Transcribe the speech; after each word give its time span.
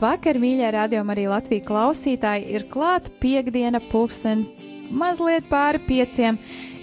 Labvakar, 0.00 0.38
mīļie 0.40 0.68
radiokamā 0.72 1.12
arī 1.12 1.26
Latvijas 1.28 1.66
klausītāji! 1.68 2.46
Ir 2.56 2.62
klāta 2.72 3.10
piekdiena, 3.20 3.82
pulksten 3.90 4.46
mazliet 4.88 5.44
pāri 5.50 5.76
pieciem. 5.84 6.38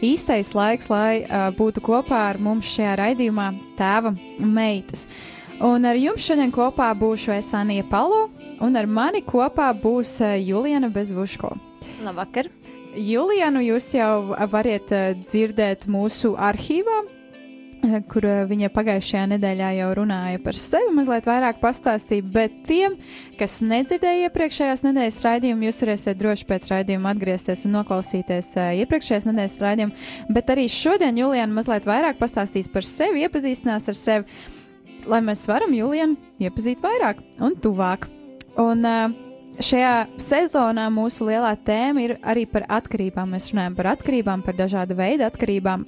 Īstais 0.05 0.51
laiks, 0.53 0.85
lai 0.93 1.23
uh, 1.23 1.47
būtu 1.57 1.81
kopā 1.81 2.19
ar 2.27 2.37
mums 2.37 2.69
šajā 2.75 2.91
raidījumā 2.99 3.47
Tēva 3.79 4.11
meitas. 4.37 5.07
Un 5.65 5.89
ar 5.89 5.97
jums 5.97 6.27
šodien 6.29 6.53
kopā 6.53 6.91
būšu 6.93 7.33
es 7.39 7.49
Anija 7.57 7.87
Palo, 7.89 8.27
un 8.61 8.77
ar 8.77 8.85
mani 8.85 9.23
kopā 9.25 9.71
būs 9.73 10.19
uh, 10.21 10.37
Juliana 10.37 10.93
Bezvuško. 10.93 11.55
Labvakar! 12.05 12.53
Julianu 12.93 13.65
jūs 13.65 13.95
jau 13.97 14.37
varat 14.53 14.93
uh, 14.93 15.17
dzirdēt 15.25 15.89
mūsu 15.89 16.35
arhīvā, 16.37 17.01
kur 18.11 18.25
viņa 18.49 18.69
pagājušajā 18.73 19.23
nedēļā 19.33 19.69
jau 19.77 19.89
runāja 19.99 20.41
par 20.43 20.57
sevi, 20.59 20.93
mazliet 20.97 21.27
vairāk 21.29 21.59
pastāstīja, 21.61 22.25
bet 22.33 22.55
tiem, 22.67 22.97
kas 23.39 23.59
nedzirdēja 23.65 24.27
iepriekšējās 24.27 24.83
nedēļas 24.87 25.19
raidījumu, 25.27 25.67
jūs 25.67 25.81
varēsiet 25.85 26.19
droši 26.19 26.47
pēc 26.49 26.71
raidījuma 26.73 27.13
atgriezties 27.13 27.65
un 27.67 27.77
noklausīties 27.77 28.51
iepriekšējās 28.83 29.27
nedēļas 29.29 29.59
raidījumu, 29.63 30.07
bet 30.33 30.53
arī 30.53 30.67
šodien 30.71 31.21
Juliana 31.21 31.59
mazliet 31.59 31.87
vairāk 31.89 32.19
pastāstīs 32.21 32.69
par 32.71 32.87
sevi, 32.87 33.25
iepazīstinās 33.27 33.87
ar 33.91 33.99
sevi, 33.99 34.41
lai 35.07 35.21
mēs 35.25 35.45
varam 35.49 35.75
Julianu 35.75 36.17
iepazīt 36.43 36.83
vairāk 36.83 37.21
un 37.45 37.55
tuvāk. 37.61 38.09
Un 38.57 38.81
šajā 39.61 39.93
sezonā 40.21 40.87
mūsu 40.93 41.27
lielā 41.29 41.53
tēma 41.65 42.03
ir 42.03 42.15
arī 42.25 42.47
par 42.49 42.65
atkarībām. 42.79 43.35
Mēs 43.35 43.51
runājam 43.53 43.77
par 43.77 43.93
atkarībām, 43.93 44.43
par 44.45 44.57
dažādu 44.57 44.97
veidu 44.97 45.27
atkarībām, 45.27 45.85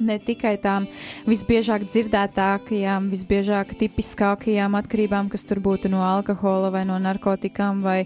ne 0.00 0.18
tikai 0.22 0.56
tām 0.62 0.88
visbiežāk 1.28 1.86
dzirdētākajām, 1.88 3.08
visbiežāk 3.12 3.76
tipiskākajām 3.80 4.76
atkarībām, 4.80 5.30
kas 5.32 5.46
tur 5.48 5.60
būtu 5.64 5.90
no 5.92 6.02
alkohola 6.04 6.72
vai 6.74 6.84
no 6.88 6.98
narkotikām 7.02 7.82
vai, 7.84 8.02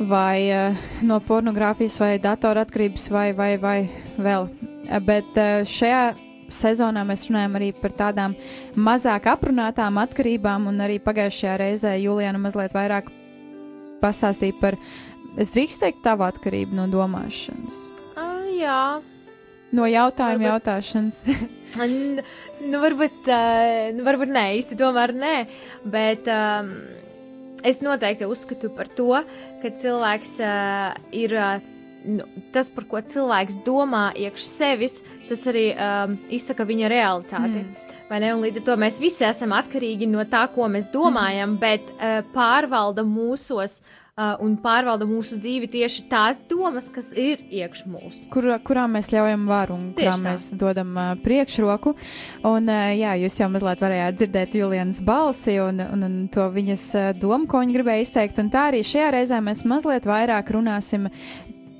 vai 0.00 0.38
uh, 0.52 0.86
no 1.06 1.20
pornogrāfijas 1.24 1.98
vai 2.02 2.14
datoratkarības 2.22 3.10
vai, 3.14 3.30
vai, 3.36 3.50
vai 3.62 3.78
vēl. 4.18 4.48
Bet 5.06 5.38
uh, 5.40 5.64
šajā 5.66 6.14
sezonā 6.52 7.02
mēs 7.06 7.26
runājam 7.30 7.58
arī 7.58 7.72
par 7.74 7.94
tādām 7.96 8.36
mazāk 8.76 9.26
aprunātām 9.32 9.98
atkarībām, 10.02 10.68
un 10.70 10.80
arī 10.84 11.00
pagājušajā 11.02 11.58
reizē 11.62 11.96
Juliana 11.98 12.40
mazliet 12.42 12.74
vairāk 12.76 13.10
pastāstīja 14.02 14.56
par, 14.60 14.78
es 15.40 15.52
drīkst 15.54 15.82
teikt, 15.82 16.04
tavu 16.06 16.26
atkarību 16.28 16.76
no 16.78 16.86
domāšanas. 16.92 17.86
Uh, 18.16 18.46
jā, 18.54 18.80
No 19.74 19.86
jautājuma 19.90 20.38
Varbūt- 20.38 20.52
jautāšanas. 20.52 21.22
Nu, 22.66 22.78
varbūt, 22.80 23.26
uh, 23.28 23.90
nu, 23.94 24.04
varbūt 24.06 24.30
nē, 24.32 24.44
īsti 24.56 24.78
tomēr 24.80 25.12
nē, 25.14 25.32
bet 25.92 26.26
um, 26.32 26.70
es 27.66 27.82
noteikti 27.84 28.26
uzskatu 28.26 28.70
par 28.74 28.88
to, 28.88 29.10
ka 29.62 29.72
cilvēks 29.82 30.36
uh, 30.42 30.92
ir. 31.14 31.34
Uh, 31.36 31.72
Nu, 32.06 32.22
tas, 32.54 32.68
par 32.70 32.84
ko 32.86 33.00
cilvēks 33.02 33.56
domā 33.66 34.12
iekš 34.14 34.44
sevis, 34.46 35.00
tas 35.26 35.40
arī 35.50 35.72
um, 35.74 36.12
izsaka 36.30 36.62
viņa 36.62 36.90
realitāti. 36.92 37.64
Mm. 37.64 37.96
Vai 38.06 38.20
ne? 38.22 38.28
Un 38.36 38.44
līdz 38.44 38.60
ar 38.60 38.64
to 38.68 38.76
mēs 38.78 39.00
visi 39.02 39.24
esam 39.26 39.50
atkarīgi 39.56 40.06
no 40.06 40.22
tā, 40.30 40.44
ko 40.54 40.68
mēs 40.70 40.86
domājam, 40.92 41.56
mm. 41.56 41.58
bet 41.58 41.90
uh, 41.96 42.20
pārvalda 42.30 43.02
mūsos 43.02 43.80
uh, 43.80 44.05
un 44.16 44.54
pārvalda 44.56 45.04
mūsu 45.04 45.36
dzīvi 45.36 45.68
tieši 45.68 46.06
tās 46.08 46.38
domas, 46.48 46.86
kas 46.88 47.10
ir 47.20 47.42
iekš 47.52 47.82
mūsu. 47.84 48.30
kur, 48.32 48.48
kurām 48.64 48.94
mēs 48.96 49.10
ļaujam 49.12 49.42
varu 49.44 49.76
un 49.76 49.90
kurām 49.96 50.22
mēs 50.24 50.46
dodam 50.56 50.94
uh, 50.96 51.10
priekšroku. 51.20 51.92
Un, 52.48 52.70
uh, 52.72 52.94
jā, 52.96 53.12
jūs 53.20 53.36
jau 53.42 53.50
mazliet 53.52 53.82
varējāt 53.84 54.16
dzirdēt 54.16 54.56
Julienas 54.56 55.02
balsi 55.04 55.58
un, 55.60 55.82
un, 55.84 56.06
un 56.08 56.14
to 56.32 56.46
viņas 56.54 56.86
uh, 56.96 57.10
domu, 57.12 57.44
ko 57.44 57.60
viņa 57.60 57.76
gribēja 57.76 58.06
izteikt. 58.06 58.40
Un 58.40 58.48
tā 58.54 58.70
arī 58.70 58.80
šajā 58.88 59.10
reizē 59.18 59.42
mēs 59.44 59.66
mazliet 59.68 60.08
vairāk 60.08 60.54
runāsim 60.56 61.10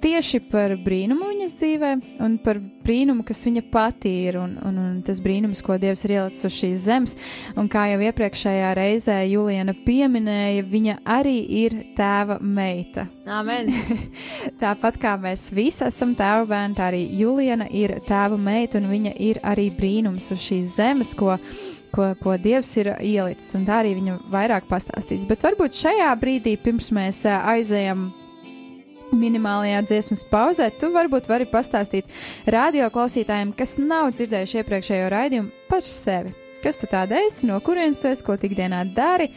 tieši 0.03 0.41
par 0.51 0.75
brīnumu 0.81 1.31
viņas 1.31 1.55
dzīvē 1.59 1.91
un 2.25 2.37
par 2.43 2.59
brīnumu, 2.87 3.25
kas 3.27 3.43
viņa 3.47 3.62
pati 3.73 4.12
ir 4.29 4.39
un, 4.41 4.57
un, 4.65 4.79
un 4.81 4.97
tas 5.07 5.21
brīnums, 5.23 5.62
ko 5.65 5.77
Dievs 5.81 6.05
ir 6.07 6.17
ielicis 6.17 6.49
uz 6.49 6.57
šīs 6.57 6.83
zemes. 6.87 7.17
Un 7.59 7.71
kā 7.73 7.87
jau 7.91 8.01
iepriekšējā 8.07 8.73
reizē 8.79 9.19
Juliana 9.27 9.75
pieminēja, 9.87 10.67
viņa 10.71 10.99
arī 11.17 11.37
ir 11.65 11.79
tēva 11.97 12.39
meita. 12.41 13.07
Amen! 13.27 13.73
Tāpat 14.62 15.01
kā 15.03 15.17
mēs 15.23 15.49
visi 15.57 15.87
esam 15.89 16.15
tēva 16.19 16.47
bērni, 16.51 16.77
tā 16.78 16.91
arī 16.93 17.07
Juliana 17.19 17.67
ir 17.71 17.97
tēva 18.07 18.39
meita, 18.41 18.81
un 18.81 18.91
viņa 18.93 19.17
ir 19.23 19.41
arī 19.47 19.71
brīnums 19.75 20.31
uz 20.34 20.45
šīs 20.45 20.77
zemes, 20.77 21.15
ko, 21.19 21.39
ko, 21.95 22.13
ko 22.23 22.37
Dievs 22.41 22.71
ir 22.83 22.95
ielicis. 23.01 23.55
Un 23.59 23.67
tā 23.69 23.81
arī 23.83 23.97
viņa 23.99 24.21
vairāk 24.33 24.71
pastāstīs. 24.71 25.27
Bet 25.28 25.45
varbūt 25.47 25.77
šajā 25.78 26.13
brīdī, 26.21 26.55
pirms 26.61 26.93
mēs 26.95 27.25
aizējam 27.27 28.11
minimālajā 29.16 29.82
dziesmas 29.88 30.25
pauzē, 30.31 30.71
tu 30.81 30.93
varbūt 30.94 31.31
vari 31.31 31.49
pastāstīt 31.50 32.10
radio 32.53 32.91
klausītājiem, 32.94 33.54
kas 33.56 33.77
nav 33.82 34.12
dzirdējuši 34.16 34.60
iepriekšējo 34.62 35.09
raidījumu, 35.16 35.65
par 35.71 35.82
sevi. 35.87 36.34
Kas 36.65 36.81
tu 36.81 36.88
tāda 36.91 37.21
esi, 37.27 37.49
no 37.49 37.59
kurienes 37.65 38.00
tu 38.03 38.10
esi, 38.10 38.25
ko 38.27 38.38
tu 38.38 38.49
ikdienā 38.50 38.84
dari? 38.97 39.31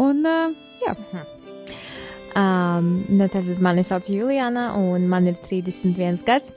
Un, 0.00 0.24
uh, 0.26 0.56
jā, 0.84 0.96
Um, 2.30 3.04
nu, 3.08 3.26
tad 3.26 3.58
mani 3.58 3.82
sauc 3.82 4.06
Juliana, 4.06 4.70
un 4.78 5.08
man 5.08 5.26
ir 5.26 5.38
31 5.42 6.22
gads. 6.26 6.54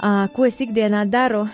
Uh, 0.00 0.24
ko 0.32 0.46
es 0.48 0.56
ikdienā 0.64 1.04
daru? 1.10 1.44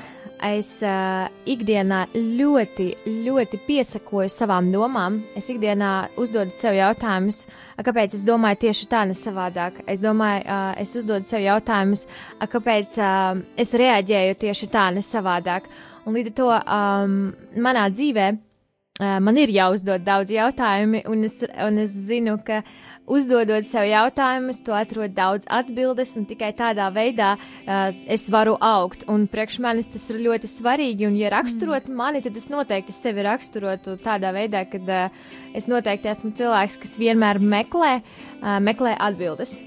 Es 0.40 0.78
uh, 0.80 1.26
ikdienā 1.44 2.06
ļoti, 2.16 2.86
ļoti 3.26 3.58
piesakoju 3.66 4.30
savām 4.32 4.70
domām. 4.72 5.18
Es 5.36 5.50
ikdienā 5.52 6.08
uzdodu 6.16 6.54
sev 6.54 6.78
jautājumus, 6.78 7.44
"A, 7.76 7.84
kāpēc 7.84 8.14
es 8.16 8.24
domāju 8.24 8.62
tieši 8.64 8.88
tā, 8.88 9.04
ne 9.06 9.12
savādāk. 9.12 9.82
Es 9.86 10.00
domāju, 10.00 10.46
uh, 10.46 10.72
es 10.80 10.96
uzdodu 10.96 11.28
sev 11.28 11.44
jautājumus, 11.44 12.06
"A, 12.40 12.46
kāpēc 12.46 12.96
uh, 12.98 13.42
es 13.56 13.72
reaģēju 13.72 14.38
tieši 14.40 14.70
tā, 14.72 14.88
ne 14.94 15.00
savādāk. 15.04 15.68
Un 16.06 16.14
līdz 16.14 16.32
ar 16.32 16.36
to 16.40 16.48
um, 16.48 17.34
manā 17.60 17.90
dzīvē 17.92 18.32
uh, 18.32 19.18
man 19.20 19.36
ir 19.36 19.52
jāuzdod 19.52 20.04
daudz 20.04 20.32
jautājumu, 20.32 21.04
un 21.06 21.24
es, 21.24 21.42
un 21.66 21.78
es 21.78 21.90
zinu, 21.90 22.38
ka 22.44 22.62
uzdodot 23.11 23.66
sev 23.69 23.87
jautājumus, 23.88 24.61
to 24.66 24.75
atrod 24.77 25.15
daudz 25.16 25.49
atbildes, 25.50 26.16
un 26.21 26.27
tikai 26.28 26.53
tādā 26.56 26.91
veidā 26.94 27.33
uh, 27.37 27.94
es 28.11 28.28
varu 28.33 28.56
augt. 28.61 29.06
Un 29.11 29.27
priekš 29.31 29.61
manis 29.65 29.91
tas 29.93 30.09
ir 30.12 30.21
ļoti 30.27 30.50
svarīgi, 30.50 31.09
un, 31.09 31.16
ja 31.21 31.33
raksturot 31.33 31.88
mm. 31.88 31.97
mani, 32.03 32.23
tad 32.25 32.37
es 32.37 32.50
noteikti 32.52 32.94
sevi 32.94 33.25
raksturotu 33.26 33.97
tādā 34.05 34.35
veidā, 34.37 34.67
ka 34.70 34.82
uh, 34.85 35.25
es 35.56 35.70
noteikti 35.70 36.12
esmu 36.12 36.35
cilvēks, 36.38 36.81
kas 36.85 36.99
vienmēr 37.00 37.43
meklē, 37.43 37.99
uh, 38.00 38.61
meklē 38.62 38.94
atbildes 38.99 39.61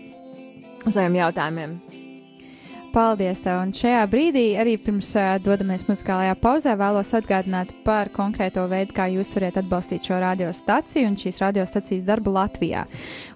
uz 0.84 0.96
saviem 0.98 1.22
jautājumiem. 1.22 2.03
Paldies! 2.94 3.40
Tev. 3.42 3.58
Un 3.58 3.72
šajā 3.74 4.04
brīdī, 4.06 4.42
arī 4.62 4.76
pirms 4.78 5.08
uh, 5.18 5.32
dodamies 5.42 5.82
muzikālajā 5.88 6.36
pauzē, 6.38 6.76
vēlos 6.78 7.10
atgādināt 7.18 7.72
par 7.82 8.12
konkrēto 8.14 8.68
veidu, 8.70 8.94
kā 8.94 9.08
jūs 9.10 9.32
varat 9.34 9.58
atbalstīt 9.64 10.06
šo 10.06 10.20
radiostaciju 10.22 11.10
un 11.10 11.18
šīs 11.18 11.42
radiostacijas 11.42 12.06
darbu 12.06 12.36
Latvijā. 12.36 12.84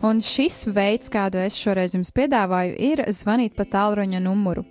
Un 0.05 0.21
šis 0.21 0.59
veids, 0.69 1.09
kādu 1.09 1.41
es 1.41 1.57
šoreiz 1.57 1.97
jums 1.97 2.13
piedāvāju, 2.13 2.77
ir 2.77 3.01
zvanīt 3.09 3.57
pa 3.57 3.65
tālruņa 3.65 4.21
numuru. 4.21 4.61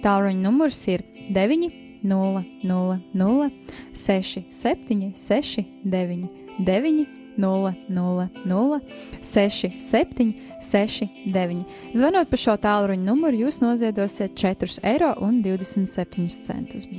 Tālruņa 0.00 0.40
numurs 0.40 0.80
ir 0.88 1.04
9, 1.36 1.68
0, 2.08 2.44
0, 2.64 2.98
0, 3.12 3.50
6, 3.92 4.48
7, 4.48 5.12
6, 5.20 5.66
9, 5.84 6.28
9, 6.64 7.04
0, 7.36 7.74
0, 7.92 8.28
0, 8.46 8.80
6, 9.20 9.76
7, 9.90 10.32
6, 10.60 11.08
9. 11.34 11.64
Zvanot 11.96 12.30
pa 12.30 12.36
šo 12.40 12.56
tālruņa 12.60 13.04
numuru, 13.06 13.36
jūs 13.46 13.60
noziedosiet 13.64 14.36
4,27 14.38 14.84
eiro. 14.92 15.14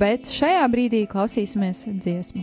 Bet 0.02 0.20
šajā 0.30 0.64
brīdī 0.72 1.06
klausīsimies 1.10 1.86
dziesmu. 2.02 2.42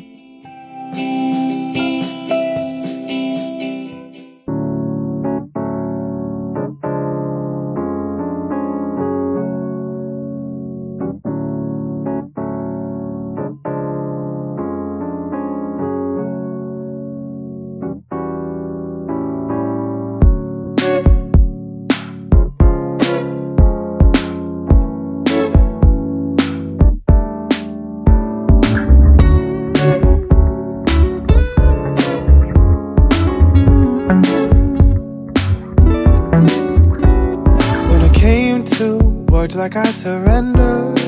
Like 39.72 39.88
I 39.88 39.92
surrendered. 39.92 41.00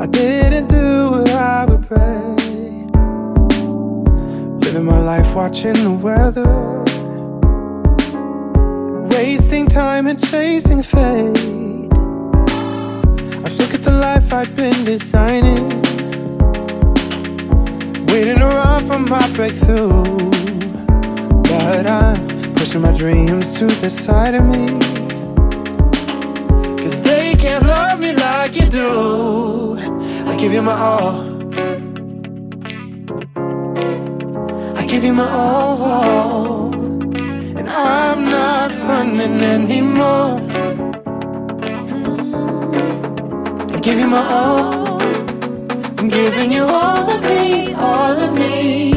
I 0.00 0.06
didn't 0.06 0.68
do 0.68 1.10
what 1.10 1.30
I 1.30 1.64
would 1.64 1.88
pray. 1.88 2.36
Living 4.60 4.84
my 4.84 5.00
life 5.00 5.34
watching 5.34 5.72
the 5.72 5.90
weather. 5.90 6.84
Wasting 9.10 9.66
time 9.66 10.06
and 10.06 10.24
chasing 10.30 10.82
fate. 10.82 11.90
I 13.44 13.48
look 13.58 13.74
at 13.74 13.82
the 13.82 13.96
life 14.00 14.32
I'd 14.32 14.54
been 14.54 14.84
designing. 14.84 15.68
Waiting 18.06 18.40
around 18.40 18.86
for 18.86 19.00
my 19.00 19.26
breakthrough. 19.30 20.04
But 21.42 21.86
I'm 21.88 22.54
pushing 22.54 22.82
my 22.82 22.92
dreams 22.92 23.52
to 23.54 23.66
the 23.66 23.90
side 23.90 24.36
of 24.36 24.44
me. 24.44 24.91
You 28.56 28.68
do. 28.68 29.76
I 30.26 30.36
give 30.36 30.52
you 30.52 30.62
my 30.62 30.78
all. 30.78 31.32
I 34.76 34.84
give 34.86 35.04
you 35.04 35.12
my 35.12 35.28
all. 35.30 36.74
And 37.58 37.68
I'm 37.68 38.24
not 38.24 38.70
running 38.88 39.40
anymore. 39.40 40.40
I 43.74 43.80
give 43.80 43.98
you 43.98 44.06
my 44.06 44.22
all. 44.28 45.00
I'm 45.98 46.08
giving 46.08 46.52
you 46.52 46.64
all 46.64 47.10
of 47.10 47.22
me, 47.22 47.74
all 47.74 48.18
of 48.26 48.34
me. 48.34 48.91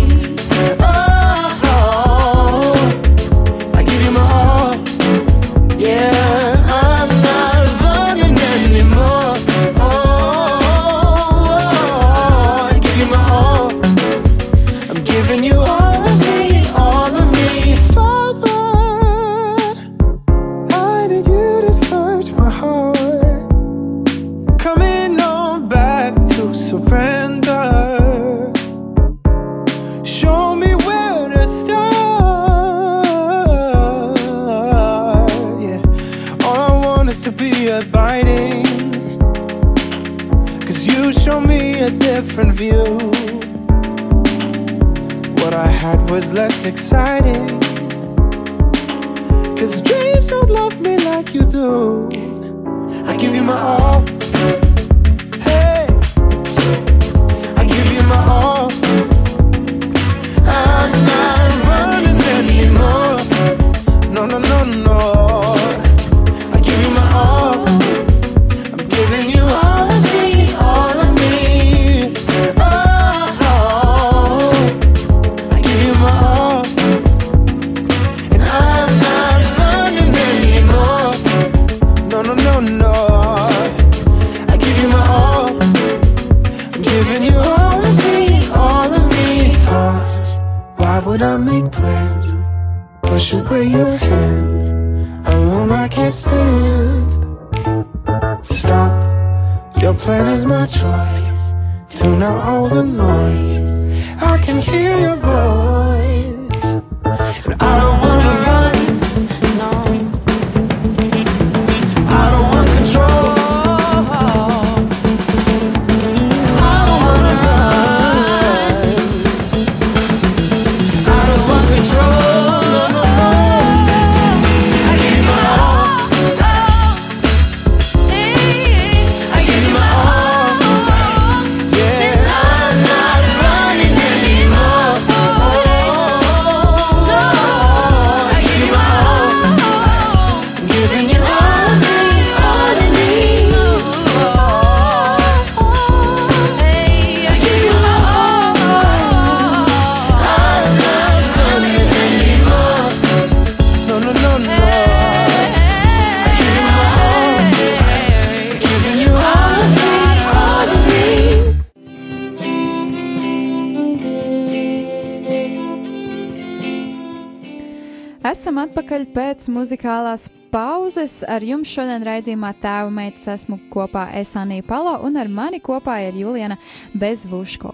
Pēc 169.46 169.54
muzikālās 169.54 170.30
pauzes. 170.52 171.24
Ar 171.28 171.44
jums 171.44 171.70
šodien 171.70 172.04
raidījumā 172.04 172.54
tēva 172.62 172.90
meitas 172.90 173.28
esmu 173.28 173.60
kopā 173.70 174.08
Esanija 174.18 174.64
Palo 174.66 174.98
un 175.06 175.18
ar 175.18 175.28
mani 175.28 175.60
kopā 175.60 176.00
ir 176.08 176.16
Juliana 176.18 176.58
Bezvuško. 176.94 177.74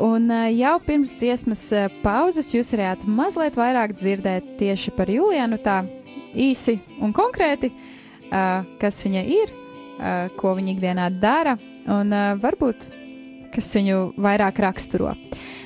Un 0.00 0.30
eh, 0.30 0.52
jau 0.56 0.78
pirms 0.80 1.12
dziesmas 1.18 1.66
eh, 1.72 1.90
pauzes 2.02 2.52
jūs 2.54 2.72
varējāt 2.72 3.04
mazliet 3.06 3.56
vairāk 3.56 3.92
dzirdēt 3.98 4.56
tieši 4.58 4.94
par 4.96 5.10
Julianu 5.10 5.58
tā 5.60 5.82
īsi 6.34 6.78
un 7.00 7.12
konkrēti, 7.12 7.72
eh, 8.30 8.64
kas 8.80 9.04
viņa 9.04 9.26
ir, 9.26 9.58
ko 10.34 10.56
viņa 10.56 10.72
ikdienā 10.72 11.04
dara 11.20 11.52
un 11.86 12.10
varbūt 12.42 12.88
kas 13.52 13.70
viņu 13.76 13.98
vairāk 14.20 14.60
raksturo. 14.64 15.14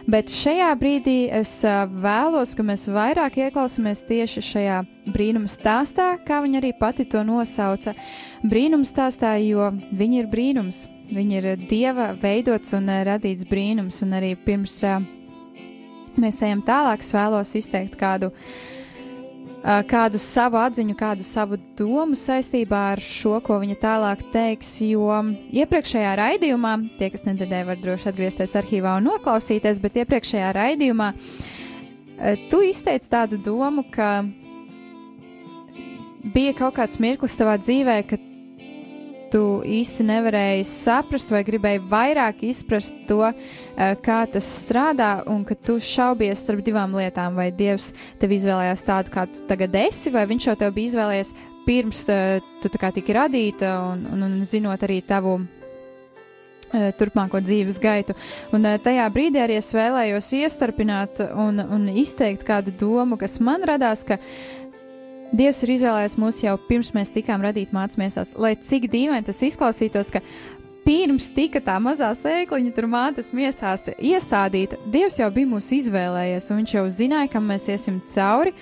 Bet 0.07 0.31
šajā 0.31 0.69
brīdī 0.79 1.17
es 1.35 1.59
vēlos, 1.65 2.53
ka 2.55 2.63
mēs 2.67 2.87
vairāk 2.87 3.41
ieklausāmies 3.43 4.05
tieši 4.07 4.43
šajā 4.49 4.77
brīnuma 5.11 5.51
stāstā, 5.51 6.13
kā 6.27 6.39
viņa 6.45 6.61
arī 6.61 6.71
pati 6.79 7.09
to 7.11 7.25
nosauca. 7.27 7.97
Brīnuma 8.47 8.87
stāstā, 8.87 9.35
jo 9.43 9.73
viņa 9.75 10.23
ir 10.23 10.31
brīnums. 10.31 10.85
Viņa 11.07 11.37
ir 11.39 11.67
dieva 11.71 12.13
veidots 12.19 12.75
un 12.75 12.91
radīts 13.07 13.47
brīnums, 13.47 14.01
un 14.03 14.15
arī 14.19 14.33
pirms 14.47 14.81
mēs 16.19 16.41
ejam 16.43 16.65
tālāk, 16.67 17.05
es 17.05 17.13
vēlos 17.15 17.53
izteikt 17.59 17.95
kādu 18.01 18.33
uh, 18.33 18.76
kādu 19.91 20.19
savu 20.23 20.61
atziņu, 20.61 20.95
kādu 20.99 21.25
savu 21.27 21.59
domu 21.79 22.15
saistībā 22.19 22.83
ar 22.93 23.03
šo, 23.03 23.41
ko 23.43 23.59
viņa 23.63 23.77
tālāk 23.83 24.23
teiks. 24.35 24.77
Jo 24.87 25.19
iepriekšējā 25.51 26.13
raidījumā, 26.21 26.77
tie, 27.01 27.11
kas 27.11 27.27
nedzirdēja, 27.27 27.67
var 27.73 27.81
droši 27.83 28.11
atgriezties 28.13 28.55
arhīvā 28.61 28.97
un 29.01 29.09
noklausīties, 29.11 29.83
bet 29.83 29.99
iepriekšējā 30.05 30.53
raidījumā 30.57 31.11
tu 32.51 32.63
izteici 32.65 33.11
tādu 33.13 33.41
domu, 33.43 33.85
ka 33.93 34.23
bija 36.35 36.55
kaut 36.57 36.79
kāds 36.79 37.01
mirklis 37.03 37.37
tavā 37.39 37.59
dzīvē, 37.61 37.99
ka 38.09 38.19
tu 39.37 39.45
īsti 39.69 40.07
nevarēji 40.09 40.65
saprast 40.65 41.29
vai 41.33 41.43
gribēji 41.45 41.83
vairāk 41.91 42.41
izprast 42.49 42.95
to, 43.09 43.21
eh, 43.29 43.93
kā 44.01 44.23
tas 44.33 44.47
strādā, 44.63 45.27
un 45.29 45.45
ka 45.45 45.55
tu 45.55 45.77
šaubies 45.77 46.41
starp 46.41 46.65
divām 46.65 46.97
lietām. 46.97 47.37
Vai 47.37 47.51
Dievs 47.51 47.93
tev 48.19 48.31
izvēlējās 48.33 48.85
tādu, 48.87 49.13
kā 49.13 49.27
tu 49.29 49.45
tagad 49.47 49.75
esi, 49.75 50.11
vai 50.11 50.25
Viņš 50.27 50.47
jau 50.47 50.57
tev 50.57 50.73
bija 50.75 50.89
izvēlējies 50.91 51.35
pirms 51.67 52.07
uh, 52.09 52.41
tu 52.63 52.69
tā 52.69 52.79
kā 52.79 52.93
tiki 52.95 53.13
radīta 53.13 53.77
un, 53.93 54.07
un, 54.13 54.23
un 54.23 54.45
zinot 54.45 54.81
arī 54.83 55.01
tavu 55.03 55.41
uh, 55.41 56.93
turpmāko 56.99 57.41
dzīves 57.43 57.79
gaitu. 57.83 58.15
Un 58.53 58.65
uh, 58.65 58.79
tajā 58.79 59.07
brīdī 59.13 59.43
arī 59.43 59.59
es 59.59 59.73
vēlējos 59.75 60.33
iestarpināt 60.41 61.21
un, 61.35 61.61
un 61.61 61.89
izteikt 61.91 62.47
kādu 62.47 62.73
domu, 62.73 63.19
kas 63.19 63.39
man 63.41 63.67
radās, 63.67 64.05
ka 64.07 64.19
Dievs 65.35 65.59
ir 65.65 65.73
izvēlējies 65.75 66.15
mūs 66.21 66.39
jau 66.45 66.55
pirms 66.69 66.93
mēs 66.95 67.11
tikām 67.15 67.43
radīti 67.43 67.75
mācīties, 67.75 68.37
lai 68.39 68.55
cik 68.63 68.87
dīvaini 68.93 69.27
tas 69.27 69.43
izklausītos, 69.43 70.13
ka 70.15 70.23
pirms 70.87 71.27
tika 71.35 71.61
tā 71.65 71.77
mazā 71.83 72.13
sēkliņa 72.15 72.75
tur 72.77 72.87
mātes 72.91 73.33
miesās 73.35 73.89
iestādīta, 73.97 74.79
Dievs 74.93 75.19
jau 75.19 75.31
bija 75.35 75.51
mūs 75.51 75.73
izvēlējies, 75.75 76.51
un 76.51 76.63
viņš 76.63 76.77
jau 76.77 76.85
zināja, 76.95 77.33
kam 77.33 77.49
mēs 77.51 77.67
iesim 77.73 77.99
cauri. 78.13 78.55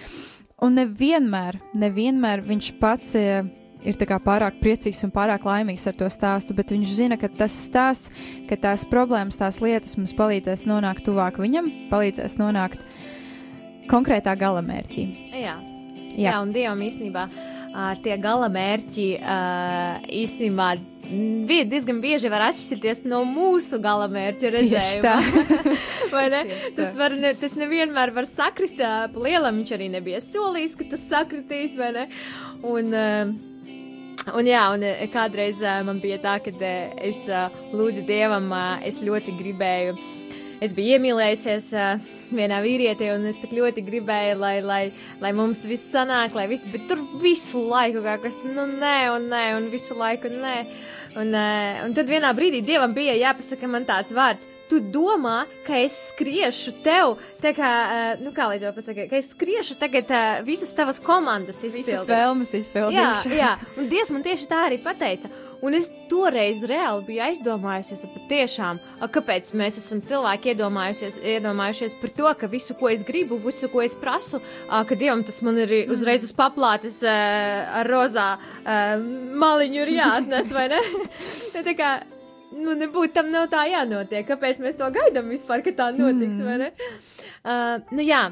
Un 0.65 0.79
nevienmēr, 0.79 1.59
nevienmēr 1.77 2.41
viņš 2.47 2.71
pats 2.81 3.13
e, 3.19 3.43
ir 3.85 3.99
pārāk 4.25 4.57
priecīgs 4.63 5.03
un 5.05 5.13
pārāk 5.13 5.45
laimīgs 5.45 5.85
ar 5.91 5.99
to 5.99 6.09
stāstu, 6.09 6.57
bet 6.57 6.73
viņš 6.73 6.95
zina, 6.97 7.21
ka 7.21 7.29
tas 7.29 7.53
stāsts, 7.67 8.15
ka 8.49 8.57
tās 8.57 8.87
problēmas, 8.89 9.37
tās 9.37 9.61
lietas 9.61 9.99
mums 10.01 10.17
palīdzēs 10.17 10.65
nonākt 10.71 11.05
tuvāk 11.05 11.43
viņam, 11.43 11.69
palīdzēs 11.93 12.39
nonākt 12.41 12.81
konkrētā 13.91 14.39
galamērķī. 14.41 15.09
Jā. 15.43 15.59
Jā. 16.15 16.31
Jā, 16.31 16.41
un 16.43 16.55
Dievam 16.55 16.83
īstenībā 16.87 17.29
tie 18.05 18.17
galamērķi 18.23 19.07
īstenībā 20.23 20.69
bija 21.49 21.65
diezgan 21.69 21.99
bieži 22.01 22.31
var 22.33 22.47
atšķirties 22.49 23.03
no 23.11 23.25
mūsu 23.29 23.81
galamērķa 23.83 24.53
redzējuma. 24.55 25.15
Vai 26.15 26.29
ne? 26.33 26.45
Tas, 26.77 26.95
var 26.97 27.17
ne, 27.19 27.35
tas 27.39 27.57
nevienmēr 27.59 28.15
var 28.15 28.29
sakrist, 28.31 28.79
lielam 29.19 29.59
viņš 29.61 29.75
arī 29.77 29.91
nebija 29.93 30.23
solījis, 30.25 30.79
ka 30.79 30.87
tas 30.95 31.09
sakritīs, 31.11 31.75
vai 31.81 31.91
ne? 31.97 32.07
Un, 32.63 32.95
Un 34.33 34.47
jā, 34.49 34.63
un 34.73 34.81
kādreiz 35.13 35.59
man 35.85 35.99
bija 36.01 36.17
tā, 36.23 36.39
ka 36.41 36.49
es 37.05 37.27
lūdzu 37.77 38.07
Dievam, 38.09 38.47
es 38.81 39.03
ļoti 39.05 39.35
gribēju 39.37 40.14
es 40.65 40.75
biju 40.77 40.97
iemīlējusies 40.97 41.69
uh, 41.77 42.09
vienā 42.35 42.61
vīrietī, 42.65 43.11
un 43.15 43.29
es 43.31 43.39
tik 43.43 43.55
ļoti 43.57 43.85
gribēju, 43.87 44.39
lai, 44.41 44.55
lai, 44.65 44.83
lai 45.23 45.33
mums 45.37 45.65
viss 45.69 45.93
sanāk, 45.93 46.37
lai 46.37 46.49
viss, 46.51 46.69
bet 46.73 46.89
tur 46.91 47.03
visu 47.23 47.63
laiku 47.69 48.03
kaut 48.05 48.25
kas, 48.25 48.41
nu, 48.45 48.67
nē, 48.71 48.97
un 49.15 49.29
nē, 49.33 49.45
un 49.59 49.71
visu 49.73 49.97
laiku 49.99 50.33
nē. 50.33 50.57
Un, 51.15 51.31
uh, 51.31 51.85
un 51.85 51.95
tad 51.95 52.11
vienā 52.11 52.33
brīdī 52.35 52.65
dievam 52.67 52.97
bija 52.97 53.15
jāpasaka 53.21 53.71
man 53.71 53.87
tāds 53.89 54.15
vārds. 54.17 54.49
Tu 54.71 54.81
domā, 54.95 55.45
ka 55.67 55.77
es 55.85 55.97
skriešu 56.11 56.79
tev, 56.85 57.19
tā 57.43 57.55
kā, 57.57 57.71
uh, 57.85 58.23
nu, 58.25 58.33
kā 58.37 58.49
lai 58.49 58.61
to 58.63 58.73
pasakā, 58.77 59.09
ka 59.11 59.19
es 59.21 59.33
skriešu 59.35 59.77
tagad 59.81 60.13
uh, 60.15 60.45
visas 60.47 60.73
tavas 60.77 61.01
komandas 61.05 61.61
izpildīt. 61.61 61.91
Visas 61.93 62.09
vēlmes 62.09 62.55
izpildīt. 62.61 62.97
Jā, 62.97 63.11
jā, 63.37 63.57
un 63.77 63.91
Dievs 63.93 64.15
man 64.15 64.25
tieši 64.25 64.49
tā 64.49 64.65
arī 64.69 64.81
pateica. 64.85 65.33
Un 65.65 65.73
es 65.73 65.87
toreiz 66.11 66.61
reāli 66.69 67.07
biju 67.07 67.23
aizdomājusies, 67.25 68.03
patiešām, 68.13 68.81
kāpēc 69.15 69.49
mēs 69.57 69.79
esam 69.81 70.03
cilvēki 70.05 70.53
iedomājušies, 70.53 71.17
iedomājušies 71.37 71.97
par 72.03 72.13
to, 72.19 72.33
ka 72.41 72.51
visu, 72.53 72.77
ko 72.77 72.91
es 72.93 73.05
gribu, 73.09 73.39
visu, 73.41 73.71
ko 73.73 73.81
es 73.81 73.97
prasu, 73.97 74.43
ka 74.69 74.99
Dievam 75.01 75.25
tas 75.25 75.41
man 75.47 75.63
ir 75.63 75.73
mm. 75.73 75.95
uzreiz 75.95 76.27
uz 76.27 76.35
paplātes 76.37 77.01
ar 77.09 77.89
rozā 77.89 78.35
maliņu 78.65 79.87
ir 79.87 79.95
jāatnes, 79.97 80.53
vai 80.53 80.69
ne? 80.75 80.83
tā 81.57 81.77
kā, 81.79 81.95
nu, 82.57 82.75
nebūtu 82.79 83.15
tam 83.17 83.31
nav 83.35 83.51
tā 83.53 83.65
jānotiek. 83.71 84.27
Kāpēc 84.29 84.63
mēs 84.65 84.79
to 84.81 84.89
gaidām 84.95 85.31
vispār, 85.33 85.65
ka 85.65 85.75
tā 85.77 85.93
notiks, 85.97 86.41
mm. 86.41 86.91
Uh, 87.45 87.79
nu 87.93 88.05
jā. 88.05 88.27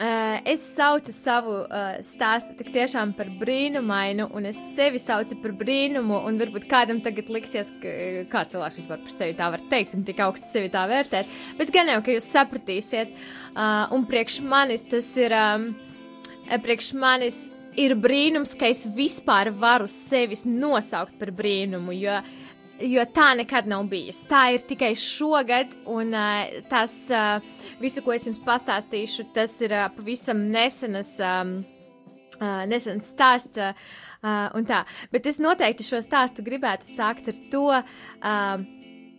Uh, 0.00 0.38
es 0.48 0.62
saucu 0.76 1.12
savu 1.12 1.58
uh, 1.66 1.98
stāstu 2.04 2.64
tiešām 2.64 3.10
par 3.18 3.28
brīnumainu, 3.40 4.30
un 4.36 4.46
es 4.48 4.60
sevi 4.76 5.00
saucu 5.02 5.36
par 5.42 5.52
brīnumu. 5.60 6.22
Un 6.28 6.38
varbūt 6.40 6.64
kādam 6.70 7.02
tagad 7.04 7.28
liksies, 7.32 7.72
ka 7.82 7.94
kā 8.32 8.44
cilvēks 8.48 8.80
vispār 8.80 9.02
par 9.02 9.12
sevi 9.12 9.36
tā 9.36 9.50
var 9.52 9.64
teikt 9.72 9.98
un 9.98 10.06
tik 10.08 10.22
augstu 10.24 10.48
sevi 10.48 10.72
tā 10.72 10.86
vērtēt. 10.88 11.36
Bet 11.58 11.72
gan 11.74 11.92
jau, 11.92 11.98
ka 12.06 12.16
jūs 12.16 12.30
sapratīsiet, 12.32 13.12
uh, 13.52 13.90
un 13.92 14.06
priekš 14.08 14.40
manis 14.46 14.86
tas 14.88 15.10
ir, 15.20 15.36
um, 15.36 15.70
priekš 16.48 16.92
manis 16.96 17.42
ir 17.76 17.96
brīnums, 17.98 18.56
ka 18.56 18.70
es 18.70 18.86
vispār 18.94 19.52
varu 19.52 19.88
sevi 19.90 20.38
nosaukt 20.48 21.18
par 21.20 21.34
brīnumu. 21.34 21.92
Jo 21.98 22.22
jo 22.82 23.04
tā 23.14 23.30
nekad 23.38 23.68
nav 23.70 23.84
bijis. 23.90 24.22
Tā 24.28 24.46
ir 24.54 24.64
tikai 24.68 24.92
šogad, 24.98 25.74
un 25.90 26.14
uh, 26.16 26.60
tas 26.70 26.94
uh, 27.14 27.42
visu, 27.82 28.04
ko 28.04 28.14
es 28.14 28.26
jums 28.28 28.40
pastāstīšu, 28.46 29.30
tas 29.36 29.56
ir 29.64 29.74
uh, 29.76 29.88
pavisam 29.96 30.46
nesenas. 30.52 31.16
Um, 31.24 31.60
uh, 32.40 32.64
nesens 32.70 33.12
stāsts, 33.14 33.60
uh, 33.60 34.48
un 34.56 34.66
tā. 34.68 34.82
Bet 35.12 35.28
es 35.30 35.40
noteikti 35.42 35.86
šo 35.86 36.00
stāstu 36.04 36.44
gribētu 36.46 36.88
sākt 36.88 37.30
ar 37.32 37.40
to, 37.52 37.66
uh, 37.70 38.66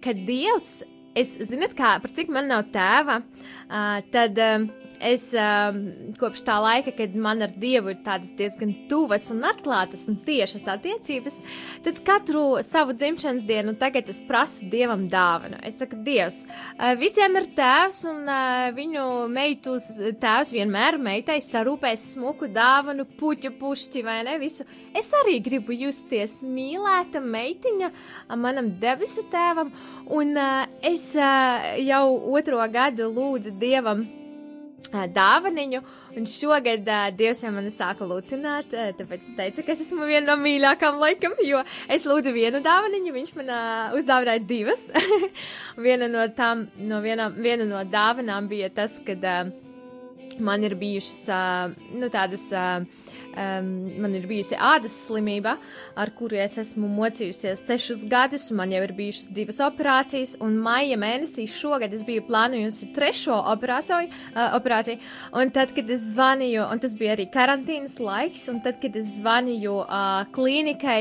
ka 0.01 0.17
Dievs, 0.17 0.73
es, 1.17 1.37
zinat, 1.49 1.75
kā, 1.77 1.97
par 2.01 2.13
cik 2.17 2.31
man 2.33 2.49
nav 2.51 2.69
tēva, 2.73 3.21
uh, 3.21 3.97
tad. 4.13 4.39
Uh, 4.39 4.80
es 5.01 5.31
um, 5.37 5.79
kopš 6.19 6.43
tā 6.45 6.57
laika, 6.61 6.93
kad 6.95 7.15
man 7.17 7.41
ar 7.45 7.53
Dievu 7.57 7.91
ir 7.93 7.99
tādas 8.05 8.33
diezgan 8.37 8.73
tuvas 8.89 9.29
un 9.33 9.43
atklātas 9.47 10.05
un 10.11 10.19
tiešas 10.25 10.67
attiecības, 10.75 11.39
tad 11.85 12.01
katru 12.07 12.43
savu 12.65 12.95
dzimšanas 12.97 13.47
dienu 13.49 13.73
tagad 13.81 14.09
es 14.11 14.21
prasu 14.27 14.69
Dievam 14.71 15.07
dāvanu. 15.11 15.59
Es 15.65 15.79
saku, 15.81 15.99
Dievs, 16.05 16.43
uh, 16.45 16.93
visiem 16.99 17.35
ir 17.39 17.49
tēvs 17.57 18.03
un 18.11 18.21
uh, 18.29 18.69
viņu 18.77 19.07
meitu 19.33 19.77
tēvs 20.21 20.53
vienmēr 20.55 20.99
meitai 21.01 21.39
sarūpēs 21.43 22.11
smuku 22.15 22.51
dāvanu, 22.53 23.07
puķu 23.19 23.55
pušķi 23.59 24.05
vai 24.05 24.21
ne 24.27 24.37
visu. 24.41 24.67
Es 24.97 25.11
arī 25.23 25.39
gribu 25.43 25.75
justies 25.75 26.39
mīlēta 26.45 27.21
meitiņa 27.23 27.91
manam 28.37 28.73
debesu 28.81 29.25
tēvam, 29.31 29.73
un 30.11 30.33
uh, 30.37 30.65
es 30.85 31.11
uh, 31.17 31.75
jau 31.81 32.05
otro 32.37 32.61
gadu 32.71 33.11
lūdzu 33.11 33.55
Dievam 33.61 34.20
dāvaniņu, 34.89 35.81
un 36.17 36.27
šogad 36.27 36.87
uh, 36.89 37.07
Dievs 37.15 37.43
jau 37.43 37.51
mani 37.55 37.71
sāka 37.71 38.05
lutināt, 38.07 38.73
uh, 38.75 38.91
tāpēc 38.97 39.23
es 39.23 39.35
teicu, 39.37 39.65
ka 39.65 39.75
es 39.75 39.83
esmu 39.85 40.07
viena 40.09 40.33
no 40.33 40.37
mīļākajām 40.41 40.99
laikam, 40.99 41.35
jo 41.47 41.61
es 41.87 42.05
lūdzu 42.09 42.33
vienu 42.35 42.61
dāvaniņu, 42.65 43.13
viņš 43.15 43.33
man 43.39 43.51
uh, 43.55 43.97
uzdāvināja 43.99 44.43
divas. 44.47 44.87
viena 45.85 46.09
no 46.11 46.27
tām, 46.35 46.67
no 46.77 47.01
viena, 47.03 47.29
viena 47.31 47.67
no 47.69 47.83
dāvanām 47.87 48.49
bija 48.51 48.71
tas, 48.73 48.99
kad 49.05 49.23
uh, 49.23 49.51
man 50.41 50.63
ir 50.67 50.75
bijušas 50.75 51.29
nu, 51.95 52.11
tādas. 52.11 52.49
Man 53.31 54.11
ir 54.11 54.25
bijusi 54.27 54.57
ādas 54.59 54.91
slimība, 55.05 55.53
ar 55.95 56.09
kuru 56.17 56.35
es 56.35 56.57
esmu 56.59 56.89
mocījusies 56.91 57.61
sešus 57.63 58.01
gadus, 58.11 58.49
un 58.51 58.57
man 58.59 58.73
jau 58.75 58.81
ir 58.83 58.91
bijušas 58.97 59.29
divas 59.31 59.61
operācijas, 59.63 60.33
un 60.43 60.57
maija 60.59 60.97
mēnesī 60.99 61.45
šogad 61.47 61.93
es 61.95 62.03
biju 62.03 62.25
plānojusi 62.27 62.89
trešo 62.91 63.37
operāciju, 63.53 64.09
operāciju, 64.57 64.99
un 65.39 65.53
tad, 65.55 65.71
kad 65.77 65.93
es 65.95 66.03
zvanīju, 66.11 66.65
un 66.73 66.83
tas 66.83 66.95
bija 66.99 67.15
arī 67.15 67.29
karantīnas 67.31 67.95
laiks, 68.03 68.49
un 68.51 68.59
tad, 68.65 68.81
kad 68.83 68.99
es 68.99 69.13
zvanīju 69.21 69.77
klīnikai, 70.35 70.99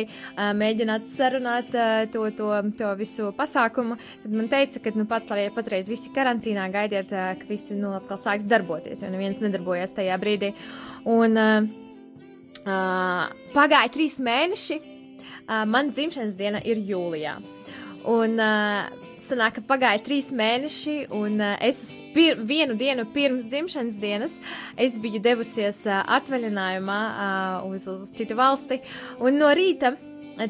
mēģināt 0.62 1.10
sarunāt 1.10 1.74
to, 2.14 2.28
to, 2.38 2.52
to 2.78 2.92
visu 3.00 3.32
pasākumu, 3.34 3.98
tad 4.22 4.38
man 4.38 4.52
teica, 4.54 4.84
ka 4.86 4.94
nu, 4.94 5.08
pat, 5.10 5.34
patreiz 5.58 5.90
visi 5.90 6.14
karantīnā 6.14 6.70
gaidiet, 6.70 7.10
ka 7.10 7.50
visi 7.50 7.74
nu, 7.78 7.90
atkal 7.98 8.18
sāks 8.22 8.46
darboties, 8.50 9.02
jo 9.02 9.08
neviens 9.10 9.29
nedarbojās 9.38 9.94
tajā 9.94 10.18
brīdī. 10.18 10.50
Un, 11.06 11.38
uh, 11.38 13.30
pagāja 13.54 13.92
trīs 13.94 14.18
mēneši. 14.18 14.80
Uh, 14.80 15.64
Mana 15.66 15.90
dzimšanas 15.90 16.34
diena 16.38 16.60
ir 16.66 16.82
jūlijā. 16.86 17.38
Un 18.10 18.36
uh, 18.40 18.90
sanāk, 19.20 19.58
ka 19.58 19.64
pagāja 19.68 20.00
trīs 20.04 20.30
mēneši, 20.34 20.94
un 21.16 21.40
uh, 21.42 21.56
es 21.64 21.80
pir 22.14 22.38
vienu 22.46 22.76
dienu 22.80 23.06
pirms 23.14 23.48
dzimšanas 23.50 23.98
dienas 24.00 24.38
biju 25.02 25.20
devusies 25.24 25.82
uh, 25.88 26.04
atvaļinājumā 26.18 27.00
uh, 27.10 27.66
uz, 27.70 27.88
uz 27.90 28.12
citu 28.16 28.38
valsti. 28.38 28.80
Un 29.20 29.40
no 29.40 29.50
rīta 29.56 29.96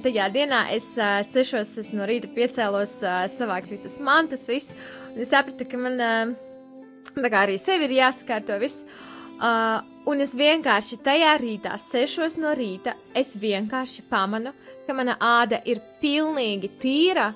tajā 0.04 0.28
dienā 0.34 0.66
es 0.76 0.92
uh, 0.99 1.20
sešos 1.26 1.76
es 1.82 1.90
no 1.96 2.06
rīta 2.06 2.30
piecēlos, 2.34 3.00
uh, 3.02 3.25
savākt 3.32 3.72
visas 3.72 3.99
mantas, 4.04 4.46
visu. 4.50 4.78
Un 5.14 5.25
es 5.25 5.32
sapratu, 5.32 5.66
ka 5.66 5.80
man 5.80 5.99
uh, 5.99 6.37
arī 7.16 7.59
sevi 7.59 7.88
ir 7.88 7.97
jāsakārto 8.00 8.59
viss. 8.61 8.85
Uh, 9.40 9.80
un 10.11 10.21
es 10.21 10.35
vienkārši 10.37 11.00
tajā 11.00 11.37
rītā, 11.40 11.76
sešos 11.80 12.37
no 12.37 12.52
rīta, 12.52 12.95
es 13.16 13.37
vienkārši 13.40 14.02
pamanu, 14.11 14.52
ka 14.87 14.92
mana 14.92 15.16
āda 15.16 15.62
ir 15.64 15.80
pilnīgi 16.02 16.71
tīra. 16.80 17.30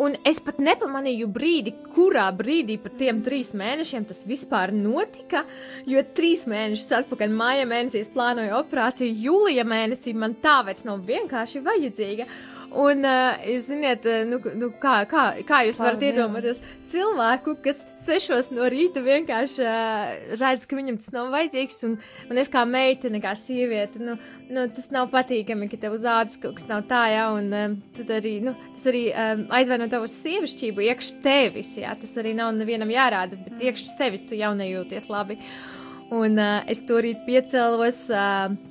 Un 0.00 0.14
es 0.24 0.38
pat 0.40 0.56
nepamanīju 0.62 1.26
brīdi, 1.28 1.74
kurā 1.92 2.30
brīdī 2.32 2.78
par 2.80 2.94
tiem 2.96 3.18
trīs 3.20 3.50
mēnešiem 3.52 4.06
tas 4.08 4.22
vispār 4.24 4.72
notika. 4.72 5.42
Jo 5.84 6.00
trīs 6.16 6.46
mēnešus 6.48 6.94
atpakaļ, 7.02 7.34
māja 7.36 7.66
mēnesī, 7.68 8.00
es 8.00 8.08
plānoju 8.14 8.54
operāciju, 8.62 9.18
jūlija 9.26 9.66
mēnesī 9.68 10.14
man 10.16 10.38
tā 10.40 10.62
vairs 10.64 10.86
nav 10.88 11.02
vienkārši 11.04 11.60
vajadzīga. 11.66 12.28
Un, 12.70 13.02
uh, 13.02 13.40
jūs 13.50 13.64
zināt, 13.66 14.04
uh, 14.06 14.20
nu, 14.28 14.38
nu, 14.54 14.68
kā, 14.78 15.00
kā, 15.10 15.24
kā 15.46 15.64
jūs 15.66 15.80
Slavu 15.80 15.88
varat 15.88 16.02
Dievam. 16.04 16.36
iedomāties 16.36 16.60
cilvēku, 16.92 17.56
kas 17.64 17.80
sešos 18.04 18.52
no 18.54 18.68
rīta 18.70 19.02
vienkārši 19.02 19.64
uh, 19.64 20.12
redz, 20.38 20.68
ka 20.70 20.78
viņam 20.78 21.00
tas 21.00 21.10
nav 21.16 21.32
vajadzīgs, 21.34 21.80
un, 21.88 21.96
un 22.30 22.42
es 22.42 22.52
kā 22.52 22.62
meitene, 22.70 23.18
kā 23.24 23.34
sieviete, 23.34 23.98
nu, 23.98 24.14
nu, 24.54 24.68
tas 24.70 24.86
nav 24.94 25.10
patīkami, 25.10 25.66
ka 25.72 25.80
tev 25.82 25.98
uz 25.98 26.06
ādas 26.06 26.38
kaut 26.38 26.60
kas 26.60 26.70
nav 26.70 26.86
tā, 26.90 27.02
jā, 27.10 27.26
un 27.34 27.50
um, 27.50 27.76
tu 27.96 28.06
arī, 28.14 28.36
nu, 28.46 28.54
tas 28.78 28.86
arī 28.92 29.04
um, 29.10 29.44
aizvaino 29.58 29.90
tavu 29.90 30.06
sievišķību 30.14 30.88
iekš 30.92 31.12
tevis, 31.26 31.74
jā, 31.82 31.98
tas 31.98 32.16
arī 32.22 32.38
nav 32.38 32.54
nevienam 32.54 32.94
jārāda, 32.94 33.40
bet 33.48 33.66
iekš 33.66 33.88
sevis 33.96 34.22
tu 34.30 34.38
jau 34.38 34.54
nejūties 34.54 35.10
labi. 35.10 35.40
Un 36.14 36.38
uh, 36.38 36.60
es 36.70 36.86
to 36.86 37.02
rīt 37.02 37.26
piecēlos. 37.26 38.04
Uh, 38.14 38.69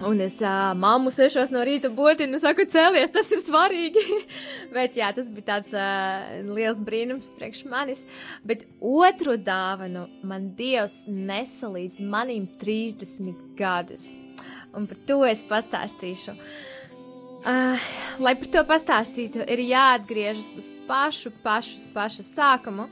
Un 0.00 0.20
es 0.24 0.38
uh, 0.40 0.70
mammu 0.80 1.10
sešos 1.12 1.50
no 1.52 1.60
rīta 1.66 1.90
bodinu, 1.92 2.38
saku, 2.40 2.64
cēlies, 2.72 3.10
tas 3.12 3.28
ir 3.36 3.42
svarīgi. 3.42 4.00
Bet 4.76 4.96
jā, 4.96 5.10
tas 5.12 5.28
bija 5.28 5.48
tāds 5.50 5.74
uh, 5.76 6.30
liels 6.48 6.80
brīnums 6.80 7.28
priekš 7.36 7.66
manis. 7.68 8.06
Bet 8.40 8.64
otru 8.80 9.36
dāvanu 9.36 10.06
man 10.24 10.54
Dievs 10.56 11.02
nesa 11.04 11.68
līdz 11.68 12.00
manim 12.08 12.48
30 12.62 13.36
gadus. 13.60 14.08
Un 14.72 14.88
par 14.88 15.02
to 15.04 15.20
es 15.28 15.44
pastāstīšu. 15.44 16.38
Uh, 17.40 17.76
lai 18.24 18.34
par 18.40 18.48
to 18.56 18.64
pastāstītu, 18.72 19.44
ir 19.52 19.66
jāatgriežas 19.68 20.52
uz 20.62 20.74
pašu, 20.88 21.34
pašu, 21.44 21.84
pašu 21.92 22.24
sākumu. 22.24 22.88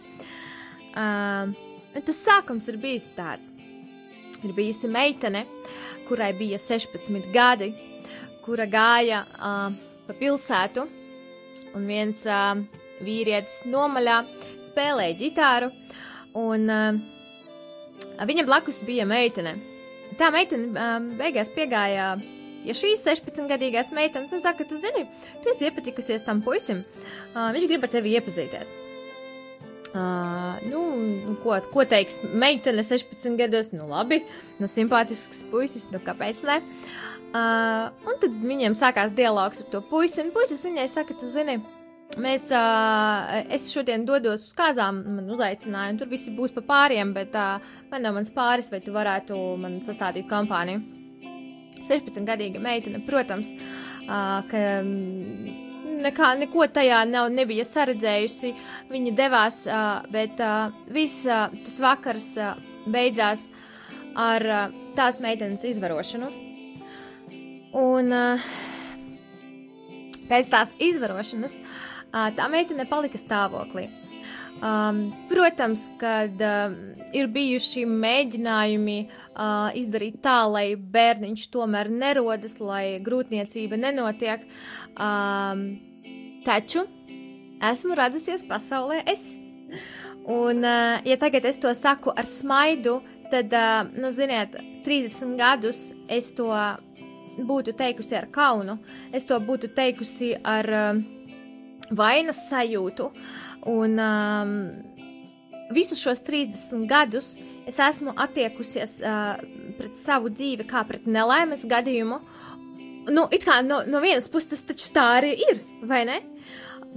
Uh, 0.93 1.57
tas 1.97 2.21
sākums 2.21 2.69
ir 2.69 2.77
bijis 2.85 3.09
tāds. 3.17 3.49
Ir 4.45 4.53
bijusi 4.55 4.87
meitene, 4.93 5.47
kurai 6.09 6.33
bija 6.37 6.59
16 6.61 7.29
gadi, 7.35 7.73
kura 8.45 8.67
gāja 8.71 9.25
uh, 9.29 9.69
pa 10.07 10.17
pilsētu, 10.17 10.87
un 11.77 11.87
viens 11.89 12.25
uh, 12.29 12.57
vīrietis 13.05 13.63
nomaļā 13.69 14.23
spēlēja 14.71 15.19
ģitāru, 15.21 15.71
un 16.39 16.67
uh, 16.73 16.99
viņam 18.25 18.49
blakus 18.49 18.81
bija 18.89 19.07
meitene. 19.09 19.59
Tā 20.19 20.33
meitene 20.35 20.73
um, 20.73 21.13
beigās 21.21 21.53
piegāja 21.55 22.17
ja 22.67 22.75
šīs 22.75 23.05
16-gadīgās 23.07 23.93
meitenes 23.97 24.35
un 24.35 24.43
saka, 24.43 24.67
tu 24.69 24.81
zini, 24.81 25.07
tu 25.45 25.53
esi 25.53 25.69
iepatikusies 25.69 26.27
tam 26.27 26.43
puisim, 26.45 26.83
uh, 27.35 27.51
viņš 27.55 27.69
grib 27.71 27.87
ar 27.87 27.93
tevi 27.93 28.17
iepazīties. 28.19 28.75
Uh, 29.89 30.59
nu, 30.69 30.83
ko, 31.43 31.57
ko 31.73 31.85
teiks 31.89 32.21
meitene 32.37 32.85
16 32.85 33.39
gados? 33.41 33.71
Nu, 33.73 33.87
labi, 33.89 34.21
nu, 34.61 34.69
simpātisks 34.69 35.47
puisis, 35.49 35.89
nu, 35.93 36.01
kāpēc 36.05 36.43
ne? 36.49 36.59
Uh, 37.29 37.89
un 38.09 38.21
tad 38.21 38.37
viņiem 38.41 38.77
sākās 38.77 39.13
dialogs 39.17 39.63
ar 39.65 39.71
to 39.73 39.83
puisi, 39.89 40.21
un 40.23 40.33
puisis 40.33 40.65
viņai 40.65 40.87
saka, 40.93 41.17
tu 41.17 41.29
zini, 41.29 41.59
mēs, 42.21 42.49
uh, 42.57 43.41
es 43.53 43.69
šodien 43.73 44.07
dodos 44.09 44.47
uz 44.49 44.57
kāzām, 44.57 45.03
man 45.19 45.29
uzaicināja, 45.37 45.93
un 45.93 46.01
tur 46.01 46.09
visi 46.13 46.33
būs 46.37 46.55
pa 46.57 46.65
pāriem, 46.71 47.13
bet 47.17 47.37
uh, 47.37 47.61
man 47.93 48.05
nav 48.05 48.17
mans 48.17 48.33
pāris, 48.33 48.71
vai 48.73 48.81
tu 48.85 48.97
varētu 48.97 49.39
man 49.61 49.81
sastādīt 49.85 50.29
kompāniju. 50.31 50.85
16-gadīga 51.89 52.61
meitene, 52.61 53.01
protams, 53.07 53.55
uh, 53.55 54.45
ka 54.49 54.65
mm, 54.83 55.68
nekā, 56.03 56.33
neko 56.41 56.67
tajā 56.73 57.03
nav, 57.09 57.31
nebija 57.35 57.67
saredzējusi. 57.67 58.55
Viņa 58.93 59.15
devās, 59.19 59.63
bet 60.13 60.41
viss 60.95 61.27
tas 61.27 61.79
vakars 61.85 62.31
beidzās 62.89 63.49
ar 64.19 64.47
tās 64.97 65.21
meitenes 65.25 65.67
izvarošanu. 65.69 66.33
Un 67.79 68.17
pēc 70.29 70.51
tās 70.51 70.75
izvarošanas 70.83 71.61
tā 72.11 72.51
meitene 72.53 72.89
palika 72.89 73.21
stāvoklī. 73.21 73.89
Um, 74.59 75.13
protams, 75.31 75.85
kad 76.01 76.41
um, 76.43 76.73
ir 77.15 77.29
bijuši 77.31 77.85
mēģinājumi 77.87 78.97
uh, 79.07 79.69
izdarīt 79.79 80.17
tā, 80.25 80.41
lai 80.51 80.73
bērniņš 80.75 81.45
tomēr 81.55 81.87
nerodas, 81.95 82.57
lai 82.59 82.99
grūtniecība 83.05 83.79
nenotiek, 83.79 84.43
um, 84.99 85.63
taču 86.49 86.87
esmu 87.73 87.97
radusies 87.99 88.45
pasaulē 88.49 89.03
es. 89.13 89.35
Un, 90.29 90.65
uh, 90.65 90.99
ja 91.09 91.17
tagad 91.21 91.45
es 91.49 91.61
to 91.61 91.73
saku 91.77 92.13
ar 92.17 92.29
smaidu, 92.29 92.99
tad, 93.33 93.53
uh, 93.53 93.89
nu, 93.97 94.11
ziniet, 94.13 94.57
30 94.85 95.37
gadus 95.41 95.89
es 96.09 96.33
to 96.37 96.49
būtu 97.49 97.75
teikusi 97.79 98.17
ar 98.19 98.29
kaunu, 98.33 98.79
es 99.13 99.27
to 99.29 99.39
būtu 99.41 99.73
teikusi 99.77 100.35
ar 100.45 100.69
uh, 100.69 101.01
vainas 101.91 102.45
sajūtu. 102.49 103.11
Un 103.69 103.99
um, 104.01 104.53
visus 105.75 106.01
šos 106.01 106.23
30 106.25 106.87
gadus 106.89 107.35
es 107.69 107.81
esmu 107.85 108.15
attiekusies 108.17 108.99
uh, 109.05 109.41
pret 109.79 109.97
savu 109.97 110.33
dzīvi 110.33 110.69
kā 110.69 110.85
pret 110.89 111.09
nelaimes 111.09 111.67
gadījumu. 111.69 112.21
Nu, 113.09 113.25
it 113.33 113.47
kā 113.49 113.61
no, 113.65 113.83
no 113.89 114.03
vienas 114.05 114.29
puses 114.33 114.51
tas 114.53 114.67
taču 114.69 114.91
tā 114.95 115.05
arī 115.19 115.33
ir, 115.49 115.63
vai 115.89 116.03
ne? 116.09 116.19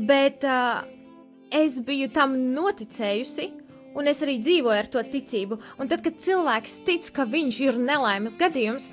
Bet 0.08 0.46
uh, 0.48 0.82
es 1.52 1.80
biju 1.86 2.10
tam 2.16 2.36
noticējusi, 2.56 3.48
un 4.00 4.08
es 4.08 4.22
arī 4.24 4.38
dzīvoju 4.44 4.78
ar 4.78 4.90
to 4.92 5.04
ticību. 5.14 5.60
Un 5.80 5.92
tad, 5.92 6.04
kad 6.06 6.20
cilvēks 6.24 6.82
tic, 6.88 7.08
ka 7.16 7.28
viņš 7.28 7.60
ir 7.68 7.80
nelaimes 7.80 8.38
gadījums, 8.40 8.90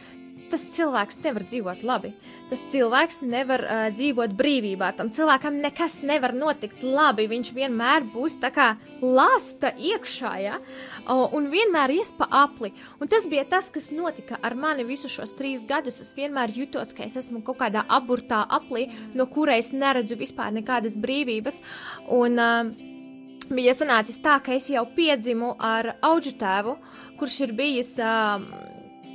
tas 0.50 0.64
cilvēks 0.74 1.20
nevar 1.24 1.44
dzīvot 1.46 1.84
labi. 1.86 2.12
Tas 2.48 2.62
cilvēks 2.72 3.20
nevar 3.28 3.64
uh, 3.64 3.82
dzīvot 3.92 4.32
brīvībā. 4.38 4.90
Tam 4.96 5.10
cilvēkam 5.14 5.60
nekas 5.62 6.00
nevar 6.06 6.32
notikt 6.36 6.84
labi. 6.86 7.28
Viņš 7.28 7.52
vienmēr 7.56 8.06
būs 8.14 8.38
tā 8.42 8.50
kā 8.54 8.68
lasta 9.02 9.74
iekšā, 9.76 10.32
ja? 10.40 10.58
o, 11.06 11.28
un 11.36 11.50
vienmēr 11.52 11.92
ies 11.98 12.12
pa 12.16 12.28
apli. 12.44 12.72
Un 13.02 13.12
tas 13.12 13.28
bija 13.28 13.44
tas, 13.48 13.68
kas 13.74 13.90
notika 13.92 14.40
ar 14.42 14.56
mani 14.56 14.88
visus 14.88 15.12
šos 15.12 15.36
trīs 15.38 15.66
gadus. 15.68 16.00
Es 16.04 16.14
vienmēr 16.16 16.54
jutos, 16.56 16.94
ka 16.96 17.04
es 17.04 17.18
esmu 17.20 17.44
kaut 17.46 17.60
kādā 17.62 17.84
aburtā 17.84 18.44
aplī, 18.48 18.88
no 19.14 19.28
kuras 19.28 19.72
neredzu 19.76 20.18
vispār 20.18 20.54
nekādas 20.56 20.96
brīvības. 21.00 21.62
Un, 22.16 22.40
uh, 22.40 22.88
bija 23.52 23.74
sanācis 23.76 24.20
tā, 24.24 24.38
ka 24.44 24.56
es 24.56 24.68
jau 24.72 24.84
piedzimu 24.96 25.54
ar 25.62 25.94
auģu 26.04 26.34
tēvu, 26.40 26.74
kurš 27.20 27.38
ir 27.46 27.54
bijis 27.56 27.94
uh, 28.02 28.42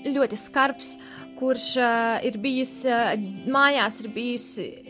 ļoti 0.04 0.40
skarbs, 0.40 0.98
kurš 1.40 1.68
uh, 1.82 2.18
ir 2.26 2.38
bijis 2.42 2.72
uh, 2.88 3.14
mājās, 3.52 4.00
ir 4.04 4.12
bijis, 4.16 4.48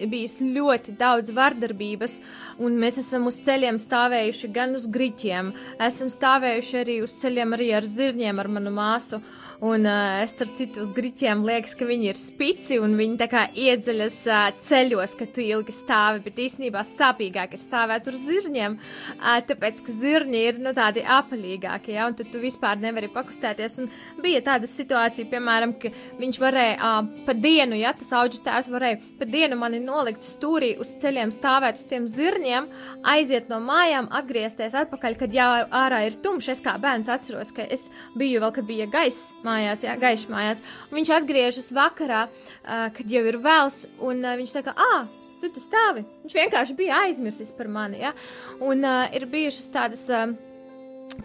bijis 0.10 0.38
ļoti 0.42 0.96
daudz 1.00 1.34
vardarbības, 1.36 2.20
un 2.64 2.78
mēs 2.82 3.00
esam 3.02 3.30
uz 3.30 3.40
ceļiem 3.46 3.80
stāvējuši 3.82 4.52
gan 4.56 4.76
uz 4.78 4.90
griķiem, 4.92 5.54
esam 5.88 6.12
stāvējuši 6.14 6.78
arī 6.84 7.00
uz 7.06 7.16
ceļiem 7.22 7.58
arī 7.58 7.72
ar 7.80 7.88
zirņiem, 7.96 8.44
ar 8.44 8.52
manu 8.58 8.74
māsu. 8.76 9.22
Un 9.64 9.86
uh, 9.88 10.20
es 10.20 10.34
starp 10.34 10.52
citu 10.58 10.82
uz 10.84 10.90
griķiem 10.92 11.46
liekas, 11.48 11.72
ka 11.80 11.86
viņi 11.88 12.10
ir 12.12 12.18
spici 12.20 12.76
un 12.84 12.98
viņi 13.00 13.14
tā 13.22 13.30
kā 13.32 13.46
iedzeļas 13.56 14.16
uh, 14.28 14.40
ceļos, 14.60 15.14
ka 15.16 15.28
tu 15.32 15.40
ilgi 15.40 15.72
stāvi, 15.72 16.20
bet 16.26 16.42
īstenībā 16.44 16.82
sāpīgāk 16.84 17.54
ir 17.56 17.62
stāvēt 17.64 18.10
uz 18.12 18.26
zirņiem, 18.28 18.76
uh, 18.76 19.38
tāpēc, 19.48 19.80
ka 19.86 19.96
zirņi 19.96 20.42
ir 20.50 20.60
nu, 20.60 20.74
tādi 20.76 21.06
apaļīgāki, 21.08 21.94
ja, 21.96 22.10
un 22.12 22.18
tad 22.20 22.34
tu 22.34 22.42
vispār 22.44 22.82
nevari 22.82 23.08
pakustēties. 23.14 23.78
Un 23.86 23.88
bija 24.26 24.42
tāda 24.50 24.68
situācija, 24.68 25.30
piemēram, 25.32 25.78
ka 25.80 25.94
viņš 26.20 26.42
varēja 26.44 26.76
uh, 26.76 27.08
pa 27.24 27.38
dienu, 27.38 27.80
ja 27.80 27.96
tas 27.96 28.12
auģis 28.20 28.44
tēvs 28.44 28.70
varēja 28.76 29.00
pa 29.22 29.30
dienu 29.32 29.62
mani 29.64 29.80
nolikt 29.86 30.28
stūrī 30.28 30.74
uz 30.84 30.92
ceļiem, 31.00 31.32
stāvēt 31.32 31.80
uz 31.80 31.88
tiem 31.88 32.10
zirņiem, 32.12 32.68
aiziet 33.16 33.48
no 33.48 33.62
mājām, 33.64 34.12
atgriezties 34.12 34.76
atpakaļ, 34.84 35.18
kad 35.24 35.40
jau 35.40 35.50
ārā 35.72 36.04
ir 36.10 36.20
tumšs. 36.20 36.52
Es 36.58 36.66
kā 36.68 36.76
bērns 36.84 37.16
atceros, 37.16 37.56
ka 37.56 37.64
es 37.64 37.88
biju 38.20 38.44
vēl, 38.44 38.56
kad 38.60 38.68
bija 38.68 38.92
gaiss 38.92 39.32
mājās, 39.54 39.88
jā, 39.88 39.98
gaišs 40.02 40.30
mājās. 40.34 40.64
Un 40.90 41.00
viņš 41.00 41.16
atgriežas 41.22 41.74
vakarā, 41.78 42.28
uh, 42.28 42.88
kad 42.98 43.18
jau 43.18 43.26
ir 43.30 43.42
vēls, 43.44 43.84
un 44.02 44.26
uh, 44.26 44.38
viņš 44.40 44.58
saka, 44.58 44.76
ah, 44.76 45.06
tu 45.44 45.52
tas 45.52 45.68
stāvi. 45.68 46.06
Viņš 46.24 46.38
vienkārši 46.40 46.80
bija 46.80 47.04
aizmirsis 47.08 47.52
par 47.58 47.70
mani, 47.72 48.02
ja? 48.04 48.14
Un 48.64 48.86
uh, 48.88 49.04
ir 49.16 49.28
bijušas 49.32 49.70
tādas 49.76 50.08
uh, 50.12 50.32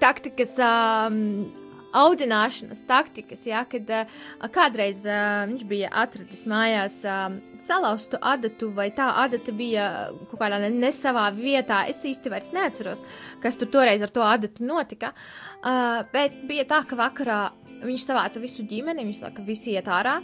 taktikas. 0.03 0.59
Uh, 0.59 1.65
Audzināšanas 1.89 2.83
taktikas, 2.85 3.47
ja, 3.49 3.63
kad 3.65 3.89
uh, 3.89 4.19
kādreiz 4.53 5.07
uh, 5.09 5.47
viņš 5.49 5.63
bija 5.71 5.89
atradis 5.97 6.43
mājās 6.45 6.99
uh, 7.09 7.31
salauztu 7.65 8.21
adatu, 8.21 8.69
vai 8.77 8.91
tā 8.93 9.07
adata 9.23 9.55
bija 9.57 9.87
kaut 10.29 10.37
kādā 10.43 10.59
ne, 10.61 10.69
ne 10.69 10.91
savā 10.93 11.31
vietā. 11.33 11.87
Es 11.89 12.05
īsti 12.05 12.29
vairs 12.29 12.51
neatceros, 12.53 13.01
kas 13.41 13.57
tur 13.57 13.73
toreiz 13.73 14.05
ar 14.05 14.13
to 14.13 14.21
adatu 14.21 14.69
notika. 14.69 15.15
Uh, 15.63 16.05
bet 16.13 16.37
bija 16.51 16.69
tā, 16.69 16.83
ka 16.85 17.01
vakarā 17.01 17.41
Viņš 17.79 18.05
savāca 18.05 18.41
visu 18.43 18.65
ģimeni, 18.67 19.07
viņš 19.07 19.23
saka, 19.23 19.45
visi 19.47 19.77
iet 19.77 19.89
ārā. 19.93 20.19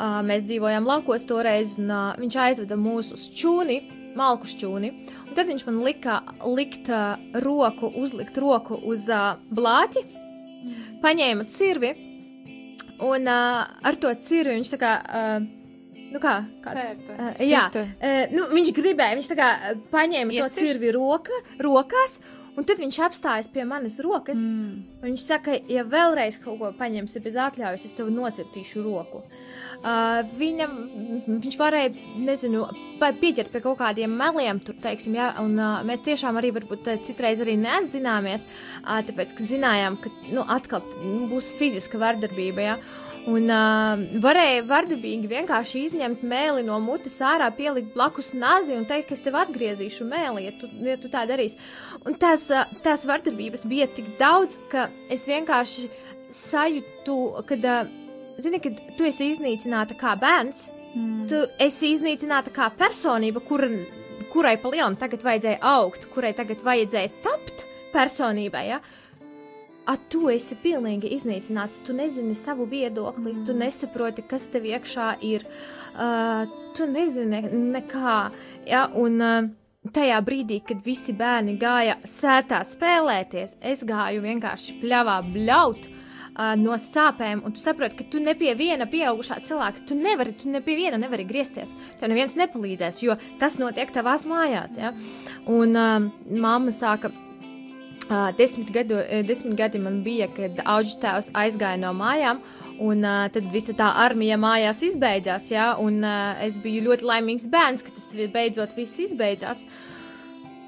Uh, 0.00 0.20
mēs 0.24 0.46
dzīvojam 0.48 0.86
laukos 0.88 1.26
toreiz, 1.28 1.74
un 1.80 1.90
uh, 1.92 2.12
viņš 2.20 2.36
aizveda 2.40 2.78
mūs 2.80 3.10
uz 3.12 3.26
čūni, 3.36 3.80
malku 4.16 4.48
šķūni. 4.48 4.90
Un 5.26 5.34
tad 5.36 5.50
viņš 5.50 5.66
man 5.66 5.82
lika 5.84 6.20
likt 6.46 6.88
uh, 6.88 7.20
roku, 7.44 7.90
uzlikt 8.00 8.38
roku 8.40 8.78
uz 8.88 9.04
blāķi, 9.50 10.04
paņēma 11.04 11.46
cirvi, 11.52 11.92
un 13.04 13.28
ar 13.28 13.96
to 14.00 14.12
cirvi 14.24 14.56
viņš 14.58 14.74
tā 14.76 14.80
kā 14.80 14.92
Nu 16.10 16.18
kā? 16.18 16.40
kā 16.58 16.72
Certa. 16.74 17.14
Uh, 17.14 17.42
jā, 17.46 17.60
nu, 18.34 18.48
viņš 18.50 18.72
gribēja, 18.74 19.14
viņš 19.14 19.28
tā 19.30 19.36
kā 19.38 19.50
paņēma 19.92 20.34
to 20.34 20.46
Iecirst? 20.48 20.58
cirvi 20.58 20.90
roka, 20.96 21.36
rokās, 21.62 22.16
un 22.56 22.66
tad 22.66 22.82
viņš 22.82 22.98
apstājas 23.06 23.50
pie 23.52 23.64
manas 23.68 24.00
rokas. 24.04 24.40
Mm. 24.40 24.82
Viņš 25.04 25.26
saka, 25.26 25.56
ja 25.70 25.84
vēlreiz 25.86 26.40
kaut 26.42 26.58
ko 26.60 26.72
paņemsi 26.78 27.22
bez 27.24 27.38
atļaujas, 27.38 27.86
es 27.88 27.96
tev 27.96 28.10
nocirtīšu 28.14 28.84
roku. 28.86 29.22
Uh, 29.24 29.60
viņam, 29.80 30.72
viņš 31.26 31.56
varēja, 31.56 31.92
nezinu, 32.20 32.66
pieķert 33.00 33.52
pie 33.52 33.62
kaut 33.64 33.78
kādiem 33.80 34.12
meliem, 34.12 34.60
tur, 34.60 34.76
teiksim, 34.82 35.14
jā, 35.16 35.30
un 35.40 35.54
uh, 35.56 35.78
mēs 35.88 36.02
tiešām 36.04 36.36
arī 36.36 36.50
varbūt 36.58 36.90
uh, 36.90 36.98
citreiz 37.06 37.40
arī 37.40 37.56
neatzināmies, 37.60 38.44
uh, 38.44 38.98
tāpēc, 39.08 39.32
ka 39.36 39.46
zinājām, 39.46 39.96
ka, 40.02 40.12
nu, 40.28 40.44
atkal 40.44 40.84
nu, 41.00 41.30
būs 41.30 41.54
fiziska 41.56 42.00
vardarbība, 42.00 42.66
jā. 42.66 42.74
Un 43.28 43.52
uh, 43.52 44.00
varēja 44.20 44.64
vardarbīgi 44.68 45.28
vienkārši 45.28 45.84
izņemt 45.86 46.22
mēli 46.24 46.64
no 46.64 46.78
mutes 46.80 47.18
ārā, 47.24 47.50
pielikt 47.52 47.92
blakus 47.92 48.32
nazi 48.32 48.72
un 48.76 48.86
teikt, 48.88 49.10
ka 49.10 49.16
es 49.16 49.24
tev 49.24 49.36
atgriezīšu 49.42 50.08
mēli, 50.08 50.46
ja 50.48 50.54
tu, 50.60 50.68
ja 50.84 50.96
tu 51.00 51.12
tā 51.12 51.26
darīsi. 51.28 51.60
Un 52.04 52.16
tās, 52.20 52.48
uh, 52.52 52.68
tās 52.84 53.04
vardarbības 53.08 53.64
bija 53.68 53.88
tik 53.92 54.12
daudz, 54.20 54.60
ka 54.72 54.88
es 55.12 55.28
vienkārši 55.28 55.88
sajūtu, 56.32 57.18
kad, 57.48 57.68
uh, 57.68 57.96
zini, 58.38 58.60
kad 58.62 58.78
tu 58.96 59.06
esi 59.08 59.30
iznīcināta 59.32 59.96
kā 59.98 60.14
bērns, 60.20 60.68
mm. 60.94 61.26
tu 61.30 61.42
esi 61.62 61.92
iznīcināta 61.94 62.52
kā 62.54 62.70
personība, 62.78 63.42
kur, 63.46 63.64
kurai 64.32 64.56
pa 64.60 64.72
lielam 64.72 64.96
tagad 65.00 65.24
vajadzēja 65.26 65.60
augt, 65.72 66.08
kurai 66.14 66.32
tagad 66.36 66.64
vajadzēja 66.66 67.12
tapt 67.24 67.64
personībai. 67.94 68.64
Ja? 68.70 68.80
A, 69.88 69.96
tu 70.12 70.28
esi 70.30 70.58
pilnīgi 70.60 71.10
iznīcināts. 71.16 71.80
Tu 71.86 71.96
nezini 71.96 72.34
savu 72.36 72.68
viedokli, 72.70 73.32
mm. 73.32 73.46
tu 73.48 73.56
nesaproti, 73.56 74.26
kas 74.28 74.50
tev 74.52 74.68
iekšā 74.70 75.14
ir. 75.26 75.46
Uh, 75.90 76.44
tu 76.76 76.86
nezini 76.86 77.42
nekā. 77.74 78.18
Ja? 78.68 78.84
Un, 79.00 79.16
uh, 79.24 79.90
tajā 79.96 80.20
brīdī, 80.22 80.60
kad 80.66 80.84
visi 80.84 81.16
bērni 81.16 81.56
gāja 81.58 81.96
sētā 82.06 82.60
spēlēties, 82.68 83.56
es 83.64 83.82
gāju 83.88 84.22
vienkārši 84.26 84.78
pļāvā 84.82 85.16
bļaut. 85.32 85.88
Uh, 85.88 85.99
no 86.60 86.76
sāpēm, 86.80 87.42
un 87.44 87.54
tu 87.54 87.62
saproti, 87.62 87.98
ka 87.98 88.06
tu 88.12 88.20
ne 88.22 88.34
pie 88.38 88.54
viena 88.58 88.86
pieaugušā 88.90 89.40
cilvēka, 89.46 89.86
tu 89.88 89.96
nevari, 89.98 90.34
tu 90.38 90.50
ne 90.50 90.62
pie 90.64 90.76
viena 90.78 91.00
nevari 91.00 91.26
griezties. 91.28 91.74
Tev 92.00 92.12
neviens 92.12 92.36
nepalīdzēs, 92.38 93.02
jo 93.04 93.16
tas 93.40 93.58
notiek 93.60 93.90
tavās 93.92 94.26
mājās. 94.28 94.78
Ja? 94.80 94.94
Un 95.50 95.76
uh, 95.76 96.08
mamma 96.30 96.74
sāka 96.74 97.12
Uh, 98.10 98.32
desmit, 98.34 98.72
gadu, 98.74 98.96
desmit 99.22 99.54
gadi 99.54 99.78
man 99.78 100.00
bija, 100.02 100.26
kad 100.34 100.56
auģis 100.66 100.96
tēvs 100.98 101.28
aizgāja 101.38 101.78
no 101.78 101.92
mājām, 101.94 102.40
un 102.82 103.04
uh, 103.06 103.28
tad 103.30 103.46
visa 103.54 103.70
tā 103.78 103.86
armija 104.02 104.34
mājās 104.40 104.80
izbeidzās. 104.88 105.46
Ja? 105.52 105.68
Un, 105.78 106.00
uh, 106.02 106.32
es 106.42 106.56
biju 106.58 106.88
ļoti 106.88 107.06
laimīgs 107.06 107.46
bērns, 107.52 107.86
ka 107.86 107.94
tas 107.94 108.08
beidzot 108.34 108.74
viss 108.74 108.98
izbeidzās. 109.06 109.62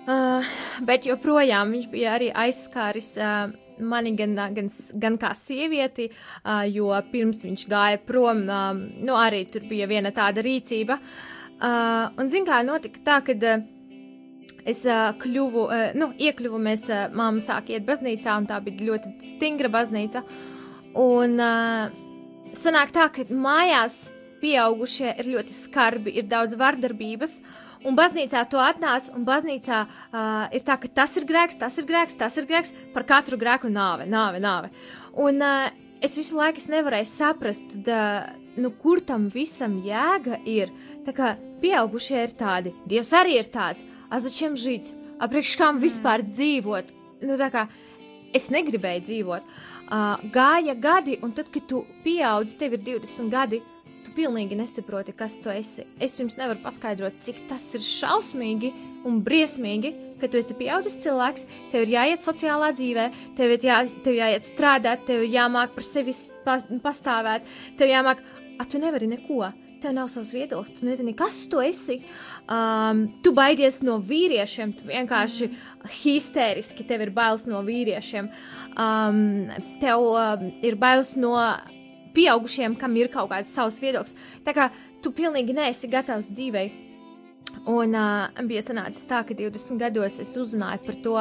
Uh, 0.07 0.47
bet 0.87 1.09
joprojām 1.11 1.75
viņš 1.75 1.91
bija 1.91 2.15
arī 2.15 2.31
aizskāris 2.45 3.11
uh, 3.19 3.51
mani 3.79 4.15
gan, 4.19 4.35
gan, 4.57 4.71
gan 5.03 5.19
kā 5.21 5.33
sievieti, 5.39 6.09
uh, 6.43 6.65
jo 6.69 6.91
pirms 7.13 7.45
viņš 7.47 7.67
gāja 7.71 8.01
prom, 8.07 8.45
uh, 8.49 8.73
nu, 8.77 9.15
arī 9.19 9.45
tur 9.51 9.69
bija 9.69 9.89
viena 9.91 10.13
tāda 10.15 10.45
rīcība. 10.45 10.99
Uh, 11.63 12.11
un, 12.19 12.29
zin 12.33 12.49
kā, 12.49 12.65
notika 12.67 13.05
tā, 13.05 13.23
ka. 13.29 13.39
Uh, 13.39 13.69
Es 14.63 14.85
uh, 14.87 15.11
kļuvu, 15.19 15.63
uh, 15.67 15.89
nu, 15.99 16.13
iekļuvu, 16.23 16.59
mēs, 16.63 16.85
uh, 16.93 17.09
māma 17.19 17.43
sāk 17.43 17.73
iet 17.75 17.83
baznīcā, 17.83 18.37
un 18.39 18.45
tā 18.47 18.61
bija 18.63 18.93
ļoti 18.93 19.11
stingra 19.33 19.67
baznīca. 19.73 20.23
Un 21.03 21.35
uh, 21.43 21.91
sanāk 22.55 22.93
tā, 22.95 23.09
ka 23.11 23.27
mājās 23.35 24.05
pieaugušie 24.43 25.17
ir 25.19 25.33
ļoti 25.35 25.57
skarbi, 25.57 26.15
ir 26.19 26.29
daudz 26.31 26.55
vardarbības. 26.61 27.41
Un 27.83 27.97
baznīcā 27.99 28.45
to 28.51 28.61
atnāc, 28.63 29.09
un 29.11 29.25
baznīcā 29.27 29.79
uh, 29.83 30.27
ir 30.55 30.63
tā, 30.67 30.77
ka 30.79 30.91
tas 31.03 31.17
ir 31.19 31.27
grēks, 31.27 31.59
tas 31.59 31.79
ir 31.81 31.87
grēks, 31.89 32.15
tas 32.19 32.37
ir 32.39 32.47
grēks, 32.47 32.71
par 32.95 33.07
katru 33.09 33.39
grēku 33.41 33.71
nāve, 33.73 34.07
nāve, 34.07 34.39
nāve. 34.43 34.71
Un 35.19 35.43
uh, 35.43 35.67
es 36.03 36.15
visu 36.19 36.39
laiku 36.39 36.63
es 36.63 36.69
nevarēju 36.71 37.11
saprast, 37.11 37.75
tad, 37.75 37.91
uh, 37.91 38.53
nu, 38.63 38.71
kur 38.79 39.03
tam 39.03 39.27
visam 39.33 39.81
jēga 39.83 40.39
ir. 40.47 40.71
Tā 41.03 41.15
kā 41.17 41.33
pieaugušie 41.63 42.21
ir 42.23 42.37
tādi, 42.39 42.75
Dievs 42.87 43.11
arī 43.19 43.35
ir 43.41 43.51
tāds, 43.51 43.83
a 44.07 44.23
začem 44.23 44.55
žīt, 44.59 44.93
a 45.19 45.27
priekš 45.31 45.57
kam 45.59 45.77
mm. 45.77 45.83
vispār 45.83 46.23
dzīvot. 46.29 46.95
Nu, 47.27 47.35
tā 47.41 47.51
kā 47.55 47.67
es 48.35 48.47
negribēju 48.55 49.07
dzīvot. 49.09 49.53
Uh, 49.93 50.23
gāja 50.33 50.79
gadi, 50.79 51.19
un 51.27 51.35
tad, 51.35 51.51
kad 51.53 51.67
tu 51.67 51.83
pieaudz, 52.07 52.55
tev 52.61 52.79
ir 52.79 52.87
20 52.87 53.33
gadi, 53.33 53.59
tu 54.05 54.15
pilnīgi 54.17 54.59
nesaproti, 54.59 55.15
kas 55.17 55.39
tu 55.43 55.51
esi. 55.53 55.87
Es 56.03 56.19
jums 56.21 56.39
nevaru 56.39 56.63
paskaidrot, 56.65 57.21
cik 57.25 57.45
tas 57.51 57.65
ir 57.77 57.85
šausmīgi 57.85 58.73
un 59.09 59.23
briesmīgi, 59.27 59.93
ka 60.21 60.31
tu 60.31 60.39
esi 60.39 60.55
pieaudzis 60.59 61.01
cilvēks, 61.03 61.49
tev 61.73 61.87
ir 61.87 61.97
jāiet 61.97 62.23
sociālā 62.23 62.71
dzīvē, 62.79 63.09
tev 63.39 63.57
ir 63.57 63.67
jā, 63.67 63.81
tev 64.05 64.19
jāiet 64.19 64.47
strādāt, 64.47 65.03
tev 65.09 65.25
ir 65.25 65.35
jāmāk 65.35 65.75
par 65.75 65.87
sevi 65.87 66.15
pa, 66.47 66.61
pastāvēt, 66.85 67.51
tev 67.81 67.91
jāmāk, 67.91 68.23
a 68.61 68.69
tu 68.69 68.83
nevari 68.83 69.11
neko. 69.11 69.51
Tev 69.83 69.97
nav 69.97 70.07
savs 70.13 70.31
viedoklis, 70.31 70.77
tu 70.77 70.87
nezini, 70.87 71.11
kas 71.19 71.41
tu 71.51 71.59
esi. 71.59 71.97
Um, 72.47 73.09
tu 73.25 73.33
baidies 73.35 73.81
no 73.83 73.97
vīriešiem, 73.99 74.77
tu 74.79 74.87
vienkārši 74.87 75.49
histēriski 76.05 76.87
tev 76.87 77.03
ir 77.03 77.11
bailes 77.17 77.49
no 77.51 77.65
vīriešiem. 77.67 78.31
Um, 78.79 79.51
tev 79.83 80.07
um, 80.07 80.45
ir 80.63 80.79
bailes 80.79 81.17
no 81.19 81.35
pieaugušiem, 82.15 82.77
kam 82.81 82.97
ir 82.97 83.11
kaut 83.13 83.31
kāds 83.33 83.53
savs 83.53 83.81
viedoklis. 83.83 84.17
Tā 84.47 84.55
kā 84.57 84.71
tu 85.03 85.13
pilnīgi 85.15 85.55
neesi 85.57 85.91
gatavs 85.91 86.31
dzīvei. 86.33 86.71
Un 87.69 87.93
uh, 87.95 88.31
bija 88.49 88.63
sanācis 88.65 89.05
tā, 89.07 89.19
ka 89.29 89.35
20 89.37 89.77
gados 89.79 90.17
es 90.23 90.31
uzzināju 90.41 90.81
par 90.87 90.97
to, 91.05 91.13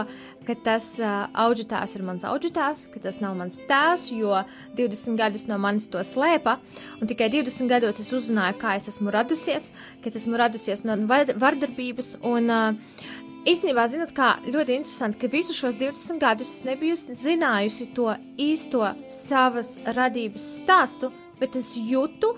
ka 0.48 0.56
tas 0.64 0.86
uh, 1.04 1.26
auģitāvs 1.44 1.96
ir 1.98 2.06
mans 2.08 2.24
auģitāvs, 2.26 2.86
ka 2.94 3.02
tas 3.04 3.20
nav 3.22 3.36
mans 3.38 3.58
tēvs, 3.68 4.08
jo 4.16 4.40
20 4.78 5.20
gadus 5.20 5.44
no 5.50 5.58
manis 5.62 5.90
to 5.92 6.00
slēpa. 6.08 6.56
Un 7.02 7.12
tikai 7.12 7.28
20 7.34 7.68
gados 7.70 8.00
es 8.00 8.14
uzzināju, 8.16 8.58
kā 8.64 8.78
es 8.80 8.88
esmu 8.94 9.12
radusies, 9.14 9.72
ka 10.02 10.10
es 10.10 10.22
esmu 10.22 10.40
radusies 10.40 10.86
no 10.88 10.96
var- 11.10 11.36
vardarbības. 11.36 12.16
Un, 12.24 12.50
uh, 12.50 13.21
Īstenībā, 13.42 13.88
zinot, 13.90 14.12
kā 14.14 14.36
ļoti 14.46 14.76
interesanti, 14.78 15.18
ka 15.24 15.30
visus 15.34 15.58
šos 15.58 15.74
20 15.80 16.20
gadus 16.22 16.52
es 16.60 16.66
nebiju 16.68 16.94
zinājusi 17.10 17.88
to 17.98 18.12
īsto 18.38 18.84
savas 19.10 19.80
radības 19.98 20.46
stāstu, 20.60 21.10
bet 21.40 21.58
es 21.58 21.72
jūtu, 21.74 22.36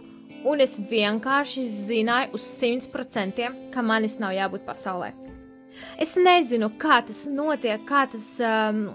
un 0.48 0.64
es 0.64 0.78
vienkārši 0.80 1.66
zināju 1.68 2.40
uz 2.40 2.48
100%, 2.56 3.52
ka 3.74 3.84
manis 3.84 4.16
nav 4.24 4.32
jābūt 4.38 4.64
pasaulē. 4.70 5.12
Es 6.00 6.16
nezinu, 6.16 6.72
kā 6.80 7.02
tas 7.04 7.26
notiek, 7.28 7.84
kā 7.90 8.06
tas 8.08 8.30
um, 8.48 8.86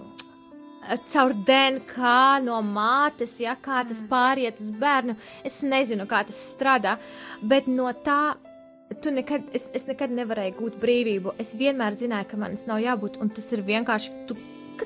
caur 1.13 1.37
DNK 1.45 2.13
no 2.41 2.59
mātes, 2.65 3.37
ja 3.43 3.53
kā 3.53 3.83
tas 3.85 4.01
pāriet 4.09 4.57
uz 4.63 4.73
bērnu. 4.81 5.13
Es 5.45 5.61
nezinu, 5.61 6.09
kā 6.09 6.23
tas 6.25 6.41
strādā, 6.55 6.97
bet 7.41 7.69
no 7.69 7.93
tā. 7.93 8.39
Tu 8.89 9.11
nekad, 9.13 9.45
es, 9.53 9.67
es 9.77 9.85
nekad 9.85 10.11
nevarēju 10.17 10.55
gūt 10.57 10.77
brīvību. 10.81 11.35
Es 11.41 11.53
vienmēr 11.57 11.93
zināju, 11.97 12.31
ka 12.31 12.39
manis 12.41 12.65
nav 12.67 12.81
jābūt, 12.81 13.19
un 13.21 13.29
tas 13.29 13.45
ir 13.53 13.61
vienkārši 13.67 14.13
tu, 14.27 14.37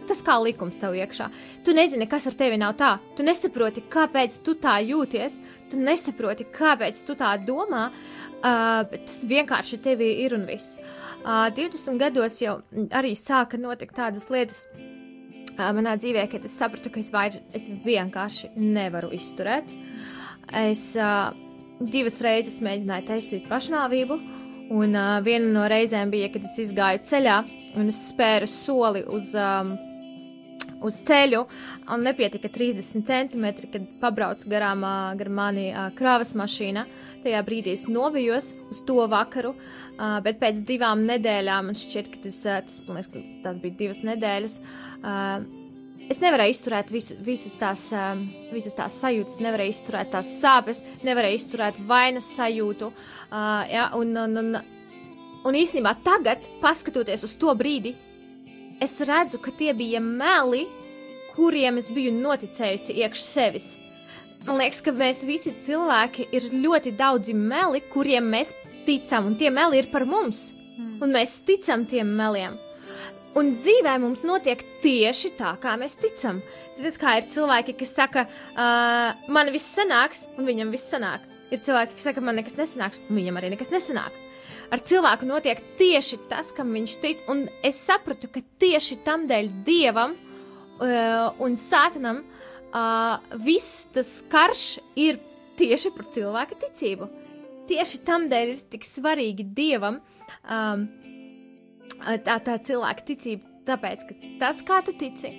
tas 0.09 0.19
kā 0.25 0.35
likums 0.43 0.81
tev 0.81 0.97
iekšā. 0.99 1.29
Tu 1.63 1.75
nezini, 1.77 2.07
kas 2.11 2.27
ar 2.27 2.35
tevi 2.37 2.59
nav 2.59 2.75
tā. 2.79 2.97
Tu 3.15 3.23
nesaproti, 3.23 3.85
kāpēc 3.93 4.41
tu 4.43 4.57
tā 4.59 4.75
jūties, 4.83 5.39
tu 5.71 5.79
nesaproti, 5.79 6.49
kāpēc 6.51 6.99
tu 7.07 7.15
tā 7.19 7.31
domā. 7.47 7.87
Uh, 8.43 8.83
tas 8.91 9.21
vienkārši 9.23 9.79
tev 9.85 10.03
ir 10.03 10.35
un 10.35 10.43
viss. 10.49 10.81
Uh, 11.23 11.47
20 11.55 11.95
gados 12.01 12.41
jau 12.43 12.57
arī 12.91 13.13
sāka 13.15 13.55
notikt 13.55 13.95
tādas 13.95 14.27
lietas, 14.33 14.65
uh, 15.55 15.69
manā 15.71 15.95
dzīvē, 15.95 16.27
kad 16.27 16.43
es 16.43 16.57
sapratu, 16.59 16.91
ka 16.91 16.99
es 16.99 17.13
vairs 17.15 17.39
es 17.55 17.71
vienkārši 17.85 18.51
nevaru 18.59 19.13
izturēt. 19.15 19.71
Es 20.59 20.89
uh, 20.99 21.31
divas 21.79 22.19
reizes 22.23 22.59
mēģināju 22.63 23.07
taisīt 23.07 23.49
pašnāvību, 23.51 24.19
un 24.73 24.95
uh, 24.95 25.17
viena 25.25 25.49
no 25.53 25.65
reizēm 25.71 26.13
bija, 26.13 26.31
kad 26.33 26.45
es 26.47 26.59
izgāju 26.67 27.03
ceļā 27.07 27.41
un 27.79 27.89
es 27.89 28.03
spēru 28.11 28.49
soli 28.49 29.07
uz. 29.09 29.33
Um, 29.37 29.75
Uz 30.83 30.97
ceļu, 31.07 31.45
un 31.95 32.01
nepietika 32.03 32.49
30 32.51 33.05
centimetri, 33.07 33.69
kad 33.71 33.85
pabrauca 34.01 34.49
garām 34.51 34.81
ā, 34.83 35.13
gar 35.15 35.29
mani 35.31 35.69
ā, 35.71 35.85
krāvas 35.95 36.33
mašīna. 36.35 36.83
Tajā 37.23 37.39
brīdī 37.47 37.71
es 37.71 37.85
novijos 37.87 38.49
uz 38.67 38.81
to 38.83 39.05
vakaru, 39.07 39.53
ā, 39.95 40.17
bet 40.25 40.41
pēc 40.41 40.59
divām 40.67 41.05
nedēļām, 41.07 41.69
man 41.71 41.79
šķiet, 41.79 42.09
ka 42.11 42.25
tas, 42.25 42.41
tas, 42.67 42.81
man 42.83 42.99
liekas, 42.99 43.13
ka 43.15 43.23
tās 43.45 43.63
bija 43.63 43.79
divas 43.79 44.03
nedēļas, 44.03 44.57
ā, 45.07 45.15
Es 46.11 46.19
nevarēju 46.19 46.53
izturēt 46.53 46.91
visu, 46.91 47.15
visas, 47.23 47.53
tās, 47.59 47.85
um, 47.95 48.25
visas 48.51 48.75
tās 48.75 48.97
sajūtas, 49.01 49.39
nevarēju 49.43 49.73
izturēt 49.73 50.11
tās 50.13 50.29
sāpes, 50.41 50.83
nevarēju 51.07 51.39
izturēt 51.39 51.79
vainas 51.87 52.27
sajūtu. 52.35 52.89
Uh, 52.91 53.63
ja, 53.71 53.87
un, 53.97 54.11
un, 54.19 54.39
un, 54.41 54.57
un 55.47 55.57
īstenībā 55.57 55.95
tagad, 56.03 56.43
paskatoties 56.61 57.23
uz 57.27 57.37
to 57.39 57.53
brīdi, 57.57 57.95
es 58.83 58.97
redzu, 59.07 59.39
ka 59.43 59.53
tie 59.55 59.71
bija 59.77 60.01
meli, 60.03 60.65
kuriem 61.37 61.79
es 61.81 61.87
biju 61.93 62.11
noticējusi 62.17 62.99
iekš 63.05 63.23
sevis. 63.23 63.69
man 64.45 64.59
liekas, 64.59 64.81
ka 64.83 64.91
mēs 64.91 65.23
visi 65.23 65.53
cilvēki 65.63 66.27
ir 66.35 66.49
ļoti 66.51 66.97
daudzi 66.99 67.33
meli, 67.33 67.79
kuriem 67.93 68.27
mēs 68.35 68.51
ticam, 68.85 69.31
un 69.31 69.39
tie 69.39 69.49
meli 69.49 69.79
ir 69.79 69.87
par 69.91 70.05
mums. 70.05 70.51
Un 71.01 71.13
mēs 71.15 71.39
ticam 71.47 71.85
tiem 71.85 72.11
meliem. 72.17 72.57
Un 73.39 73.55
dzīvē 73.57 73.95
mums 73.97 74.21
notiek 74.27 74.59
tieši 74.83 75.31
tā, 75.39 75.55
kā 75.61 75.73
mēs 75.81 75.95
ticam. 75.97 76.43
Ziniet, 76.77 76.99
kā 77.01 77.15
ir 77.17 77.25
cilvēki, 77.33 77.73
kas 77.79 77.95
saka, 77.97 78.27
uh, 78.53 79.23
man 79.33 79.49
viss 79.53 79.73
sanāks, 79.73 80.27
un 80.37 80.45
viņam 80.45 80.73
viss 80.73 80.91
sanāk. 80.93 81.25
Ir 81.49 81.61
cilvēki, 81.65 81.97
kas 81.97 82.05
saka, 82.11 82.21
man 82.21 82.37
nekas 82.37 82.59
nesanāks, 82.59 83.01
un 83.07 83.17
viņam 83.17 83.41
arī 83.41 83.49
nekas 83.55 83.73
nesanāk. 83.73 84.13
Ar 84.73 84.81
cilvēku 84.85 85.25
notiek 85.29 85.59
tieši 85.79 86.21
tas, 86.29 86.53
kam 86.53 86.71
viņš 86.77 86.95
tic, 87.01 87.25
un 87.29 87.47
es 87.65 87.81
sapratu, 87.81 88.29
ka 88.29 88.41
tieši 88.61 89.01
tam 89.05 89.25
dēļ 89.29 89.51
dievam 89.65 90.13
uh, 90.13 91.33
un 91.41 91.57
sātanam 91.57 92.21
uh, 92.23 93.17
viss 93.41 93.87
tas 93.93 94.19
karš 94.29 94.65
ir 94.93 95.17
tieši 95.57 95.93
par 95.97 96.09
cilvēka 96.13 96.61
ticību. 96.67 97.09
Tieši 97.69 98.05
tam 98.05 98.29
dēļ 98.29 98.53
ir 98.53 98.67
tik 98.73 98.85
svarīgi 98.85 99.45
dievam. 99.57 100.03
Um, 100.43 100.89
tā, 102.25 102.37
tā 102.43 102.57
cilvēka 102.69 103.07
ticība. 103.07 103.49
Tāpēc, 103.63 104.03
ka 104.09 104.15
tas, 104.41 104.59
kā 104.67 104.81
tu 104.83 104.91
tici, 104.99 105.29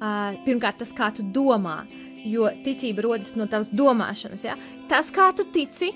pirmkārt, 0.00 0.78
tas, 0.80 0.92
kā 0.96 1.10
tu 1.12 1.24
domā, 1.34 1.82
jo 2.24 2.48
ticība 2.64 3.04
rodas 3.04 3.34
no 3.36 3.44
tavas 3.50 3.68
domāšanas. 3.68 4.44
Ja? 4.46 4.56
Tas, 4.88 5.10
kā 5.12 5.28
tu 5.36 5.44
tici, 5.52 5.90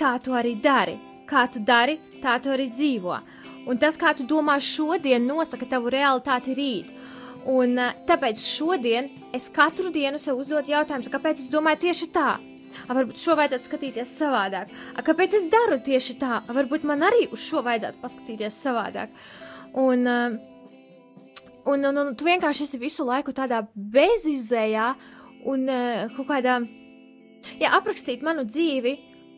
tā 0.00 0.16
tu 0.20 0.36
arī 0.36 0.58
dari. 0.60 0.98
Kā 1.26 1.46
tu 1.50 1.62
dari, 1.64 1.96
tā 2.22 2.36
tu 2.42 2.52
arī 2.52 2.68
dzīvo. 2.70 3.16
Un 3.66 3.80
tas, 3.82 3.96
kā 3.98 4.12
tu 4.14 4.26
domā 4.28 4.58
šodien, 4.62 5.24
nosaka 5.26 5.66
tavu 5.66 5.90
realitāti 5.90 6.54
rīt. 6.54 6.92
Un 7.50 7.78
tāpēc 8.06 8.42
šodien 8.42 9.08
es 9.34 9.48
katru 9.54 9.90
dienu 9.94 10.20
sev 10.22 10.38
uzdodu 10.42 10.74
jautājumu, 10.74 11.10
kāpēc 11.10 11.40
es 11.44 11.50
domāju 11.50 11.86
tieši 11.86 12.10
tā. 12.14 12.36
A, 12.84 12.92
varbūt 12.92 13.20
šo 13.22 13.36
vajadzētu 13.38 13.68
skatīties 13.70 14.12
savādāk. 14.20 14.70
A, 14.94 15.02
kāpēc 15.06 15.34
es 15.38 15.48
daru 15.50 15.78
tieši 15.82 16.18
tā? 16.20 16.42
A, 16.42 16.56
varbūt 16.56 16.84
man 16.86 17.04
arī 17.06 17.26
uz 17.32 17.42
šo 17.42 17.62
vajadzētu 17.66 18.02
paskatīties 18.02 18.58
savādāk. 18.66 19.14
Un, 19.76 20.06
uh, 20.08 20.36
un, 21.68 21.84
un, 21.84 22.00
un 22.00 22.14
tu 22.16 22.24
vienkārši 22.24 22.64
esi 22.64 22.80
visu 22.80 23.04
laiku 23.04 23.34
tādā 23.36 23.62
bezizējā 23.74 24.86
un 25.52 25.68
uh, 25.68 26.06
kaut 26.16 26.30
kādā, 26.30 26.60
ja 27.60 27.74
aprakstīt 27.78 28.24
manu 28.26 28.46
dzīvi. 28.48 28.96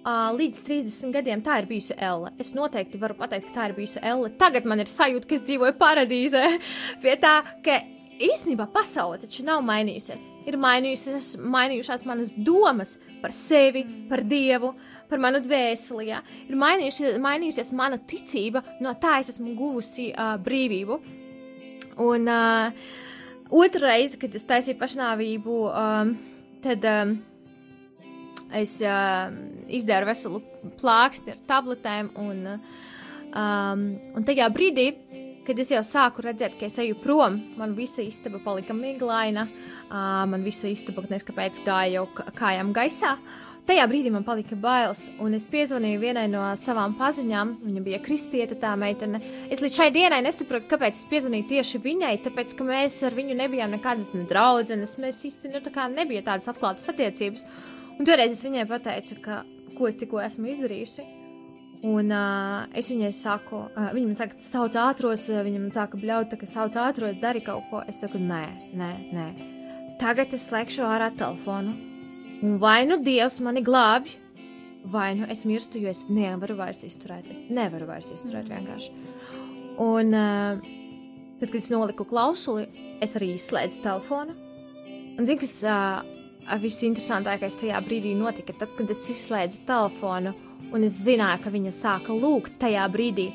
Līdz 0.09 0.63
30 0.65 1.11
gadiem 1.13 1.43
tā 1.45 1.59
ir 1.61 1.67
bijusi 1.69 1.93
Elle. 2.01 2.31
Es 2.41 2.55
noteikti 2.57 2.97
varu 3.03 3.17
pateikt, 3.19 3.51
ka 3.51 3.57
tā 3.59 3.65
ir 3.69 3.75
bijusi 3.77 3.99
Elle. 4.01 4.31
Tagad 4.41 4.65
man 4.65 4.81
ir 4.81 4.89
sajūta, 4.89 5.29
ka 5.29 5.35
es 5.37 5.43
dzīvoju 5.45 5.75
paradīzē. 5.77 6.45
Pie 7.03 7.17
tā, 7.21 7.35
ka 7.67 7.75
īstenībā 8.19 8.69
pasaule 8.73 9.19
taču 9.21 9.45
nav 9.47 9.61
mainījusies. 9.67 10.29
Ir 10.49 10.57
mainījusies, 10.61 11.35
mainījušās 11.43 12.07
manas 12.09 12.33
domas 12.33 12.97
par 13.23 13.35
sevi, 13.35 13.85
par 14.09 14.25
dievu, 14.27 14.73
par 15.11 15.23
manu 15.23 15.41
dvēseli. 15.45 16.09
Ja? 16.11 16.23
Ir 16.49 16.59
mainījusies, 16.61 17.19
mainījusies 17.23 17.73
mana 17.77 17.99
ticība, 17.99 18.63
no 18.85 18.95
tā 19.01 19.19
es 19.23 19.33
esmu 19.35 19.55
guvusi 19.59 20.11
uh, 20.13 20.37
brīvību. 20.45 20.99
Un 22.05 22.31
uh, 22.31 22.91
otra 23.51 23.89
reize, 23.89 24.19
kad 24.21 24.35
es 24.37 24.47
taisīju 24.47 24.79
pašnāvību, 24.79 25.57
um, 25.69 26.13
tad 26.65 26.85
um, 26.87 27.17
es 28.55 28.79
uh, 28.85 29.33
izdaru 29.69 30.09
veselu 30.11 30.43
plāksti 30.81 31.35
ar 31.35 31.41
tabletēm. 31.49 32.13
Un, 32.23 32.45
um, 33.33 33.89
un 34.15 34.29
tajā 34.29 34.47
brīdī, 34.55 34.93
kad 35.49 35.59
es 35.59 35.73
jau 35.73 35.83
sāku 35.87 36.23
redzēt, 36.27 36.59
ka 36.61 36.69
es 36.69 36.79
eju 36.83 36.99
prom, 37.03 37.41
man 37.59 37.75
visa 37.77 38.05
istaba 38.05 38.41
palika 38.45 38.77
miglaina, 38.77 39.49
uh, 39.89 40.25
man 40.29 40.45
visa 40.45 40.71
istaba, 40.71 41.07
nezinu, 41.09 41.31
kāpēc 41.33 41.63
gāja 41.67 41.99
jau 41.99 42.09
kājām 42.37 42.75
gaisā. 42.77 43.17
Tajā 43.69 43.85
brīdī 43.85 44.09
man 44.09 44.25
palika 44.25 44.57
bailes, 44.57 45.03
un 45.21 45.37
es 45.37 45.45
piezvanīju 45.53 45.99
vienai 46.01 46.23
no 46.33 46.41
savām 46.57 46.95
paziņām. 46.97 47.51
Viņa 47.67 47.81
bija 47.85 47.99
kristieta, 48.01 48.57
tā 48.57 48.71
meitene. 48.81 49.19
Es 49.53 49.61
līdz 49.61 49.75
šai 49.77 49.89
dienai 49.93 50.23
nesaprotu, 50.25 50.71
kāpēc 50.71 50.97
es 50.97 51.05
piezvanīju 51.11 51.45
tieši 51.51 51.81
viņai, 51.85 52.15
tāpēc, 52.25 52.55
ka 52.57 52.65
mēs 52.65 52.97
ar 53.05 53.17
viņu 53.19 53.37
nebijām 53.37 53.75
nekādas 53.77 54.09
ne 54.15 54.23
draudzenes. 54.31 54.95
Mēs 55.03 55.21
īstenībā 55.29 55.61
nu, 55.61 55.73
tā 55.75 55.85
nebija 55.93 56.23
tādas 56.31 56.49
atklātas 56.49 56.89
attiecības. 56.89 57.45
Un 57.99 58.09
toreiz 58.09 58.33
es 58.33 58.41
viņai 58.47 58.65
pateicu, 58.71 59.19
ka, 59.27 59.43
ko 59.77 59.91
es 59.91 60.01
tikko 60.01 60.23
esmu 60.25 60.49
izdarījusi. 60.55 61.05
Un 61.93 62.09
uh, 62.09 62.65
es 62.73 62.89
viņai 62.89 63.13
saku, 63.13 63.67
uh, 63.69 63.91
viņa 63.93 64.07
man 64.07 64.17
saka, 64.23 64.41
sauc 64.47 64.81
ātros, 64.81 65.27
viņa 65.29 65.61
man 65.67 65.77
saka, 65.77 66.01
bļaut, 66.01 66.33
ka 66.41 66.49
sauc 66.49 66.81
ātros, 66.87 67.21
dari 67.21 67.45
kaut 67.45 67.69
ko. 67.69 67.85
Es 67.85 68.01
saku, 68.01 68.17
nē, 68.17 68.43
nē, 68.81 68.91
nē. 69.13 69.29
Tagad 70.01 70.33
es 70.33 70.49
slēgšu 70.49 70.89
ārā 70.89 71.13
telefonu 71.21 71.77
Un 72.43 72.59
vai 72.63 72.85
nu 72.87 73.01
Dievs 73.03 73.41
mani 73.43 73.65
glābj, 73.67 74.13
vai 74.93 75.15
nu 75.19 75.27
es 75.31 75.45
mirstu, 75.49 75.81
jo 75.83 75.91
es 75.91 76.05
nevaru 76.09 76.55
vairs 76.59 76.85
izturēt. 76.87 77.27
Es 77.33 77.47
nevaru 77.51 77.89
vairs 77.89 78.13
izturēt 78.15 78.51
vienkārši. 78.53 78.93
Un 79.83 80.15
uh, 80.15 80.61
tad, 81.41 81.49
kad 81.49 81.59
es 81.59 81.71
noliku 81.75 82.07
klausuli, 82.07 82.69
es 83.03 83.17
arī 83.19 83.33
izslēdzu 83.35 83.83
telefonu. 83.83 84.37
Un 85.19 85.27
zinu, 85.27 85.41
kas 85.43 85.57
uh, 85.67 86.59
visinteresantākais 86.63 87.59
tajā 87.59 87.81
brīdī 87.85 88.15
notika, 88.19 88.55
tad, 88.55 88.71
kad 88.79 88.91
es 88.95 89.03
izslēdzu 89.13 89.65
telefonu 89.69 90.35
un 90.75 90.87
es 90.87 91.03
zināju, 91.05 91.43
ka 91.43 91.53
viņa 91.53 91.75
sāka 91.75 92.15
lūgt 92.15 92.59
tajā 92.63 92.87
brīdī. 92.93 93.29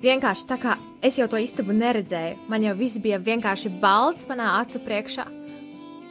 Vienkārši 0.00 0.46
tā 0.48 0.56
kā 0.60 0.78
es 1.04 1.18
jau 1.20 1.26
to 1.28 1.36
istabu 1.40 1.76
neredzēju, 1.76 2.46
man 2.48 2.64
jau 2.64 2.72
viss 2.78 3.00
bija 3.04 3.20
vienkārši 3.20 3.72
balts 3.82 4.24
manā 4.30 4.54
acu 4.62 4.80
priekšā. 4.84 5.26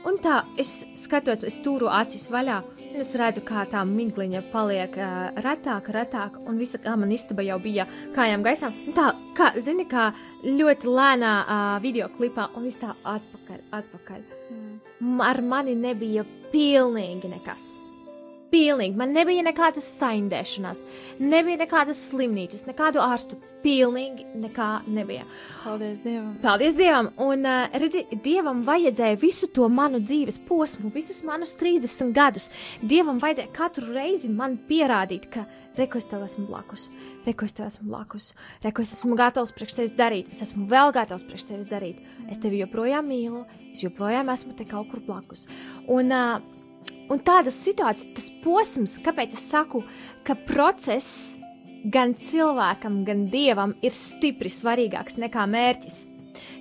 Un 0.08 0.16
tā, 0.24 0.44
es 0.60 0.86
skatos, 1.00 1.44
es 1.44 1.58
tūru 1.64 1.90
acis 1.92 2.30
vaļā, 2.32 2.60
un 2.90 3.02
es 3.04 3.12
redzu, 3.20 3.44
kā 3.48 3.66
tā 3.70 3.82
migliņa 3.88 4.46
paliek 4.54 4.96
uh, 4.96 5.18
retāk, 5.44 5.92
retāk, 5.96 6.40
un 6.48 6.60
visa 6.62 6.80
kā 6.82 6.96
man 7.00 7.12
istaba 7.12 7.44
jau 7.44 7.60
bija 7.64 7.88
kājām 8.16 8.46
gaisā. 8.46 8.72
Un 8.88 8.96
tā, 8.96 9.10
kā, 9.38 9.52
zini, 9.60 9.88
kā 9.90 10.10
ļoti 10.46 10.88
lēnā 10.88 11.36
uh, 11.44 11.76
video 11.84 12.08
klipā, 12.16 12.48
un 12.56 12.68
viss 12.70 12.80
tā 12.82 12.96
atpakaļ, 13.04 13.62
atpakaļ. 13.82 14.26
Mm. 14.50 15.22
Ar 15.28 15.44
mani 15.44 15.76
nebija 15.76 16.26
pilnīgi 16.54 17.32
nekas. 17.36 17.89
Pilnīgi. 18.50 18.98
Man 18.98 19.14
nebija 19.14 19.44
nekādas 19.46 19.86
saindēšanās, 20.00 20.82
nebija 21.22 21.60
nekādas 21.62 22.02
slimnīcas, 22.10 22.66
nekādu 22.70 23.02
ārstu. 23.04 23.38
Pilnīgi 23.60 24.24
nekā 24.40 24.86
nebija. 24.88 25.26
Paldies 25.66 26.00
Dievam! 26.00 26.30
Paldies 26.40 26.78
Dievam! 26.80 27.10
Un, 27.20 27.44
uh, 27.44 27.66
redzi, 27.82 28.06
Dievam 28.24 28.62
vajadzēja 28.64 29.18
visu 29.20 29.50
to 29.52 29.68
manu 29.68 30.00
dzīves 30.00 30.40
posmu, 30.48 30.88
visus 30.94 31.20
manus 31.28 31.58
30 31.60 32.14
gadus. 32.16 32.48
Dievam 32.80 33.20
vajadzēja 33.20 33.52
katru 33.58 33.92
reizi 33.92 34.32
man 34.32 34.56
pierādīt, 34.70 35.28
ka 35.34 35.44
reku 35.76 36.00
es 36.00 36.08
tev 36.08 36.24
esmu 36.24 36.46
blakus, 36.48 36.88
reku 37.28 37.48
es 37.50 37.58
tev 37.58 37.68
esmu 37.68 37.90
blakus, 37.92 38.30
reku 38.64 38.86
es 38.86 38.94
esmu 38.96 39.18
gatavs 39.20 39.52
priekš 39.56 39.76
tevis 39.82 39.98
darīt, 39.98 40.32
es 40.32 40.40
esmu 40.48 40.64
vēl 40.72 40.94
gatavs 40.96 41.28
priekš 41.28 41.50
tevis 41.52 41.68
darīt. 41.68 42.00
Es 42.32 42.40
tevi 42.40 42.64
joprojām 42.64 43.12
mīlu, 43.12 43.44
es 43.74 43.84
joprojām 43.84 44.32
esmu 44.32 44.56
te 44.56 44.68
kaut 44.72 44.88
kur 44.94 45.04
blakus. 45.04 45.50
Un, 45.92 46.16
uh, 46.16 46.59
Un 47.10 47.22
tādas 47.26 47.58
situācijas, 47.64 48.12
tas 48.14 48.30
posms, 48.44 49.00
kāpēc 49.02 49.34
es 49.34 49.44
saku, 49.50 49.82
ka 50.28 50.36
process 50.48 51.36
gan 51.90 52.14
cilvēkam, 52.14 53.04
gan 53.08 53.26
dievam 53.32 53.74
ir 53.82 53.96
stipri 53.96 54.52
svarīgāks 54.52 55.18
nekā 55.22 55.46
mērķis. 55.50 56.04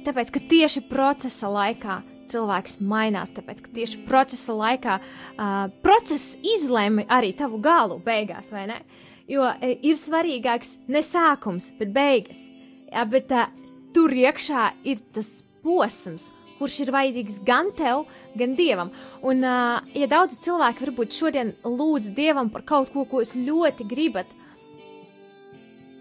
Tāpēc, 0.06 0.32
ka 0.32 0.42
tieši 0.50 0.84
procesa 0.88 1.50
laikā 1.52 1.98
cilvēks 2.28 2.78
mainās, 2.84 3.32
tāpēc, 3.36 3.62
ka 3.64 3.74
tieši 3.76 4.02
procesa 4.08 4.56
laikā 4.56 4.96
uh, 5.00 5.68
process 5.84 6.36
izlēma 6.56 7.06
arī 7.18 7.34
tavu 7.36 7.60
galu 7.64 7.98
beigās, 8.04 8.52
vai 8.54 8.66
ne? 8.70 8.80
Jo 9.28 9.44
uh, 9.50 9.64
ir 9.64 10.00
svarīgāks 10.00 10.76
ne 10.92 11.04
sākums, 11.04 11.70
bet 11.80 11.92
beigas. 11.96 12.44
Jā, 12.88 13.04
bet 13.08 13.32
uh, 13.36 13.48
tur 13.96 14.12
iekšā 14.14 14.70
ir 14.88 15.02
tas 15.12 15.42
posms, 15.64 16.30
kurš 16.58 16.80
ir 16.84 16.92
vajadzīgs 16.94 17.40
gan 17.46 17.70
tev, 17.78 18.04
gan 18.38 18.56
dievam. 18.58 18.92
Un, 19.22 19.44
uh, 19.46 19.78
ja 19.94 20.10
daudzi 20.10 20.40
cilvēki 20.44 20.86
varbūt 20.86 21.16
šodien 21.16 21.54
lūdz 21.64 22.12
dievam 22.16 22.50
par 22.54 22.66
kaut 22.68 22.92
ko, 22.94 23.06
ko 23.08 23.22
jūs 23.22 23.36
ļoti 23.38 23.86
gribat, 23.88 24.30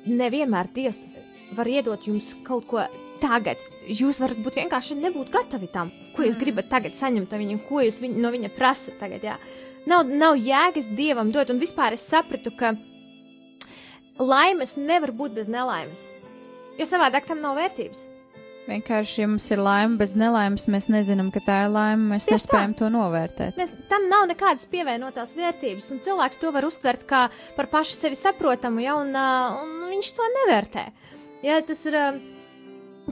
nevienmēr 0.07 0.71
dievs 0.73 1.05
var 1.55 1.69
iedot 1.69 2.07
jums 2.07 2.33
kaut 2.47 2.67
ko 2.69 2.83
tagad. 3.21 3.61
Jūs 3.87 4.19
varat 4.21 4.39
būt 4.43 4.59
vienkārši 4.59 4.97
nebūt 4.99 5.31
gatavi 5.33 5.69
tam, 5.73 5.91
ko 6.15 6.25
jūs 6.25 6.35
mm. 6.35 6.43
gribat 6.43 6.69
tagad 6.71 6.97
saņemt 6.97 7.31
no 7.31 7.39
viņa, 7.41 7.61
ko 7.69 7.81
jūs 7.85 8.01
viņ, 8.03 8.19
no 8.21 8.31
viņa 8.33 8.51
prasat 8.57 8.99
tagad. 9.01 9.23
Jā. 9.23 9.37
Nav, 9.87 10.09
nav 10.09 10.35
jēgas 10.41 10.91
dievam 10.97 11.31
dot, 11.31 11.51
un 11.53 11.61
vispār 11.61 11.95
es 11.95 12.03
sapratu, 12.03 12.51
ka 12.51 12.73
laimes 14.19 14.75
nevar 14.77 15.13
būt 15.15 15.37
bez 15.37 15.49
nelaimes, 15.51 16.03
jo 16.77 16.87
savādāk 16.89 17.29
tam 17.29 17.41
nav 17.43 17.55
vērtības. 17.59 18.07
Vienkārši, 18.67 19.21
ja 19.21 19.27
mums 19.31 19.45
ir 19.53 19.61
laime 19.63 19.95
bez 19.99 20.13
nelaimes, 20.19 20.65
mēs 20.71 20.89
nezinām, 20.91 21.29
ka 21.31 21.39
tā 21.45 21.61
ir 21.65 21.71
laime, 21.71 22.09
mēs 22.13 22.27
Tieši 22.27 22.35
nespējam 22.35 22.73
tā. 22.75 22.79
to 22.81 22.89
novērtēt. 22.91 23.59
Mēs, 23.59 23.71
tam 23.87 24.09
nav 24.11 24.25
nekādas 24.27 24.67
pievienotās 24.71 25.35
vērtības, 25.37 25.91
un 25.95 26.01
cilvēks 26.03 26.41
to 26.41 26.51
var 26.51 26.67
uztvert 26.67 27.05
kā 27.07 27.27
par 27.55 27.69
pašu 27.71 27.95
sevi 27.95 28.19
saprotamu, 28.19 28.83
ja, 28.83 28.97
un, 28.99 29.15
un 29.15 29.77
viņš 29.87 30.09
to 30.17 30.31
nevērtē. 30.39 30.89
Ja, 31.47 31.61
tas 31.63 31.85
ir, 31.87 31.95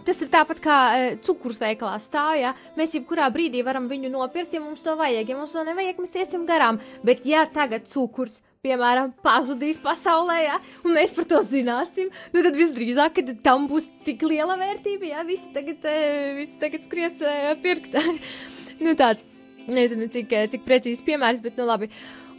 Tas 0.04 0.18
ir 0.20 0.28
tāpat 0.28 0.60
kā 0.60 0.78
uh, 0.92 1.04
cukurs 1.24 1.62
veikalā 1.64 1.96
stāv, 2.04 2.34
ja 2.36 2.50
mēs 2.76 2.98
jebkurā 2.98 3.30
brīdī 3.32 3.62
varam 3.64 3.88
viņu 3.88 4.10
nopirkt, 4.12 4.52
ja 4.52 4.60
mums 4.60 4.84
to 4.84 4.92
vajag. 5.00 5.32
Ja 5.32 5.38
mums 5.40 5.54
to 5.56 5.64
nevajag, 5.64 6.02
mēs 6.04 6.18
iesim 6.20 6.44
garām. 6.50 6.82
Bet, 7.08 7.24
ja 7.24 7.46
tagad 7.48 7.88
cukurs, 7.88 8.42
piemēram, 8.66 9.14
pazudīs 9.26 9.80
pasaulē, 9.84 10.40
ja, 10.42 10.60
un 10.86 10.96
mēs 10.98 11.14
par 11.16 11.28
to 11.30 11.42
zināsim, 11.46 12.12
nu 12.34 12.44
tad 12.46 12.58
visdrīzāk, 12.58 13.22
tam 13.46 13.70
būs 13.70 13.90
tik 14.08 14.26
liela 14.26 14.58
vērtība, 14.60 15.12
ja 15.14 15.26
visi 15.28 15.52
tagad, 15.56 15.86
uh, 15.86 16.36
visi 16.40 16.60
tagad 16.62 16.86
skries 16.86 17.20
uh, 17.26 17.52
pirkt. 17.62 17.98
nu 18.86 18.96
tāds, 18.98 19.26
nezinu, 19.70 20.10
cik, 20.12 20.34
uh, 20.34 20.48
cik 20.52 20.66
precīzi 20.68 21.06
piemērs, 21.08 21.44
bet 21.46 21.60
nu 21.62 21.68
labi. 21.70 21.92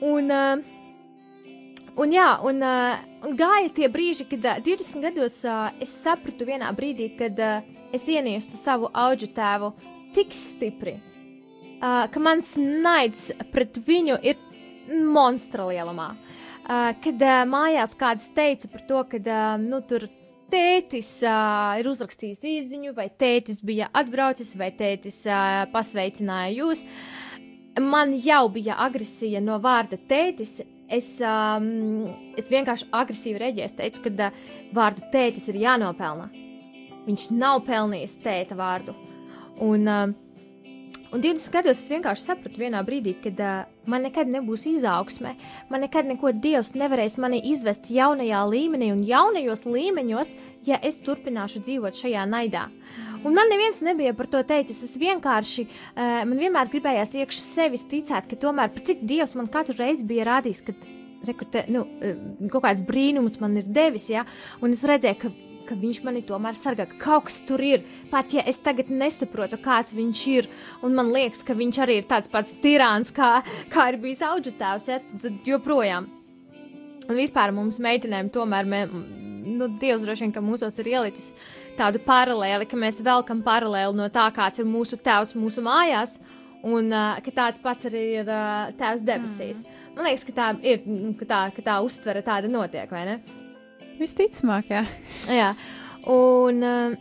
Un, 0.04 0.32
Un, 1.96 2.10
jā, 2.12 2.26
un, 2.44 2.58
un 3.24 3.36
gāja 3.40 3.70
tie 3.72 3.86
brīži, 3.88 4.26
kad 4.28 4.42
uh, 4.44 4.58
20 4.60 5.00
gados 5.00 5.38
es 5.80 5.94
sapratu 6.02 6.44
vienā 6.44 6.68
brīdī, 6.76 7.06
kad 7.16 7.40
es 7.96 8.04
ieniestu 8.04 8.60
savu 8.60 8.90
augu 8.92 9.30
tēvu 9.32 9.70
tik 10.12 10.36
stipri, 10.36 10.98
ka 11.80 12.20
mans 12.20 12.52
naids 12.60 13.30
pret 13.48 13.80
viņu 13.86 14.18
ir 14.28 14.36
monstra 14.90 15.66
lielumā. 15.68 16.12
Uh, 16.66 16.90
kad 17.02 17.20
uh, 17.22 17.42
mājās 17.46 17.94
kāds 17.98 18.30
teica 18.34 18.70
par 18.72 18.82
to, 18.88 19.02
ka 19.10 19.20
uh, 19.22 19.42
nu, 19.62 19.80
tur 19.86 20.08
tētis 20.50 21.10
uh, 21.26 21.76
ir 21.80 21.88
uzrakstījis 21.90 22.42
īziņu, 22.46 22.94
vai 22.96 23.08
tētis 23.10 23.62
bija 23.66 23.90
atbraucis, 23.96 24.54
vai 24.58 24.72
tētis 24.74 25.22
uh, 25.30 25.64
pasveicināja 25.72 26.54
jūs. 26.56 26.84
Man 27.82 28.14
jau 28.16 28.46
bija 28.52 28.78
agresija 28.86 29.42
no 29.44 29.58
vārda 29.62 29.98
tētis, 30.08 30.58
es, 30.88 31.10
um, 31.20 32.06
es 32.38 32.50
vienkārši 32.52 32.88
agresīvi 32.94 33.42
reaģēju. 33.42 33.66
Es 33.66 33.78
teicu, 33.78 34.06
ka 34.06 34.30
uh, 34.30 34.44
vārdu 34.76 35.06
tētis 35.12 35.50
ir 35.52 35.60
jānopelna. 35.66 36.30
Viņš 37.06 37.28
nav 37.36 37.62
pelnījis 37.66 38.18
tēta 38.24 38.58
vārdu. 38.58 38.94
Un, 39.62 39.86
uh, 39.86 40.14
un 41.12 41.22
20 41.22 41.52
gados 41.54 41.78
es 41.80 41.90
vienkārši 41.92 42.24
sapratu 42.28 42.60
vienā 42.60 42.82
brīdī, 42.86 43.14
ka 43.22 43.32
uh, 43.32 43.68
man 43.90 44.04
nekad 44.06 44.30
nebūs 44.30 44.66
izaugsme, 44.70 45.34
man 45.70 45.84
nekad 45.84 46.08
neko 46.08 46.32
Dievs 46.42 46.74
nevarēs 46.78 47.18
mani 47.22 47.40
izvest 47.52 47.90
jaunajā 47.94 48.42
līmenī 48.50 48.90
un 48.94 49.04
jaunajos 49.06 49.66
līmeņos, 49.68 50.34
ja 50.66 50.80
es 50.82 51.00
turpināšu 51.06 51.62
dzīvot 51.66 52.02
šajā 52.02 52.26
naidā. 52.30 52.66
Un 53.26 53.34
man 53.34 53.48
neviens 53.50 53.80
nebija 53.82 54.12
par 54.14 54.28
to 54.30 54.42
teicis. 54.46 54.82
Es 54.86 54.98
vienkārši, 55.00 55.66
uh, 55.66 56.20
man 56.28 56.36
vienmēr 56.42 56.70
gribējās 56.74 57.16
iekšā 57.22 57.42
sevis 57.42 57.86
ticēt, 57.90 58.28
ka 58.30 58.38
tomēr, 58.46 58.74
cik 58.86 59.06
Dievs 59.06 59.34
man 59.38 59.50
katru 59.52 59.78
reizi 59.80 60.06
bija 60.06 60.28
rādījis, 60.34 60.62
ka 60.66 60.76
rekrute, 61.26 61.64
nu, 61.72 61.84
kaut 62.52 62.64
kāds 62.66 62.84
brīnums 62.86 63.40
man 63.42 63.56
ir 63.58 63.66
devis, 63.66 64.10
ja, 64.12 64.26
un 64.62 64.74
es 64.76 64.84
redzēju, 64.86 65.18
ka 65.22 65.32
ka 65.68 65.76
viņš 65.78 66.02
mani 66.06 66.22
tomēr 66.26 66.56
sargā, 66.58 66.86
ka 66.90 66.98
kaut 67.02 67.26
kas 67.28 67.40
tur 67.48 67.62
ir. 67.64 67.84
Pat 68.10 68.32
ja 68.34 68.44
es 68.48 68.60
tagad 68.64 68.90
nesaprotu, 68.90 69.58
kāds 69.62 69.94
viņš 69.96 70.22
ir, 70.32 70.48
un 70.86 70.96
man 70.96 71.12
liekas, 71.14 71.42
ka 71.46 71.56
viņš 71.58 71.80
arī 71.84 72.00
ir 72.00 72.08
tāds 72.10 72.30
pats 72.32 72.54
tirāns, 72.62 73.12
kā, 73.14 73.40
kā 73.72 73.90
ir 73.92 74.00
bijis 74.02 74.24
audzētājs, 74.26 74.88
ja, 74.92 75.00
tad 75.22 75.48
joprojām. 75.48 76.10
Un 77.06 77.14
vispār 77.14 77.52
mums 77.54 77.78
meitenēm 77.82 78.32
tomēr, 78.34 78.66
mē, 78.66 78.82
nu, 78.90 79.70
Dievs 79.80 80.02
droši 80.02 80.26
vien, 80.26 80.34
ka 80.34 80.42
mūsos 80.42 80.80
ir 80.82 80.90
ielicis 80.96 81.34
tādu 81.78 82.00
paralēli, 82.02 82.66
ka 82.66 82.78
mēs 82.80 83.02
velkam 83.06 83.44
paralēli 83.46 83.94
no 83.98 84.08
tā, 84.10 84.26
kāds 84.34 84.62
ir 84.62 84.68
mūsu 84.68 84.98
tēvs 84.98 85.36
mūsu 85.38 85.64
mājās. 85.66 86.18
Un 86.66 86.88
uh, 86.90 87.18
ka 87.22 87.30
tāds 87.30 87.60
pats 87.62 87.86
arī 87.86 88.02
ir 88.24 88.30
uh, 88.32 88.72
tēvs 88.74 89.04
debesīs. 89.06 89.62
Mm. 89.62 89.82
Man 89.94 90.08
liekas, 90.08 90.24
ka 90.26 90.34
tā 90.34 90.46
ir, 90.66 90.80
ka 91.20 91.28
tā, 91.28 91.42
ka 91.54 91.62
tā 91.68 91.76
uztvere 91.84 92.24
tāda 92.26 92.50
notiek, 92.50 92.90
vai 92.90 93.04
ne? 93.06 93.45
Visticamāk, 94.00 94.70
jā. 94.70 94.84
Jā, 95.32 95.52
un. 96.12 96.62
Uh, 96.62 96.96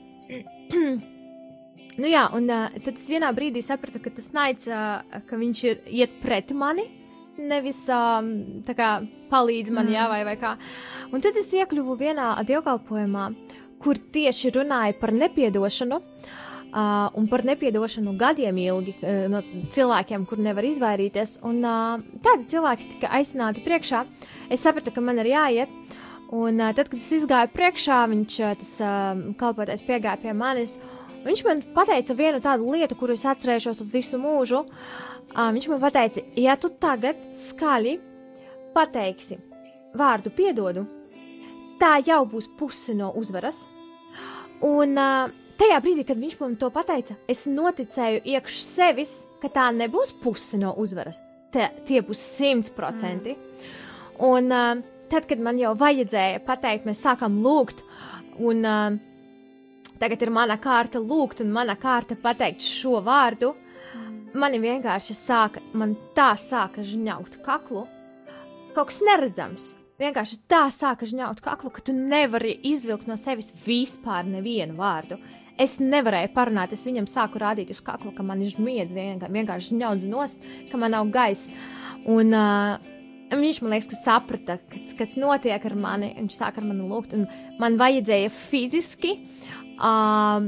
nu 2.02 2.12
jā, 2.12 2.26
un 2.36 2.48
uh, 2.52 2.70
tad 2.86 2.96
es 2.96 3.08
vienā 3.12 3.32
brīdī 3.36 3.64
sapratu, 3.66 4.02
ka 4.04 4.14
tas 4.16 4.32
naids, 4.36 4.70
uh, 4.72 5.02
ka 5.28 5.40
viņš 5.40 5.64
ir 5.70 5.84
iet 6.02 6.16
pret 6.24 6.54
mani, 6.56 6.88
nevis 7.38 7.84
um, 7.92 8.32
tā 8.68 8.76
kā 8.78 8.90
palīdz 9.32 9.74
man, 9.76 9.90
mm. 9.90 9.96
jā, 9.98 10.08
vai, 10.12 10.24
vai 10.28 10.38
kā. 10.40 10.56
Un 11.12 11.24
tad 11.24 11.38
es 11.40 11.52
iekļuvu 11.56 11.98
vienā 12.00 12.32
dievkalpojumā, 12.48 13.30
kur 13.84 14.00
tieši 14.00 14.56
runāja 14.56 14.98
par 15.00 15.14
nepiedošanu. 15.16 16.02
Uh, 16.76 17.06
un 17.16 17.30
par 17.32 17.46
nepiedošanu 17.48 18.18
gadiem 18.20 18.58
ilgi 18.60 18.98
uh, 18.98 19.30
no 19.32 19.40
cilvēkiem, 19.72 20.26
kur 20.28 20.42
nevar 20.44 20.66
izvairīties. 20.68 21.38
Un 21.48 21.62
uh, 21.64 22.02
tādi 22.26 22.50
cilvēki 22.52 22.90
tika 22.96 23.14
aicināti 23.16 23.64
priekšā. 23.64 24.02
Es 24.52 24.66
sapratu, 24.66 24.92
ka 24.92 25.04
man 25.04 25.22
ir 25.24 25.32
jāiet. 25.32 25.72
Un 26.34 26.60
uh, 26.60 26.74
tad, 26.74 26.90
kad 26.90 27.00
es 27.00 27.26
gāju 27.30 27.52
priekšā, 27.54 28.00
viņš 28.12 28.38
tas 28.62 28.76
uh, 28.82 29.20
kalpotais 29.40 29.84
piegāja 29.86 30.18
pie 30.22 30.34
manis. 30.34 30.78
Viņš 31.26 31.44
man 31.46 31.62
teica 31.62 32.16
vienu 32.18 32.42
tādu 32.42 32.72
lietu, 32.74 32.98
kuru 32.98 33.14
es 33.14 33.26
atcerēšos 33.26 33.82
uz 33.82 33.94
visu 33.94 34.20
mūžu. 34.22 34.64
Uh, 35.36 35.52
viņš 35.54 35.70
man 35.70 35.86
teica, 35.94 36.24
ja 36.38 36.58
tu 36.58 36.72
tagad 36.82 37.20
skaļi 37.38 37.98
pateiksi 38.76 39.40
vārdu 39.96 40.32
piedodu, 40.36 40.86
tā 41.80 41.98
jau 42.06 42.24
būs 42.30 42.50
puse 42.60 42.96
no 42.98 43.12
uzvaras. 43.16 43.66
Un 44.66 44.98
uh, 44.98 45.30
tajā 45.60 45.80
brīdī, 45.84 46.06
kad 46.08 46.20
viņš 46.20 46.40
man 46.42 46.58
to 46.60 46.72
pateica, 46.74 47.18
es 47.30 47.46
noticēju 47.50 48.24
iekš 48.34 48.60
sevis, 48.66 49.16
ka 49.42 49.52
tā 49.52 49.70
nebūs 49.76 50.16
puse 50.24 50.60
no 50.62 50.74
uzvaras. 50.82 51.20
Te, 51.54 51.70
tie 51.88 52.02
būs 52.04 52.20
simt 52.20 52.74
procenti. 52.76 53.36
Mm. 53.36 53.82
Un 54.26 54.52
uh, 54.52 54.95
tad, 55.12 55.28
kad 55.30 55.42
man 55.42 55.60
jau 55.62 55.74
vajadzēja 55.78 56.42
pateikt, 56.48 56.88
mēs 56.90 57.04
sākam 57.06 57.40
lūgt, 57.44 57.84
un 58.40 58.66
uh, 58.66 58.98
tagad 60.02 60.26
ir 60.26 60.34
mana 60.36 60.58
kārta 60.62 61.02
lūgt, 61.02 61.44
un 61.46 61.54
mana 61.56 61.78
kārta 61.80 62.18
pateikt 62.20 62.66
šo 62.66 63.00
vārdu, 63.06 63.54
mani 64.36 64.60
vienkārši 64.64 65.16
sāka, 65.16 65.64
man 65.74 65.96
tā 66.18 66.34
sāka 66.40 66.84
žņaukt 66.84 67.42
kaklu, 67.46 67.88
kaut 68.76 68.92
kas 68.92 69.02
neredzams 69.06 69.74
vienkārši 70.02 70.42
tā 70.52 70.66
sāka 70.74 71.08
žņaut 71.08 71.42
kaklu, 71.44 71.72
ka 71.72 71.84
tu 71.86 71.96
nevari 71.96 72.56
izvilkt 72.68 73.08
no 73.08 73.18
sevis 73.20 73.54
vispār 73.66 74.28
nevienu 74.28 74.78
vārdu. 74.80 75.20
Es 75.60 75.78
nevarēju 75.80 76.34
parunāt, 76.36 76.74
es 76.76 76.84
viņam 76.84 77.08
sāku 77.08 77.40
rādīt 77.40 77.72
uz 77.72 77.80
kakla, 77.84 78.12
ka 78.16 78.26
man 78.28 78.42
ir 78.44 78.52
žmiedz, 78.52 78.92
vienkārši 78.92 79.72
žņaudz 79.72 80.10
nost, 80.12 80.44
ka 80.72 80.80
man 80.82 80.92
nav 80.92 81.08
gaisa. 81.16 81.54
Un 82.12 82.36
uh, 82.36 82.76
viņš 83.32 83.62
man 83.64 83.74
liekas, 83.74 83.90
ka 83.92 83.98
saprata, 84.00 84.58
kas, 84.72 84.92
kas 84.98 85.16
notiek 85.20 85.66
ar 85.66 85.76
mani, 85.80 86.12
viņš 86.20 86.38
sāk 86.38 86.60
ar 86.60 86.68
mani 86.68 86.86
lūgt, 86.90 87.16
un 87.18 87.26
man 87.62 87.78
vajadzēja 87.80 88.32
fiziski 88.34 89.16
uh, 89.80 90.46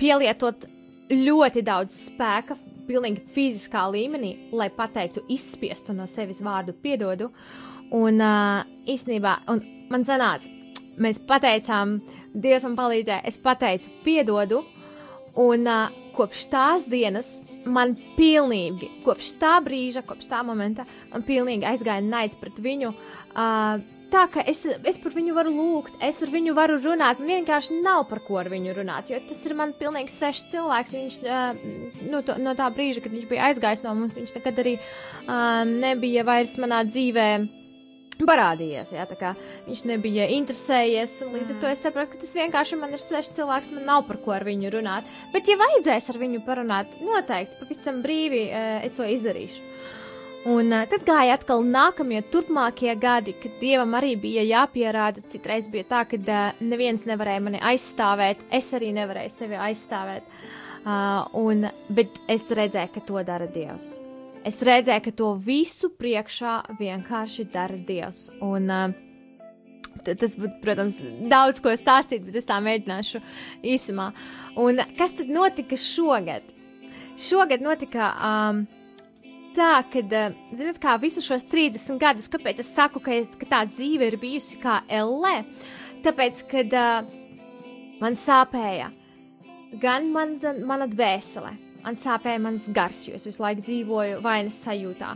pielietot 0.00 0.66
ļoti 1.12 1.64
daudz 1.66 1.96
spēka, 2.08 2.56
pilnīgi 2.88 3.24
fiziskā 3.34 3.84
līmenī, 3.92 4.34
lai 4.52 4.70
pateiktu, 4.72 5.24
izspiestu 5.32 5.94
no 5.96 6.08
sevis 6.10 6.42
vārdu 6.44 6.74
piedodu. 6.76 7.30
Un 7.94 8.20
uh, 8.24 8.64
īstenībā, 8.90 9.38
un 9.52 9.60
man 9.92 10.04
sanāca, 10.06 10.50
mēs 11.00 11.20
pateicām, 11.28 11.98
Dievs 12.34 12.64
man 12.66 12.74
palīdzēja, 12.78 13.22
es 13.28 13.36
pateicu, 13.38 13.92
piedodu, 14.02 14.64
un 15.38 15.68
uh, 15.70 15.92
kopš 16.16 16.48
tās 16.50 16.88
dienas 16.90 17.36
man 17.66 17.96
pilnīgi, 18.18 18.90
kopš 19.04 19.34
tā 19.40 19.56
brīža, 19.64 20.04
kopš 20.06 20.30
tā 20.30 20.42
momenta, 20.46 20.86
man 21.12 21.24
pilnīgi 21.26 21.68
aizgāja 21.68 22.04
naids 22.04 22.38
pret 22.40 22.60
viņu. 22.62 22.92
Uh, 23.34 23.82
tā, 24.12 24.26
ka 24.30 24.44
es, 24.50 24.62
es 24.66 25.00
par 25.02 25.16
viņu 25.16 25.34
varu 25.36 25.54
lūgt, 25.54 25.96
es 26.04 26.20
ar 26.24 26.32
viņu 26.34 26.54
varu 26.56 26.78
runāt. 26.82 27.20
Man 27.22 27.32
vienkārši 27.32 27.80
nav 27.82 28.06
par 28.10 28.22
ko 28.26 28.38
ar 28.42 28.50
viņu 28.52 28.76
runāt, 28.78 29.10
jo 29.10 29.18
tas 29.28 29.42
ir 29.48 29.56
man 29.58 29.74
pilnīgi 29.78 30.12
svešs 30.14 30.46
cilvēks. 30.54 30.94
Viņš 31.00 31.18
uh, 31.24 31.66
no, 32.12 32.22
to, 32.26 32.38
no 32.42 32.54
tā 32.58 32.70
brīža, 32.74 33.04
kad 33.04 33.16
viņš 33.16 33.28
bija 33.30 33.50
aizgājis 33.50 33.84
no 33.86 33.96
mums, 33.98 34.16
viņš 34.18 34.36
nekad 34.38 34.64
arī 34.64 34.78
uh, 34.78 35.62
nebija 35.68 36.26
vairs 36.28 36.56
manā 36.62 36.84
dzīvēm 36.88 37.50
parādījies. 38.20 38.92
Jā, 38.94 39.34
viņš 39.66 39.82
nebija 39.90 40.28
interesējies, 40.36 41.18
un 41.26 41.34
līdz 41.38 41.56
ar 41.56 41.60
to 41.62 41.72
es 41.72 41.82
saprotu, 41.86 42.14
ka 42.14 42.22
tas 42.22 42.36
vienkārši 42.38 42.78
man 42.80 42.94
ir 42.94 43.02
svešs 43.02 43.34
cilvēks, 43.38 43.72
man 43.74 43.88
nav 43.90 44.06
par 44.08 44.20
ko 44.24 44.36
ar 44.36 44.46
viņu 44.46 44.72
runāt. 44.76 45.10
Bet, 45.34 45.50
ja 45.50 45.58
vajadzēs 45.60 46.10
ar 46.12 46.22
viņu 46.22 46.44
parunāt, 46.46 46.96
noteikti 47.02 47.60
pavisam 47.62 48.00
brīvi 48.04 48.46
es 48.84 48.96
to 48.96 49.06
izdarīšu. 49.08 49.62
Un 50.44 50.68
uh, 50.76 50.84
tad 50.84 51.06
gāja 51.08 51.38
atkal 51.38 51.62
nākamie, 51.64 52.20
turpmākie 52.28 52.92
gadi, 53.00 53.32
kad 53.40 53.56
dievam 53.62 53.96
arī 53.96 54.12
bija 54.20 54.44
jāpierāda. 54.44 55.24
Citreiz 55.32 55.70
bija 55.72 55.88
tā, 55.88 56.02
ka 56.10 56.20
uh, 56.20 56.60
neviens 56.60 57.06
nevarēja 57.08 57.46
mani 57.46 57.64
aizstāvēt, 57.64 58.44
es 58.52 58.68
arī 58.76 58.92
nevarēju 58.98 59.32
sevi 59.32 59.60
aizstāvēt. 59.70 60.28
Uh, 60.84 61.24
un, 61.40 61.70
bet 61.88 62.20
es 62.28 62.50
redzēju, 62.52 62.92
ka 62.92 63.08
to 63.08 63.24
dara 63.24 63.48
Dievs. 63.48 63.94
Es 64.44 64.60
redzēju, 64.60 65.00
ka 65.06 65.12
to 65.16 65.30
visu 65.40 65.88
priekšā 65.96 66.76
vienkārši 66.76 67.46
dara 67.52 67.78
Dievs. 67.88 68.26
Un, 68.44 68.68
uh, 68.68 68.92
tas 70.04 70.36
būtu, 70.36 70.58
protams, 70.60 70.98
daudz 71.30 71.62
ko 71.64 71.72
stāstīt, 71.78 72.26
bet 72.26 72.36
es 72.40 72.48
tā 72.48 72.58
mēģināšu 72.64 73.22
īsumā. 73.74 74.10
Un 74.60 74.82
kas 74.98 75.16
tad 75.16 75.32
notika 75.32 75.78
šogad? 75.80 76.50
Šogad 77.20 77.64
notika 77.64 78.10
um, 78.28 78.64
tā, 79.56 79.70
ka, 79.88 80.02
uh, 80.04 80.36
zinot, 80.52 80.80
kā 80.82 80.98
visus 81.00 81.24
šos 81.24 81.48
30 81.48 82.00
gadus, 82.02 82.28
kāpēc 82.28 82.60
es 82.60 82.72
saku, 82.74 83.00
ka, 83.00 83.14
es, 83.16 83.32
ka 83.40 83.48
tā 83.48 83.62
dzīve 83.70 84.10
ir 84.12 84.18
bijusi 84.20 84.60
kā 84.60 84.82
LE? 84.92 85.38
Tāpēc, 86.04 86.44
kad 86.50 86.76
uh, 86.76 87.14
man 88.02 88.18
sāpēja 88.18 88.92
gan 89.80 90.10
man, 90.12 90.36
mana 90.66 90.86
dvēsele, 90.90 91.54
man 91.84 91.98
sāpēja 92.00 92.40
mans 92.42 92.68
gars, 92.74 93.04
jo 93.08 93.18
es 93.18 93.26
visu 93.28 93.42
laiku 93.44 93.64
dzīvoju 93.66 94.22
vainas 94.24 94.56
sajūtā. 94.64 95.14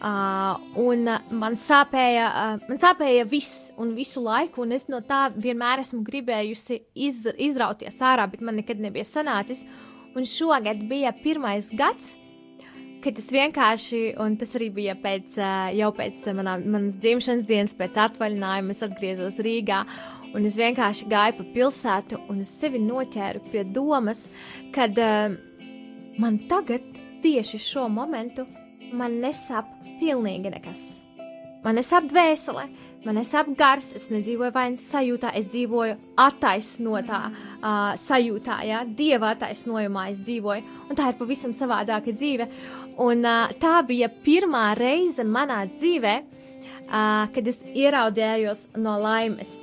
Uh, 0.00 0.56
un 0.80 1.04
uh, 1.12 1.18
man 1.36 1.58
sāpēja, 1.60 2.28
uh, 2.30 2.62
man 2.70 2.78
sāpēja 2.80 3.26
viss 3.28 3.68
un 3.80 3.92
visu 3.92 4.22
laiku, 4.24 4.64
un 4.64 4.72
es 4.72 4.86
no 4.88 5.02
tā 5.04 5.26
vienmēr 5.34 5.82
esmu 5.82 6.00
gribējusi 6.06 6.78
iz, 7.04 7.26
izrauties 7.36 8.00
ārā, 8.00 8.24
bet 8.32 8.40
man 8.40 8.56
nekad 8.56 8.80
nebija 8.80 9.04
sanācis. 9.04 9.66
Un 10.16 10.24
šogad 10.26 10.80
bija 10.88 11.12
pirmais 11.20 11.68
gads, 11.76 12.14
kad 13.04 13.20
es 13.20 13.28
vienkārši, 13.32 14.00
un 14.24 14.38
tas 14.40 14.56
arī 14.56 14.70
bija 14.80 14.96
pēc, 15.04 15.36
uh, 15.36 15.68
jau 15.76 15.92
pēc 16.00 16.24
manā, 16.38 16.56
manas 16.64 16.96
dzimšanas 17.04 17.44
dienas, 17.52 17.76
pēc 17.76 18.00
atvaļinājuma, 18.06 18.72
es 18.72 18.82
atgriezos 18.88 19.36
Rīgā. 19.44 19.84
Un 20.30 20.48
es 20.48 20.56
vienkārši 20.56 21.10
gāju 21.10 21.40
pa 21.42 21.48
pilsētu, 21.58 22.24
un 22.30 22.40
es 22.40 22.56
sevi 22.56 22.80
noķēru 22.80 23.44
pie 23.50 23.68
domas, 23.68 24.28
kad 24.72 24.96
uh, 24.96 25.36
man 26.20 26.38
tagad, 26.48 26.80
tieši 27.22 27.58
šo 27.58 27.88
momentu, 27.88 28.44
man 28.92 29.20
nesāp 29.22 29.68
pilnīgi 30.00 30.52
nekas. 30.52 31.00
Man 31.64 31.76
nesāp 31.76 32.06
dvēsele, 32.08 32.64
man 33.04 33.18
nesāp 33.20 33.50
gars, 33.56 33.90
es 33.96 34.08
nedzīvoju 34.12 34.52
vainas 34.54 34.84
sajūtā, 34.92 35.32
es 35.36 35.50
dzīvoju 35.52 35.96
attaisnotā 36.20 37.20
uh, 37.28 37.92
sajūtā, 38.00 38.58
ja, 38.68 38.82
dieva 38.84 39.34
attaisnojumā 39.34 40.06
es 40.12 40.22
dzīvoju, 40.24 40.76
un 40.88 40.98
tā 40.98 41.10
ir 41.12 41.18
pavisam 41.20 41.52
savādāka 41.56 42.14
dzīve. 42.16 42.48
Un 43.00 43.24
uh, 43.24 43.52
tā 43.60 43.78
bija 43.88 44.10
pirmā 44.24 44.70
reize 44.76 45.24
manā 45.24 45.62
dzīvē, 45.72 46.14
uh, 46.20 47.26
kad 47.32 47.52
es 47.52 47.64
ieraudējos 47.72 48.70
no 48.80 48.96
laimes. 49.00 49.58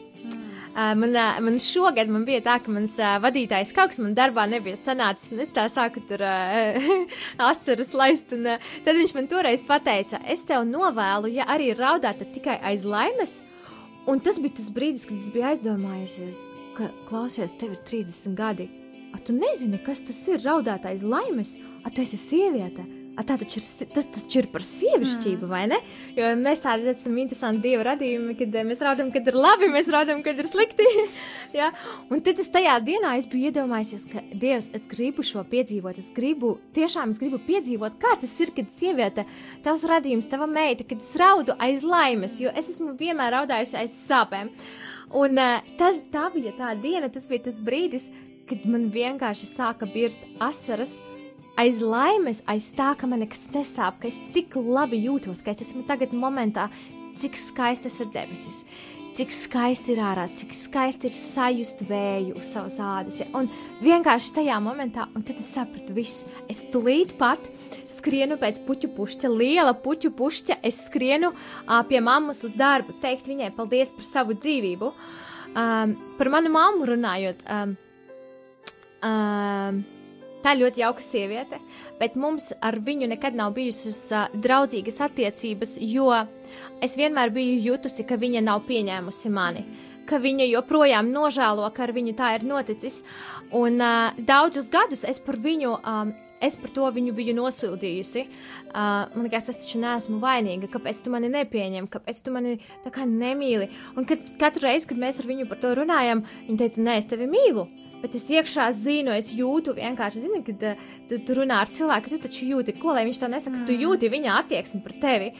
Man, 0.77 1.15
man 1.41 1.55
šogad 1.57 2.09
man 2.13 2.21
bija 2.27 2.43
tā, 2.45 2.59
ka 2.61 2.69
mans 2.69 2.99
vadītājs 3.23 3.71
kaut 3.73 3.89
kas 3.89 3.97
man 3.97 4.11
darbā 4.17 4.43
nebija 4.45 4.77
sanācis, 4.77 5.31
un 5.33 5.41
es 5.41 5.49
tā 5.49 5.63
sāku 5.73 6.03
tur 6.05 6.21
asaras 7.49 7.89
laist. 7.97 8.35
Un, 8.37 8.45
tad 8.85 8.99
viņš 8.99 9.15
man 9.17 9.29
toreiz 9.31 9.65
pateica, 9.65 10.21
es 10.29 10.45
tev 10.45 10.67
novēlu, 10.69 11.31
ja 11.33 11.47
arī 11.49 11.71
raudāt, 11.73 12.21
tad 12.21 12.29
tikai 12.35 12.59
aiz 12.61 12.85
laimes. 12.85 13.39
Un 14.07 14.21
tas 14.23 14.37
bija 14.39 14.59
tas 14.59 14.69
brīdis, 14.71 15.07
kad 15.09 15.17
es 15.17 15.31
biju 15.33 15.49
aizdomājusies, 15.49 16.37
ka, 16.77 16.91
klausies, 17.09 17.57
tev 17.57 17.73
ir 17.73 17.81
30 17.89 18.37
gadi. 18.37 18.69
A, 19.11 19.19
tu 19.19 19.33
nezini, 19.33 19.81
kas 19.81 20.05
tas 20.05 20.21
ir 20.29 20.45
raudāt 20.45 20.85
aiz 20.85 21.01
laimes? 21.01 21.57
A, 21.81 21.89
tu 21.89 22.05
esi 22.05 22.21
sieviete! 22.21 22.85
Tā 23.17 23.33
taču 23.33 23.57
ir, 23.57 23.65
tas 23.95 24.05
taču 24.13 24.43
ir 24.43 24.47
par 24.53 24.61
sievišķību, 24.61 25.47
mm. 25.47 25.49
vai 25.49 25.63
ne? 25.71 25.79
Jo 26.13 26.27
mēs 26.37 26.59
tādi 26.61 26.85
esam 26.91 27.15
interesanti 27.17 27.63
dievu 27.63 27.87
radījumi, 27.87 28.35
kad 28.37 28.57
mēs 28.67 28.83
rādām, 28.85 29.09
kad 29.13 29.25
ir 29.31 29.37
labi, 29.37 29.71
mēs 29.73 29.89
rādām, 29.89 30.21
kad 30.25 30.37
ir 30.37 30.45
slikti. 30.45 30.85
ja? 31.57 31.71
Un 32.13 32.21
tad 32.25 32.37
es 32.43 32.53
tajā 32.53 32.75
dienā 32.85 33.15
es 33.17 33.25
biju 33.31 33.49
iedomājies, 33.49 34.05
ka 34.11 34.21
Dievs, 34.29 34.69
es 34.77 34.85
gribu 34.91 35.25
šo 35.25 35.41
piedzīvot. 35.49 35.97
Es 35.97 36.11
gribu, 36.13 36.53
tiešām 36.77 37.15
es 37.15 37.21
gribu 37.23 37.41
piedzīvot, 37.47 37.97
kā 38.03 38.13
tas 38.21 38.37
ir, 38.43 38.53
kad 38.53 38.69
sieviete, 38.77 39.25
tavs 39.65 39.87
radījums, 39.89 40.29
tava 40.29 40.45
meita, 40.51 40.85
kad 40.85 41.01
es 41.01 41.09
raudu 41.17 41.57
aiz 41.57 41.81
laimes, 41.81 42.37
jo 42.43 42.53
es 42.53 42.69
esmu 42.75 42.93
vienmēr 43.01 43.33
raudājusi 43.39 43.81
aiz 43.81 43.97
sāpēm. 43.97 44.53
Un 45.17 45.41
uh, 45.41 45.65
tas, 45.79 46.05
tā 46.13 46.29
bija 46.37 46.53
tā 46.53 46.77
diena, 46.77 47.09
tas 47.09 47.25
bija 47.25 47.47
tas 47.49 47.57
brīdis, 47.63 48.11
kad 48.47 48.69
man 48.69 48.91
vienkārši 48.93 49.49
sāka 49.49 49.89
birt 49.89 50.21
asaras 50.43 50.99
aiz 51.57 51.81
laimes, 51.81 52.43
aiz 52.49 52.69
tā, 52.77 52.91
ka 52.97 53.09
man 53.09 53.23
nekas 53.25 53.47
nesāp, 53.53 53.97
ka 54.01 54.09
es 54.09 54.19
tik 54.35 54.55
labi 54.57 55.01
jūtos, 55.07 55.41
ka 55.43 55.55
es 55.55 55.65
esmu 55.65 55.85
tagad 55.89 56.13
momentā, 56.13 56.69
cik 57.17 57.37
skaistas 57.39 57.97
ir 58.03 58.11
debesis, 58.13 58.61
cik 59.17 59.33
skaisti 59.33 59.95
ir 59.95 60.01
ārā, 60.05 60.27
cik 60.37 60.53
skaisti 60.53 61.09
ir 61.09 61.15
sajust 61.17 61.81
vēju 61.89 62.35
uz 62.37 62.51
savas 62.53 62.77
ādas. 62.83 63.17
Ja? 63.23 63.29
Un 63.39 63.49
vienkārši 63.81 64.35
tajā 64.35 64.59
momentā, 64.61 65.07
un 65.17 65.25
tad 65.25 65.41
es 65.41 65.49
sapratu, 65.57 65.95
viss, 65.97 66.27
es 66.51 66.61
tulīt 66.73 67.15
pat 67.17 67.41
skrienu 67.89 68.37
pēc 68.37 68.61
puķu 68.67 68.91
pušķa, 68.93 69.33
liela 69.33 69.73
puķu 69.81 70.13
pušķa, 70.17 70.59
es 70.61 70.83
skrienu 70.85 71.33
uh, 71.33 71.81
pie 71.89 72.03
mammas 72.05 72.43
uz 72.45 72.53
darbu, 72.57 72.99
teikt 73.01 73.31
viņai 73.31 73.49
paldies 73.57 73.95
par 73.97 74.05
savu 74.05 74.37
dzīvību. 74.37 74.93
Um, 75.57 75.97
par 76.19 76.29
manu 76.29 76.51
mammu 76.53 76.85
runājot. 76.85 77.41
Um, 77.49 77.77
um, 79.07 79.85
Tā 80.47 80.53
ir 80.55 80.61
ļoti 80.61 80.79
jauka 80.79 81.03
sieviete, 81.03 81.57
bet 81.99 82.13
mums 82.15 82.53
ar 82.63 82.77
viņu 82.79 83.09
nekad 83.11 83.35
nav 83.35 83.51
bijušas 83.57 83.97
uh, 84.15 84.35
draudzīgas 84.39 85.01
attiecības, 85.03 85.73
jo 85.83 86.05
es 86.79 86.93
vienmēr 86.95 87.33
biju 87.35 87.57
jutusi, 87.65 88.05
ka 88.07 88.15
viņa 88.15 88.45
nav 88.45 88.61
pieņēmusi 88.69 89.31
mani. 89.35 89.65
Ka 90.07 90.21
viņa 90.23 90.45
joprojām 90.47 91.09
nožēlo, 91.11 91.67
ka 91.75 91.83
ar 91.83 91.91
viņu 91.97 92.13
tā 92.15 92.29
ir 92.37 92.45
noticis. 92.47 93.01
Un 93.51 93.83
uh, 93.83 94.15
daudzus 94.29 94.69
gadus 94.71 95.03
es 95.03 95.19
par 95.19 95.35
viņu 95.43 95.73
um, 95.81 96.13
es 96.39 96.55
par 96.61 96.71
to 96.71 96.87
viņu 96.95 97.11
biju 97.17 97.35
nosūtījusi. 97.41 98.23
Uh, 98.69 99.03
man 99.17 99.27
liekas, 99.27 99.49
es 99.51 99.59
taču 99.65 99.81
neesmu 99.83 100.21
vainīga, 100.23 100.71
kāpēc 100.77 101.03
tu 101.03 101.11
mani 101.11 101.27
nepieņem, 101.33 101.91
kāpēc 101.91 102.23
tu 102.23 102.31
mani 102.31 102.55
tā 102.85 102.93
kā 102.95 103.03
nemīli. 103.03 103.67
Un 103.99 104.07
kad, 104.07 104.23
katru 104.39 104.69
reizi, 104.69 104.87
kad 104.93 105.03
mēs 105.03 105.19
ar 105.19 105.27
viņu 105.27 105.49
par 105.51 105.59
to 105.59 105.75
runājam, 105.81 106.23
viņa 106.47 106.63
teica, 106.63 106.87
nē, 106.87 106.97
es 107.01 107.11
tevi 107.11 107.27
mīlu. 107.35 107.67
Bet 108.01 108.17
es 108.17 108.27
iekšā 108.29 108.67
zinu, 108.77 109.13
es 109.17 109.31
jūtu 109.33 109.73
vienkārši, 109.77 110.25
zini, 110.25 110.41
kad 110.45 110.65
uh, 110.69 110.89
tu, 111.09 111.17
tu 111.25 111.37
runā 111.39 111.61
ar 111.63 111.71
cilvēku, 111.73 112.11
tu 112.13 112.19
taču 112.27 112.49
jūti, 112.51 112.75
ko 112.77 112.93
lai 112.93 113.07
viņš 113.07 113.21
to 113.23 113.31
nesaka, 113.31 113.61
mm. 113.61 113.65
tu 113.69 113.77
jūti 113.77 114.11
viņa 114.13 114.35
attieksmi 114.43 114.83
pret 114.85 115.01
tevi. 115.01 115.31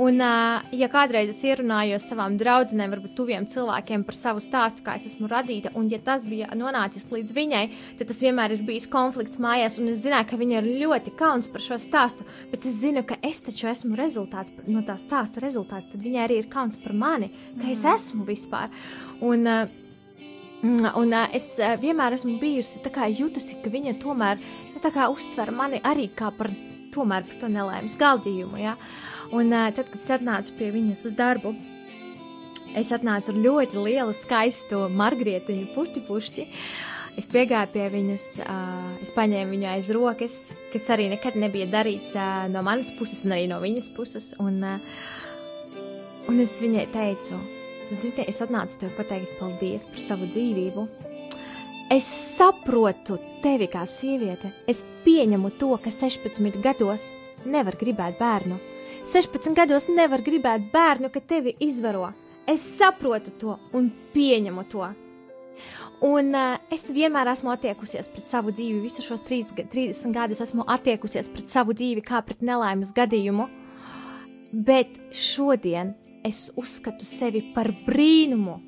Un, 0.00 0.16
uh, 0.22 0.62
ja 0.74 0.86
kādreiz 0.90 1.28
es 1.32 1.40
ierunājos 1.44 2.06
savām 2.08 2.36
draudzenēm, 2.40 2.92
varbūt 2.94 3.14
tuviem 3.18 3.46
cilvēkiem 3.50 4.04
par 4.06 4.16
savu 4.16 4.42
stāstu, 4.42 4.84
kā 4.86 4.94
es 4.98 5.08
esmu 5.10 5.28
radīta, 5.30 5.72
un 5.76 5.90
ja 5.92 5.98
tas 6.02 6.24
bija 6.30 6.48
nonācis 6.56 7.08
līdz 7.10 7.34
viņai, 7.36 7.64
tad 7.98 8.08
tas 8.08 8.22
vienmēr 8.24 8.54
ir 8.54 8.64
bijis 8.66 8.88
konflikts 8.90 9.42
mājās, 9.42 9.80
un 9.82 9.90
es 9.92 10.00
zināju, 10.04 10.30
ka 10.30 10.38
viņa 10.40 10.62
ir 10.62 10.70
ļoti 10.84 11.14
kauns 11.18 11.50
par 11.52 11.66
šo 11.66 11.78
stāstu, 11.82 12.26
bet 12.52 12.64
es 12.70 12.78
zinu, 12.80 13.04
ka 13.06 13.18
es 13.26 13.42
taču 13.46 13.68
esmu 13.70 13.98
rezultāts 13.98 14.54
no 14.70 14.82
tā 14.86 14.96
stāsta 14.98 15.42
rezultāts, 15.42 15.90
tad 15.92 16.06
viņai 16.06 16.24
arī 16.24 16.40
ir 16.40 16.50
kauns 16.50 16.80
par 16.80 16.96
mani, 16.96 17.32
ka 17.58 17.66
mm. 17.66 17.74
es 17.74 17.84
esmu 17.98 18.24
vispār. 18.30 18.70
Un, 19.20 19.46
uh, 19.46 19.89
un 20.62 21.12
uh, 21.12 21.28
es 21.32 21.54
uh, 21.56 21.74
vienmēr 21.80 22.12
esmu 22.12 22.36
bijusi 22.40 22.82
jutusi, 23.16 23.56
ka 23.62 23.70
viņa 23.72 23.94
tomēr 24.02 24.40
nu, 24.74 24.80
uztver 25.08 25.50
mani 25.50 25.80
arī 25.80 26.10
kā 26.12 26.30
par, 26.36 26.50
tomēr, 26.92 27.24
par 27.24 27.40
to 27.40 27.48
nelaimes 27.48 27.96
galdījumu. 27.96 28.58
Ja? 28.60 28.76
Un 29.32 29.52
uh, 29.52 29.70
tad, 29.72 29.88
kad 29.88 29.96
es 29.96 30.10
atnācu 30.10 30.56
pie 30.58 30.70
viņas 30.74 31.06
uz 31.06 31.14
darbu, 31.16 31.54
es 32.76 32.92
atnācu 32.92 33.32
ar 33.32 33.38
ļoti 33.46 33.80
lielu, 33.80 34.12
skaistu 34.12 34.88
margrietiņu 34.92 35.70
puķu 35.74 36.04
pušķi. 36.08 36.46
Es 37.18 37.26
piegāju 37.26 37.72
pie 37.72 37.86
viņas, 37.90 38.26
uh, 38.44 38.90
es 39.02 39.14
paņēmu 39.16 39.56
viņu 39.56 39.70
aiz 39.70 39.88
rokas, 39.96 40.36
kas 40.74 40.90
arī 40.92 41.08
nekad 41.10 41.40
nebija 41.40 41.66
darīts 41.72 42.12
uh, 42.18 42.44
no 42.52 42.62
manas 42.66 42.92
puses, 42.98 43.24
un 43.24 43.34
arī 43.36 43.48
no 43.48 43.58
viņas 43.64 43.88
puses. 43.96 44.34
Un, 44.40 44.60
uh, 44.60 44.76
un 46.28 46.38
es 46.44 46.54
viņai 46.62 46.86
teicu, 46.92 47.40
Zini, 47.90 48.22
es 48.30 48.38
atnācu 48.44 48.76
tev 48.78 48.92
pateikt 48.94 49.38
paldies 49.40 49.88
par 49.90 49.98
savu 49.98 50.28
dzīvību. 50.30 50.84
Es 51.90 52.06
saprotu 52.06 53.16
tevi 53.42 53.66
kā 53.70 53.82
sievieti. 53.88 54.46
Es 54.70 54.84
pieņemu 55.02 55.50
to, 55.58 55.72
ka 55.82 55.90
16 55.90 56.60
gados 56.62 57.08
nevar 57.42 57.74
gribēt 57.80 58.20
bērnu. 58.20 58.60
16 59.10 59.56
gados 59.58 59.88
nevar 59.90 60.22
gribēt 60.22 60.68
bērnu, 60.70 61.10
ka 61.10 61.18
tevi 61.18 61.56
izvaro. 61.66 62.12
Es 62.46 62.62
saprotu 62.76 63.34
to 63.42 63.56
un 63.74 63.90
pieņemu 64.14 64.64
to. 64.70 64.86
Un 66.06 66.30
uh, 66.32 66.60
es 66.72 66.86
vienmēr 66.94 67.28
esmu 67.32 67.50
attiekusies 67.52 68.06
pret 68.08 68.30
savu 68.30 68.54
dzīvi, 68.54 68.78
visu 68.86 69.02
šos 69.04 69.24
30, 69.26 69.66
30 69.72 70.14
gadus 70.14 70.40
esmu 70.46 70.64
attiekusies 70.70 71.28
pret 71.34 71.50
savu 71.50 71.74
dzīvi 71.74 72.06
kā 72.06 72.22
pret 72.24 72.40
nelaimes 72.46 72.94
gadījumu. 72.96 73.48
Bet 74.54 74.94
šodien 75.10 75.92
es 76.24 76.50
uzskatu 76.58 77.06
sevi 77.06 77.42
par 77.54 77.70
brīnumu. 77.86 78.58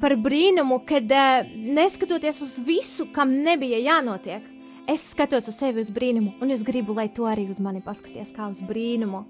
Par 0.00 0.12
brīnumu, 0.20 0.82
kad 0.86 1.10
uh, 1.12 1.48
neskatoties 1.56 2.42
uz 2.44 2.58
visu, 2.66 3.08
kam 3.14 3.32
nebija 3.46 3.78
jānotiek, 3.80 4.44
es 4.86 5.06
skatos 5.14 5.48
uz 5.48 5.56
sevi 5.56 5.82
uz 5.82 5.90
brīnumu, 5.90 6.34
un 6.42 6.52
es 6.52 6.62
gribu, 6.66 6.94
lai 6.96 7.08
tu 7.08 7.26
arī 7.26 7.48
uz 7.50 7.60
mani 7.64 7.80
paskaties 7.84 8.34
kā 8.36 8.50
uz 8.52 8.60
brīnumu. 8.66 9.24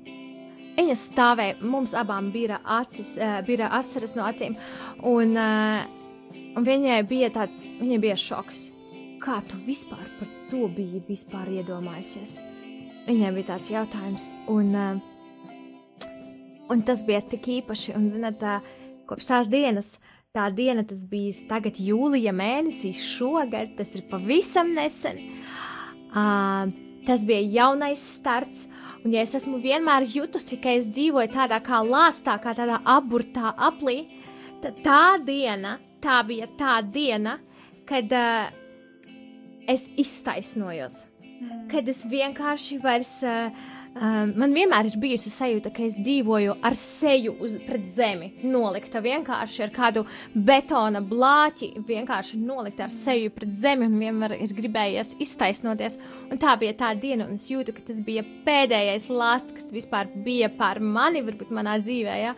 Viņa 0.76 0.96
stāvēja, 1.00 1.56
mums 1.64 1.94
abām 1.96 2.32
bija 2.34 2.58
acis, 2.78 3.14
uh, 3.16 3.38
bija 3.46 3.70
asaras 3.78 4.16
no 4.18 4.26
acīm, 4.26 4.58
un, 5.06 5.38
uh, 5.38 5.86
un 6.58 6.66
viņai 6.66 7.00
bija 7.08 7.30
tāds, 7.38 7.62
viņai 7.80 8.02
bija 8.02 8.18
šoks. 8.20 8.66
Kā 9.22 9.38
tu 9.48 9.56
vispār 9.64 10.02
par 10.18 10.28
to 10.50 10.66
biji 10.68 11.00
iedomājusies? 11.08 12.40
Viņai 13.06 13.32
bija 13.38 13.54
tāds 13.54 13.70
jautājums, 13.70 14.32
un 14.50 14.74
uh, 14.74 15.15
Un 16.66 16.82
tas 16.82 17.02
bija 17.06 17.20
tik 17.22 17.46
īpaši, 17.60 17.94
un, 17.94 18.08
zināt, 18.10 18.40
tā, 18.40 18.56
kopš 19.06 19.28
tās 19.28 19.50
dienas, 19.50 19.92
tā 20.34 20.48
diena 20.50 20.82
tas 20.86 21.04
bija 21.06 21.34
tagad 21.48 21.78
jūlija 21.78 22.32
mēnesī, 22.34 22.90
šogad, 22.98 23.76
tas 23.78 23.94
ir 23.94 24.06
pavisam 24.10 24.72
nesen. 24.74 25.20
Uh, 26.10 26.66
tas 27.06 27.22
bija 27.28 27.44
jaunais 27.54 28.02
starts, 28.16 28.66
un 29.04 29.14
ja 29.14 29.22
es 29.22 29.36
esmu 29.38 29.60
vienmēr 29.62 30.08
jutusi, 30.10 30.58
ka 30.58 30.74
es 30.74 30.90
dzīvoju 30.90 31.30
tādā 31.36 31.60
kā 31.62 31.84
lāstā, 31.86 32.34
kā 32.42 32.56
tādā 32.58 32.80
aburtā 32.82 33.54
aplī, 33.54 34.00
tad 34.64 34.82
tā 34.82 35.02
diena, 35.22 35.76
tā 36.02 36.18
bija 36.26 36.50
tā 36.58 36.80
diena, 36.82 37.38
kad 37.86 38.10
uh, 38.10 38.50
es 39.70 39.86
iztaisnojos. 39.94 41.04
Kad 41.70 41.86
es 41.92 42.02
vienkārši 42.10 42.82
vairs. 42.82 43.18
Uh, 43.22 43.74
Um, 43.96 44.34
man 44.36 44.52
vienmēr 44.52 44.90
ir 44.90 44.96
bijusi 45.00 45.30
sajūta, 45.32 45.70
ka 45.72 45.80
es 45.86 45.94
dzīvoju 45.96 46.58
ar 46.68 46.74
seju 46.76 47.32
uz, 47.40 47.54
zemi, 47.96 48.28
nolikta 48.44 49.00
vienkārši 49.00 49.62
ar 49.64 49.72
kādu 49.72 50.02
betona 50.34 51.00
blāķi, 51.00 51.70
vienkārši 51.88 52.36
nolikta 52.42 52.84
ar 52.84 52.92
seju 52.92 53.32
pret 53.32 53.54
zemi, 53.56 53.88
un 53.88 53.96
vienmēr 54.02 54.36
ir 54.36 54.52
gribējies 54.58 55.14
iztaisnoties. 55.24 55.96
Un 56.28 56.42
tā 56.42 56.58
bija 56.60 56.76
tā 56.76 56.92
diena, 57.00 57.24
un 57.24 57.40
es 57.40 57.48
jūtu, 57.48 57.72
ka 57.72 57.86
tas 57.88 58.04
bija 58.04 58.26
pēdējais 58.44 59.08
lāsts, 59.08 59.56
kas 59.56 59.72
vispār 59.72 60.12
bija 60.26 60.52
pār 60.52 60.82
mani, 60.84 61.24
varbūt 61.24 61.56
manā 61.56 61.78
dzīvē. 61.80 62.20
Ja? 62.20 62.36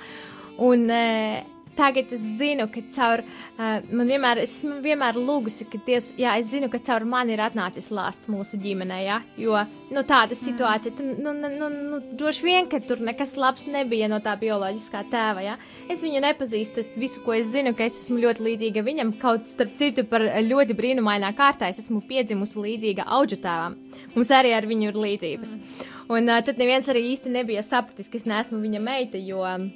Un, 0.62 0.86
uh, 0.86 1.57
tagad 1.78 2.12
es 2.14 2.24
zinu, 2.38 2.66
ka 2.72 2.82
caur 2.94 3.22
uh, 3.22 3.78
man 3.94 4.10
vienmēr, 4.10 4.42
es 4.42 4.56
esmu 4.58 4.78
vienmēr 4.84 5.18
lūgusi, 5.18 5.68
ka 5.70 5.80
Dievs, 5.86 6.10
jā, 6.18 6.34
es 6.40 6.50
zinu, 6.52 6.68
ka 6.72 6.80
caur 6.84 7.06
mani 7.08 7.36
ir 7.36 7.42
atnācis 7.44 7.90
lāsts 7.94 8.30
mūsu 8.30 8.58
ģimenē, 8.62 8.98
jā, 9.06 9.18
jo, 9.40 9.56
nu, 9.92 10.02
tāda 10.02 10.34
mm. 10.34 10.40
situācija, 10.42 10.94
tu, 10.98 11.06
nu, 11.22 11.34
nu, 11.38 11.50
nu, 11.54 11.70
nu, 11.92 12.00
droši 12.18 12.46
vien, 12.46 12.70
ka 12.70 12.82
tur 12.84 13.02
nekas 13.04 13.36
labs 13.40 13.68
nebija 13.70 14.10
no 14.10 14.20
tā 14.24 14.34
bioloģiskā 14.40 15.04
tēva, 15.12 15.44
jā. 15.46 15.58
Es 15.88 16.02
viņu 16.04 16.22
nepazīstu, 16.26 16.82
es 16.84 16.98
visu, 16.98 17.22
ko 17.24 17.36
es 17.38 17.52
zinu, 17.52 17.74
ka 17.78 17.86
es 17.86 18.00
esmu 18.02 18.20
ļoti 18.26 18.46
līdzīga 18.48 18.84
viņam, 18.86 19.14
kaut 19.22 19.46
starp 19.50 19.76
citu 19.80 20.04
par 20.08 20.24
ļoti 20.44 20.76
brīnumainā 20.78 21.32
kārtā, 21.38 21.70
es 21.70 21.82
esmu 21.84 22.02
piedzimusi 22.08 22.64
līdzīga 22.64 23.06
auģu 23.18 23.40
tēvam. 23.44 23.78
Mums 24.16 24.34
arī 24.34 24.54
ar 24.56 24.66
viņu 24.68 24.90
ir 24.90 25.02
līdzības. 25.06 25.54
Mm. 25.58 25.94
Un 26.08 26.30
uh, 26.32 26.40
tad 26.40 26.56
neviens 26.60 26.88
arī 26.88 27.02
īsti 27.12 27.32
nebija 27.32 27.60
sapratis, 27.64 28.08
ka 28.08 28.16
es 28.16 28.24
neesmu 28.28 28.62
viņa 28.62 28.80
meita, 28.80 29.20
jo. 29.20 29.44
Um, 29.44 29.68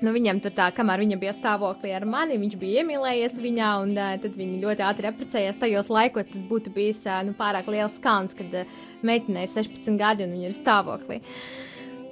Nu, 0.00 0.14
viņam 0.16 0.38
tur 0.40 0.54
tā, 0.56 0.70
kamēr 0.72 1.02
viņa 1.02 1.16
bija 1.20 1.32
stāvoklī 1.36 1.90
ar 1.92 2.06
mani, 2.08 2.38
viņš 2.40 2.54
bija 2.60 2.80
iemīlējies 2.80 3.34
viņā, 3.42 3.72
un 3.82 3.90
uh, 3.98 4.14
tad 4.22 4.38
viņi 4.38 4.62
ļoti 4.62 4.84
ātri 4.86 5.10
apprecējās. 5.10 5.58
Tajos 5.60 5.90
laikos 5.92 6.30
tas 6.30 6.44
būtu 6.48 6.72
bijis 6.72 7.02
uh, 7.04 7.18
nu, 7.26 7.34
pārāk 7.36 7.68
liels 7.68 7.98
kauns, 8.00 8.32
kad 8.38 8.54
uh, 8.62 8.78
meitenei 9.04 9.44
ir 9.44 9.52
16 9.52 10.00
gadi 10.00 10.24
un 10.24 10.32
viņa 10.38 10.48
ir 10.48 10.56
stāvoklī. 10.56 11.20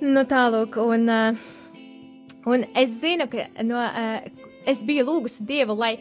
Nu, 0.05 0.27
tālūk, 0.29 0.77
un, 0.85 1.09
uh, 1.09 1.81
un 2.53 2.69
es 2.77 2.99
zinu, 3.01 3.25
ka 3.33 3.49
no, 3.65 3.81
uh, 3.81 4.53
es 4.69 4.85
biju 4.85 5.09
lūgusi 5.09 5.49
Dievu, 5.49 5.79
lai, 5.81 5.95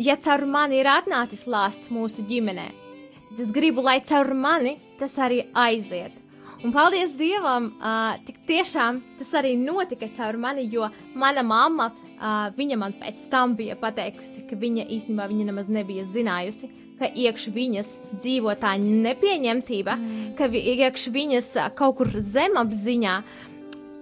ja 0.00 0.16
caur 0.16 0.46
mani 0.48 0.80
ir 0.80 0.88
atnācis 0.88 1.44
lāsts 1.44 1.92
mūsu 1.92 2.24
ģimenē, 2.30 2.70
tad 3.28 3.44
es 3.44 3.52
gribu, 3.52 3.84
lai 3.84 4.00
caur 4.00 4.32
mani 4.32 4.78
tas 4.96 5.20
arī 5.20 5.44
aiziet. 5.52 6.23
Un 6.64 6.72
paldies 6.72 7.10
Dievam, 7.12 7.66
uh, 7.76 8.14
tik 8.24 8.38
tiešām 8.48 9.02
tas 9.18 9.34
arī 9.36 9.52
notika 9.60 10.08
caur 10.16 10.38
mani, 10.40 10.62
jo 10.72 10.86
mana 11.12 11.42
mamma, 11.44 11.90
uh, 11.92 12.46
viņa 12.56 12.78
man 12.80 12.94
pēc 12.96 13.20
tam 13.28 13.52
bija 13.58 13.76
pateikusi, 13.76 14.46
ka 14.48 14.56
viņa 14.56 14.86
īstenībā 14.96 15.26
viņa 15.28 15.44
nemaz 15.50 15.68
nebija 15.68 16.06
zinājusi, 16.08 16.70
ka 16.96 17.10
iekš 17.12 17.50
viņas 17.52 17.90
dzīvo 18.14 18.54
tā 18.62 18.78
nepieņemtība, 18.80 19.96
mm. 19.98 20.30
ka 20.38 20.48
iekš 20.48 21.10
viņas 21.12 21.50
uh, 21.58 21.68
kaut 21.76 21.98
kur 22.00 22.08
zemapziņā 22.16 23.18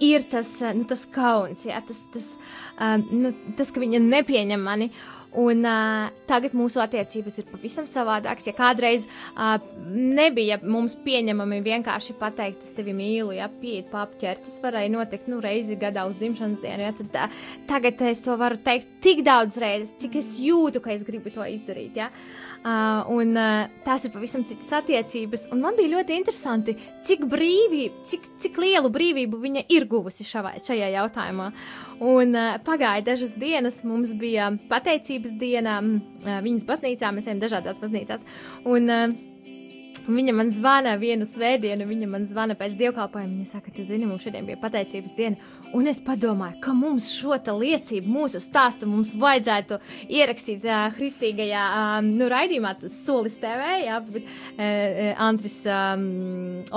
ir 0.06 0.28
tas, 0.30 0.54
uh, 0.62 0.70
nu, 0.78 0.86
tas 0.86 1.02
kauns, 1.10 1.64
jā, 1.66 1.82
tas, 1.88 2.04
tas, 2.14 2.30
uh, 2.78 2.94
nu, 3.10 3.34
tas, 3.58 3.74
ka 3.74 3.82
viņa 3.82 4.04
nepieņem 4.06 4.62
mani. 4.70 4.92
Un 5.40 5.64
uh, 5.64 6.10
tagad 6.28 6.52
mūsu 6.52 6.82
attiecības 6.82 7.38
ir 7.40 7.46
pavisam 7.48 7.86
savādākas. 7.88 8.50
Ja 8.50 8.52
kādreiz 8.56 9.06
uh, 9.06 9.54
nebija 9.88 10.58
mums 10.60 10.98
pieņemami 11.06 11.62
vienkārši 11.64 12.18
pateikt, 12.20 12.66
es 12.66 12.76
tevi 12.76 12.92
mīlu, 12.96 13.32
ja 13.38 13.48
pieiet 13.48 13.88
papķert, 13.94 14.44
tas 14.44 14.60
varēja 14.64 14.92
notikt 14.92 15.30
nu, 15.32 15.40
reizi 15.40 15.78
gadā 15.80 16.04
uz 16.10 16.20
dzimšanas 16.20 16.60
dienu. 16.60 16.84
Ja, 16.84 16.92
tad, 17.00 17.16
uh, 17.16 17.42
tagad 17.70 18.04
es 18.12 18.20
to 18.26 18.36
varu 18.36 18.60
teikt 18.60 18.98
tik 19.04 19.24
daudz 19.24 19.56
reizes, 19.62 19.96
cik 20.04 20.20
es 20.20 20.36
jūtu, 20.42 20.84
ka 20.84 20.92
es 20.92 21.06
gribu 21.08 21.32
to 21.32 21.48
izdarīt. 21.48 21.96
Ja? 21.96 22.12
Uh, 22.12 22.51
un 22.62 23.34
uh, 23.34 23.64
tās 23.82 24.04
ir 24.06 24.12
pavisam 24.14 24.44
citas 24.46 24.70
attiecības. 24.78 25.48
Un 25.54 25.64
man 25.64 25.74
bija 25.78 25.96
ļoti 25.96 26.14
interesanti, 26.14 26.76
cik 27.06 27.24
brīvība, 27.30 28.04
cik, 28.06 28.28
cik 28.42 28.60
lielu 28.62 28.90
brīvību 28.92 29.40
viņa 29.42 29.64
ir 29.74 29.88
guvusi 29.90 30.26
šavā, 30.26 30.54
šajā 30.62 30.92
jautājumā. 30.94 31.50
Un 32.02 32.38
uh, 32.38 32.54
pagāja 32.66 33.02
dažas 33.12 33.34
dienas, 33.38 33.82
mums 33.86 34.14
bija 34.18 34.52
pateicības 34.70 35.34
diena 35.38 35.80
uh, 35.82 36.38
viņas 36.44 36.68
baznīcā, 36.70 37.10
mēs 37.14 37.28
ejam 37.30 37.42
dažādās 37.42 37.82
baznīcās. 37.82 38.26
Un, 38.62 38.90
uh, 38.90 39.31
Viņa 40.02 40.32
man 40.34 40.48
zvana 40.50 40.96
vienu 40.98 41.26
svētdienu, 41.28 41.84
viņa 41.86 42.06
man 42.10 42.24
zvana 42.26 42.56
pēc 42.58 42.72
dievkalpojuma. 42.78 43.36
Viņa 43.36 43.50
saka, 43.52 43.70
tu 43.74 43.84
zini, 43.86 44.08
mums 44.08 44.24
šodien 44.26 44.48
bija 44.48 44.58
pateicības 44.58 45.14
diena. 45.14 45.50
Un 45.72 45.86
es 45.88 46.00
padomāju, 46.04 46.58
ka 46.64 46.74
mums 46.76 47.06
šo 47.14 47.36
liecību, 47.38 48.10
mūsu 48.10 48.40
stāstu 48.42 48.88
mums 48.90 49.14
vajadzētu 49.16 49.78
ierakstīt 50.10 50.66
uh, 50.66 50.90
kristīgajā 50.96 51.62
uh, 51.68 51.94
nu, 52.04 52.26
raidījumā, 52.32 52.74
tas 52.80 52.98
solis 53.06 53.38
TV. 53.40 53.70
Jā, 53.86 54.00
bet, 54.08 54.26
uh, 54.56 55.12
Antris 55.22 55.60
um, 55.70 56.06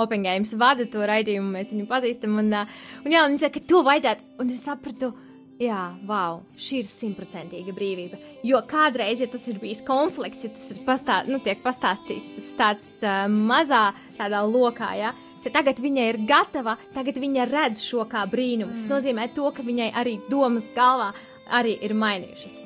Opengējums 0.06 0.54
vada 0.60 0.86
to 0.88 1.02
raidījumu, 1.10 1.50
mēs 1.58 1.74
viņu 1.74 1.90
pazīstam. 1.90 2.38
Un, 2.40 2.52
uh, 2.54 2.78
un, 3.02 3.10
jā, 3.10 3.26
un 3.26 3.34
viņa 3.34 3.46
saka, 3.48 3.58
ka 3.58 3.72
to 3.74 3.82
vajadzētu. 3.90 4.30
Un 4.44 4.54
es 4.54 4.62
sapratu, 4.64 5.12
Jā, 5.56 5.94
wow, 6.04 6.42
šī 6.60 6.82
ir 6.82 6.88
simtprocentīga 6.88 7.72
brīvība. 7.72 8.18
Jo 8.44 8.58
kādreiz, 8.68 9.22
ja 9.24 9.28
tas 9.32 9.46
ir 9.48 9.56
bijis 9.62 9.80
konflikts, 9.86 10.44
ja 10.44 10.50
tas 10.52 10.66
ir 10.74 10.82
pastā, 10.84 11.22
nu, 11.30 11.38
pastāstīts, 11.64 12.34
tas 12.34 12.50
tāds 12.58 12.90
uh, 13.00 13.24
mazā 13.32 13.86
tādā 14.18 14.42
lokā, 14.44 14.90
ja, 15.00 15.14
ka 15.44 15.54
tagad 15.54 15.80
viņa 15.80 16.04
ir 16.10 16.20
gatava, 16.28 16.76
tagad 16.92 17.16
viņa 17.22 17.48
redz 17.48 17.86
šo 17.86 18.04
kā 18.10 18.26
brīnumu. 18.28 18.74
Mm. 18.74 18.82
Tas 18.82 18.92
nozīmē 18.92 19.30
to, 19.32 19.48
ka 19.56 19.64
viņai 19.64 19.88
arī 19.96 20.18
domas 20.28 20.68
galvā 20.76 21.14
arī 21.48 21.78
ir 21.88 21.96
mainījušas. 21.96 22.58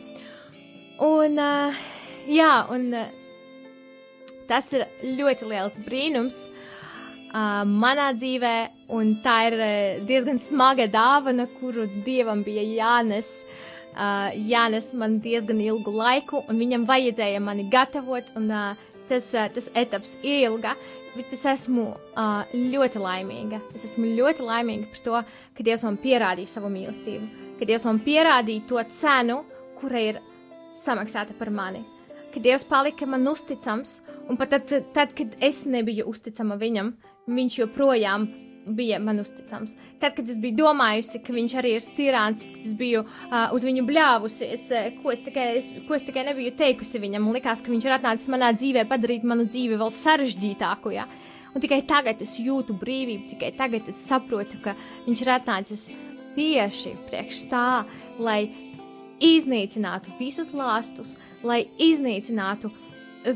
Un, 1.07 1.39
uh, 1.39 1.85
jā, 2.27 2.53
un 2.75 2.91
uh, 2.91 3.15
tas 4.51 4.67
ir 4.75 4.89
ļoti 5.07 5.47
liels 5.47 5.79
brīnums 5.87 6.49
uh, 6.49 6.60
manā 7.31 8.11
dzīvē, 8.17 8.55
un 8.97 9.17
tā 9.25 9.37
ir 9.49 9.59
uh, 9.59 10.05
diezgan 10.07 10.39
smaga 10.43 10.89
dāvana, 10.91 11.47
kuru 11.61 11.87
dievam 12.07 12.45
bija 12.47 12.65
jānes. 12.67 13.45
Uh, 13.91 14.31
jānes 14.47 14.93
man 14.95 15.19
diezgan 15.21 15.61
ilgu 15.61 15.91
laiku, 15.91 16.45
un 16.49 16.59
viņam 16.63 16.87
vajadzēja 16.87 17.41
mani 17.43 17.67
gatavot, 17.71 18.31
un 18.39 18.51
uh, 18.55 18.89
tas, 19.11 19.33
uh, 19.35 19.49
tas 19.51 19.67
etaps 19.75 20.17
ilga, 20.23 20.77
bet 21.17 21.33
es 21.35 21.45
esmu 21.51 21.89
uh, 21.91 22.43
ļoti 22.55 23.03
laimīga. 23.03 23.61
Es 23.75 23.85
esmu 23.89 24.13
ļoti 24.15 24.47
laimīga 24.47 24.91
par 24.93 25.05
to, 25.07 25.23
ka 25.57 25.67
Dievs 25.67 25.85
man 25.87 25.99
pierādīja 26.03 26.55
savu 26.55 26.71
mīlestību, 26.73 27.31
ka 27.59 27.67
Dievs 27.69 27.87
man 27.89 27.99
pierādīja 28.07 28.67
to 28.71 28.85
cenu, 28.95 29.41
kura 29.81 30.05
ir 30.13 30.21
samaksāta 30.79 31.35
par 31.39 31.51
mani. 31.51 31.83
Ka 32.31 32.43
Dievs 32.43 32.65
palika 32.71 33.09
man 33.11 33.27
uzticams, 33.27 33.99
un 34.31 34.39
pat 34.39 34.55
tad, 34.55 34.71
tad, 34.95 35.15
kad 35.19 35.35
es 35.43 35.65
nebiju 35.67 36.07
uzticama 36.11 36.55
viņam, 36.61 36.95
viņš 37.31 37.59
joprojām 37.63 38.29
bija 38.67 38.99
man 39.01 39.21
uzticams. 39.21 39.75
Tad, 39.99 40.15
kad 40.17 40.29
es 40.29 40.39
biju 40.41 40.59
domājusi, 40.61 41.23
ka 41.25 41.35
viņš 41.35 41.55
arī 41.59 41.73
ir 41.79 41.87
tirāns, 41.97 42.43
kad 42.45 42.69
es 42.69 42.75
biju 42.77 43.03
uh, 43.03 43.55
uz 43.57 43.65
viņu 43.67 43.87
bļāvusi, 43.89 44.51
es, 44.57 44.67
ko, 45.01 45.15
es 45.15 45.25
tikai, 45.27 45.47
es, 45.59 45.71
ko 45.89 45.97
es 45.97 46.05
tikai 46.07 46.27
nebiju 46.29 46.53
teikusi 46.59 47.01
viņam, 47.03 47.25
man 47.25 47.39
likās, 47.39 47.65
ka 47.65 47.73
viņš 47.73 47.89
ir 47.89 47.97
atnācis 47.97 48.31
manā 48.33 48.53
dzīvē 48.57 48.85
padarīt 48.91 49.27
manu 49.27 49.49
dzīvi 49.49 49.81
vēl 49.81 49.95
sarežģītāku. 49.97 50.95
Ja? 50.95 51.09
Un 51.55 51.65
tikai 51.65 51.81
tagad 51.89 52.21
es 52.23 52.37
jūtu 52.39 52.77
brīvību, 52.79 53.33
tikai 53.33 53.55
tagad 53.59 53.89
es 53.91 54.05
saprotu, 54.07 54.61
ka 54.63 54.77
viņš 55.09 55.25
ir 55.25 55.33
atnācis 55.35 55.89
tieši 56.37 56.95
priekš 57.09 57.47
tā, 57.51 57.65
lai 58.23 58.45
iznīcinātu 59.21 60.15
visus 60.21 60.53
lāstus, 60.57 61.17
lai 61.45 61.65
iznīcinātu 61.81 62.71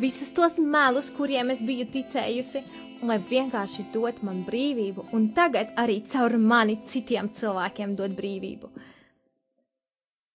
visus 0.00 0.30
tos 0.32 0.56
melus, 0.62 1.10
kuriem 1.12 1.50
es 1.52 1.60
biju 1.64 1.84
ticējusi, 1.92 2.62
lai 3.08 3.20
vienkārši 3.30 3.86
dot 3.94 4.22
man 4.26 4.42
brīvību, 4.46 5.08
un 5.16 5.28
tagad 5.36 5.72
arī 5.80 6.00
caur 6.08 6.36
mani 6.38 6.76
citiem 6.82 7.28
cilvēkiem 7.28 7.94
dot 7.98 8.16
brīvību. 8.18 8.70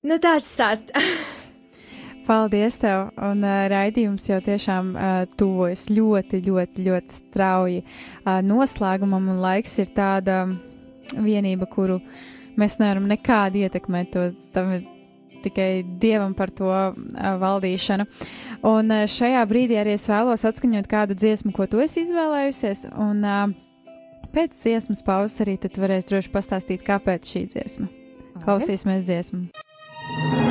Nu, 0.07 0.15
tāds 0.24 0.47
stāsts. 0.47 0.93
Paldies, 2.30 2.78
tev! 2.78 3.07
Un 3.26 3.41
uh, 3.41 3.63
raidījums 3.72 4.28
jau 4.30 4.38
tiešām 4.45 4.93
uh, 4.93 5.24
tuvojas 5.39 5.88
ļoti, 5.89 6.43
ļoti, 6.45 6.86
ļoti 6.86 7.15
strauji 7.15 7.80
uh, 7.82 8.38
noslēgumam, 8.45 9.32
un 9.34 9.41
laiks 9.41 9.74
ir 9.82 9.89
tāda 9.95 10.43
vienība, 11.17 11.65
kuru 11.72 11.97
mēs 12.59 12.78
nevaram 12.78 13.09
nekādi 13.09 13.65
ietekmēt. 13.65 14.13
To, 14.13 14.30
tam 14.53 14.76
ir 14.78 14.86
tikai 15.44 15.84
dievam 16.02 16.36
par 16.38 16.52
to 16.56 16.70
eh, 16.72 17.32
valdīšanu. 17.42 18.08
Un 18.70 18.92
eh, 18.96 19.06
šajā 19.10 19.46
brīdī 19.50 19.80
arī 19.80 19.96
es 19.98 20.08
vēlos 20.10 20.46
atskaņot 20.50 20.90
kādu 20.92 21.18
dziesmu, 21.20 21.54
ko 21.56 21.70
tu 21.70 21.82
esi 21.84 22.04
izvēlējusies, 22.06 22.90
un 23.00 23.24
eh, 23.24 23.42
pēc 24.36 24.60
dziesmas 24.60 25.06
pauzes 25.06 25.40
arī 25.46 25.58
tad 25.62 25.80
varēs 25.82 26.10
droši 26.10 26.34
pastāstīt, 26.36 26.86
kāpēc 26.88 27.34
šī 27.34 27.48
dziesma. 27.56 27.90
Klausīsimies 28.44 29.08
dziesmu! 29.10 29.50
Okay. 30.10 30.49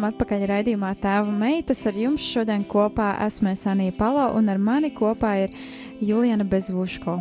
Esam 0.00 0.14
atpakaļ 0.14 0.44
raidījumā 0.48 0.94
Tēva 0.96 1.28
meitas. 1.28 1.82
Ar 1.84 1.96
jums 2.00 2.24
šodien 2.24 2.62
kopā 2.64 3.10
esmu 3.26 3.50
Sanija 3.52 3.92
Palo 3.98 4.30
un 4.38 4.46
ar 4.48 4.56
mani 4.56 4.88
kopā 4.96 5.34
ir 5.42 5.52
Juliana 6.00 6.46
Bezvuško. 6.48 7.18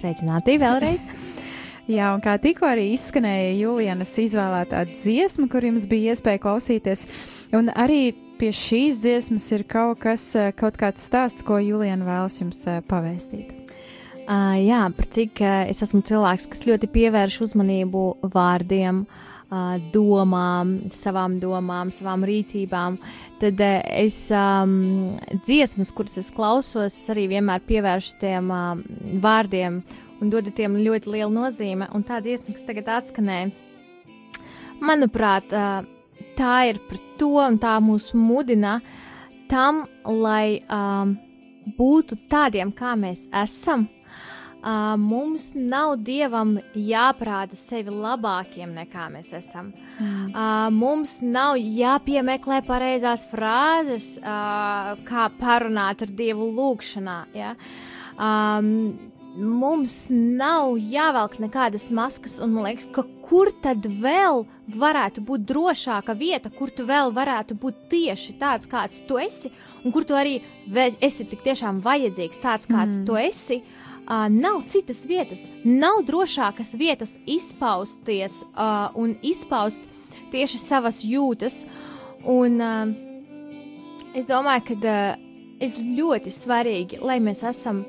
Sveicināti 0.00 0.54
vēlreiz! 0.56 1.04
Jā, 1.98 2.14
un 2.14 2.24
kā 2.24 2.38
tikko 2.40 2.64
arī 2.64 2.86
izskanēja 2.94 3.52
Julienas 3.58 4.14
izvēlētā 4.22 4.86
dziesma, 4.94 5.50
kur 5.52 5.66
jums 5.68 5.84
bija 5.90 6.14
iespēja 6.14 6.40
klausīties, 6.40 7.04
un 7.52 7.68
arī 7.76 8.14
pie 8.40 8.54
šīs 8.56 9.02
dziesmas 9.04 9.52
ir 9.52 9.68
kaut 9.68 10.00
kas, 10.00 10.30
eh, 10.40 10.54
kaut 10.56 10.80
kāds 10.80 11.04
stāsts, 11.10 11.44
ko 11.44 11.60
Juliana 11.60 12.08
vēlas 12.08 12.40
jums 12.40 12.62
eh, 12.72 12.80
pavēstīt. 12.88 13.52
Uh, 14.30 14.56
jā, 14.62 14.80
par 14.96 15.12
cik 15.12 15.44
uh, 15.44 15.66
es 15.68 15.84
esmu 15.84 16.00
cilvēks, 16.08 16.48
kas 16.54 16.64
ļoti 16.70 16.88
pievērš 16.94 17.40
uzmanību 17.50 18.06
vārdiem, 18.32 19.04
uh, 19.04 19.29
domām, 19.94 20.76
savām 20.94 21.38
domām, 21.42 21.90
savām 21.90 22.22
rīcībām, 22.26 22.98
tad 23.40 23.60
es 23.60 24.18
um, 24.30 25.16
dziesmas, 25.42 25.90
kuras 25.96 26.18
es 26.22 26.30
klausos, 26.34 26.94
es 26.94 27.10
arī 27.10 27.26
vienmēr 27.32 27.64
pievēršu 27.66 28.20
tiem 28.20 28.52
uh, 28.54 28.78
vārdiem 29.22 29.80
un 30.20 30.30
dodu 30.30 30.52
tiem 30.54 30.78
ļoti 30.84 31.10
lielu 31.16 31.32
nozīmi. 31.34 31.90
Un 31.96 32.04
tā 32.06 32.20
dziesma, 32.22 32.54
kas 32.54 32.68
tagad 32.68 32.92
atskanēja, 33.00 33.50
manuprāt, 34.86 35.50
uh, 35.50 35.82
tā 36.38 36.56
ir 36.70 36.80
par 36.86 37.00
to, 37.18 37.34
un 37.42 37.58
tā 37.60 37.74
mūs 37.82 38.12
mudina 38.14 38.78
tam, 39.50 39.84
lai 40.06 40.60
um, 40.70 41.16
būtu 41.78 42.20
tādiem, 42.30 42.70
kā 42.76 42.94
mēs 42.98 43.26
esam. 43.34 43.88
Uh, 44.60 44.92
mums 45.00 45.54
nav 45.56 45.94
dievam 46.04 46.58
jāprāda 46.76 47.56
sevi 47.56 47.94
labākiem 47.94 48.74
nekā 48.76 49.06
mēs 49.08 49.32
esam. 49.38 49.70
Mm. 49.96 50.34
Uh, 50.34 50.66
mums 50.76 51.14
nav 51.24 51.56
jāpiemeklē 51.56 52.58
pareizās 52.66 53.24
frāzes, 53.30 54.18
uh, 54.20 54.92
kā 55.08 55.30
parunāt 55.40 56.04
ar 56.04 56.12
dievu 56.12 56.50
lūgšanā. 56.58 57.16
Ja? 57.32 57.54
Um, 58.20 59.00
mums 59.40 59.96
nav 60.12 60.76
jāvelk 60.76 61.40
nekādas 61.40 61.88
maskas, 61.88 62.36
un 62.44 62.52
man 62.58 62.68
liekas, 62.68 62.90
ka 62.92 63.08
kur 63.24 63.48
tad 63.64 63.88
vēl 63.88 64.44
varētu 64.76 65.24
būt 65.24 65.48
drošāka 65.48 66.20
vieta, 66.20 66.52
kur 66.52 66.68
tu 66.68 66.84
vēl 66.84 67.16
varētu 67.16 67.56
būt 67.56 67.86
tieši 67.96 68.36
tāds, 68.36 68.68
kāds 68.68 69.00
tu 69.08 69.16
esi, 69.24 69.48
un 69.86 69.96
kur 69.96 70.04
tu 70.04 70.20
arī 70.20 70.42
esi 70.76 71.24
tik 71.24 71.48
tiešām 71.48 71.80
vajadzīgs, 71.80 72.44
tāds, 72.44 72.68
kāds 72.68 73.00
mm. 73.00 73.06
tu 73.08 73.22
esi. 73.24 73.64
Uh, 73.64 73.79
nav 74.10 74.64
citas 74.66 75.04
vietas, 75.06 75.44
nav 75.64 76.02
drošākas 76.06 76.74
vietas 76.74 77.14
izpausties 77.30 78.40
uh, 78.42 78.90
un 78.98 79.14
izpaust 79.22 79.84
tieši 80.32 80.58
savas 80.58 81.02
jūtas. 81.06 81.62
Un, 82.26 82.58
uh, 82.58 82.90
es 84.14 84.26
domāju, 84.26 84.66
ka 84.72 84.78
uh, 84.80 85.28
ir 85.62 85.78
ļoti 86.00 86.32
svarīgi, 86.34 87.00
lai 87.04 87.20
mēs 87.22 87.44
esam 87.46 87.84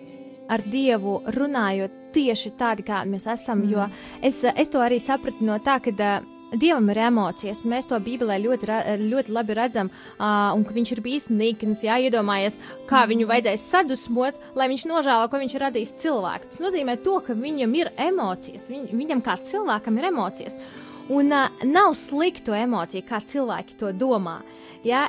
ar 0.51 0.63
Dievu 0.67 1.21
runājot 1.33 1.97
tieši 2.13 2.53
tādi, 2.59 2.85
kādi 2.85 3.13
mēs 3.13 3.27
esam. 3.31 3.63
Mm. 3.63 3.71
Jo 3.71 3.87
es, 4.21 4.43
es 4.43 4.69
to 4.69 4.83
arī 4.83 4.99
sapratu 4.99 5.47
no 5.47 5.57
tā, 5.63 5.79
ka 5.83 5.95
uh, 5.95 6.29
Dievam 6.51 6.89
ir 6.91 6.97
emocijas, 7.05 7.61
un 7.63 7.71
mēs 7.71 7.85
to 7.87 7.95
Bībelē 8.03 8.35
ļoti, 8.43 8.67
ļoti 9.07 9.31
labi 9.31 9.55
redzam, 9.55 9.87
uh, 10.17 10.51
un 10.51 10.65
ka 10.67 10.75
viņš 10.75 10.89
ir 10.91 11.01
bijis 11.05 11.29
nikns, 11.31 11.85
jā, 11.85 11.95
iedomājies, 12.09 12.57
kā 12.89 13.05
viņu 13.07 13.29
vajadzēs 13.29 13.63
sadusmot, 13.71 14.41
lai 14.59 14.67
viņš 14.67 14.83
nožēlo, 14.91 15.29
ko 15.31 15.39
viņš 15.39 15.55
ir 15.55 15.63
radījis 15.63 15.95
cilvēku. 16.03 16.51
Tas 16.51 16.63
nozīmē 16.65 16.97
to, 17.05 17.15
ka 17.23 17.37
viņam 17.39 17.77
ir 17.79 17.93
emocijas, 17.95 18.67
viņ, 18.67 18.89
viņam 18.91 19.23
kā 19.23 19.37
cilvēkam 19.47 20.01
ir 20.01 20.09
emocijas, 20.11 20.59
un 21.07 21.31
uh, 21.31 21.63
nav 21.63 21.95
sliktu 21.95 22.57
emociju, 22.57 23.07
kā 23.07 23.23
cilvēki 23.23 23.79
to 23.79 23.95
domā. 23.95 24.41
Jā, 24.83 25.05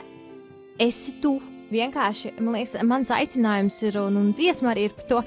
esi 0.78 1.16
tu, 1.18 1.40
vienkārši, 1.72 2.34
man 2.40 2.56
liekas, 2.56 2.76
mans 2.88 3.10
aicinājums 3.14 3.78
ir, 3.88 3.98
un, 4.02 4.18
un 4.20 4.30
dziesma 4.36 4.72
arī 4.72 4.88
ir 4.88 4.96
par 4.96 5.08
to, 5.08 5.20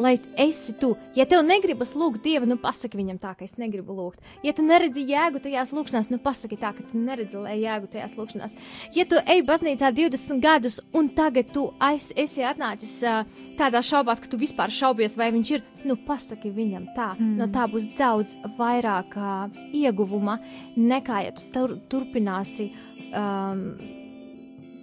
lai 0.00 0.14
esi 0.40 0.74
tu. 0.80 0.94
Ja 1.16 1.26
tev 1.28 1.42
negribas 1.46 1.92
lūgt 1.98 2.24
Dievu, 2.24 2.48
nu 2.48 2.56
pasaki 2.60 2.98
viņam 2.98 3.20
tā, 3.22 3.34
ka 3.36 3.44
es 3.46 3.56
negribu 3.60 3.94
lūgt. 3.96 4.24
Ja 4.46 4.54
tu 4.56 4.64
neredzi 4.66 5.04
jēgu 5.08 5.42
tajās 5.44 5.74
lūgšanās, 5.76 6.10
nu 6.12 6.20
pasaki 6.22 6.58
tā, 6.60 6.72
ka 6.76 6.86
tu 6.90 7.00
neredzi 7.00 7.40
jēgu 7.60 7.90
tajās 7.92 8.16
lūgšanās. 8.18 8.56
Ja 8.96 9.06
tu 9.10 9.20
ej 9.20 9.44
baznīcā 9.48 9.92
20 9.96 10.42
gadus, 10.44 10.80
un 10.96 11.10
tagad 11.16 11.52
tu 11.54 11.68
aiz, 11.82 12.10
esi 12.18 12.44
atnācis 12.46 12.96
uh, 13.04 13.22
tādā 13.60 13.82
šaubās, 13.84 14.22
ka 14.22 14.30
tu 14.30 14.40
vispār 14.40 14.72
šaubies, 14.74 15.18
vai 15.20 15.30
viņš 15.34 15.54
ir, 15.56 15.64
nu 15.88 15.98
pasaki 16.06 16.52
viņam 16.54 16.90
tā. 16.96 17.12
Mm. 17.18 17.36
No 17.40 17.50
tā 17.52 17.66
būs 17.70 17.90
daudz 17.98 18.36
vairāk 18.58 19.16
uh, 19.18 19.62
ieguvuma 19.76 20.40
nekā, 20.76 21.24
ja 21.28 21.36
tu 21.36 21.48
tur, 21.54 21.78
turpināsi. 21.92 22.70
Um, 23.10 23.64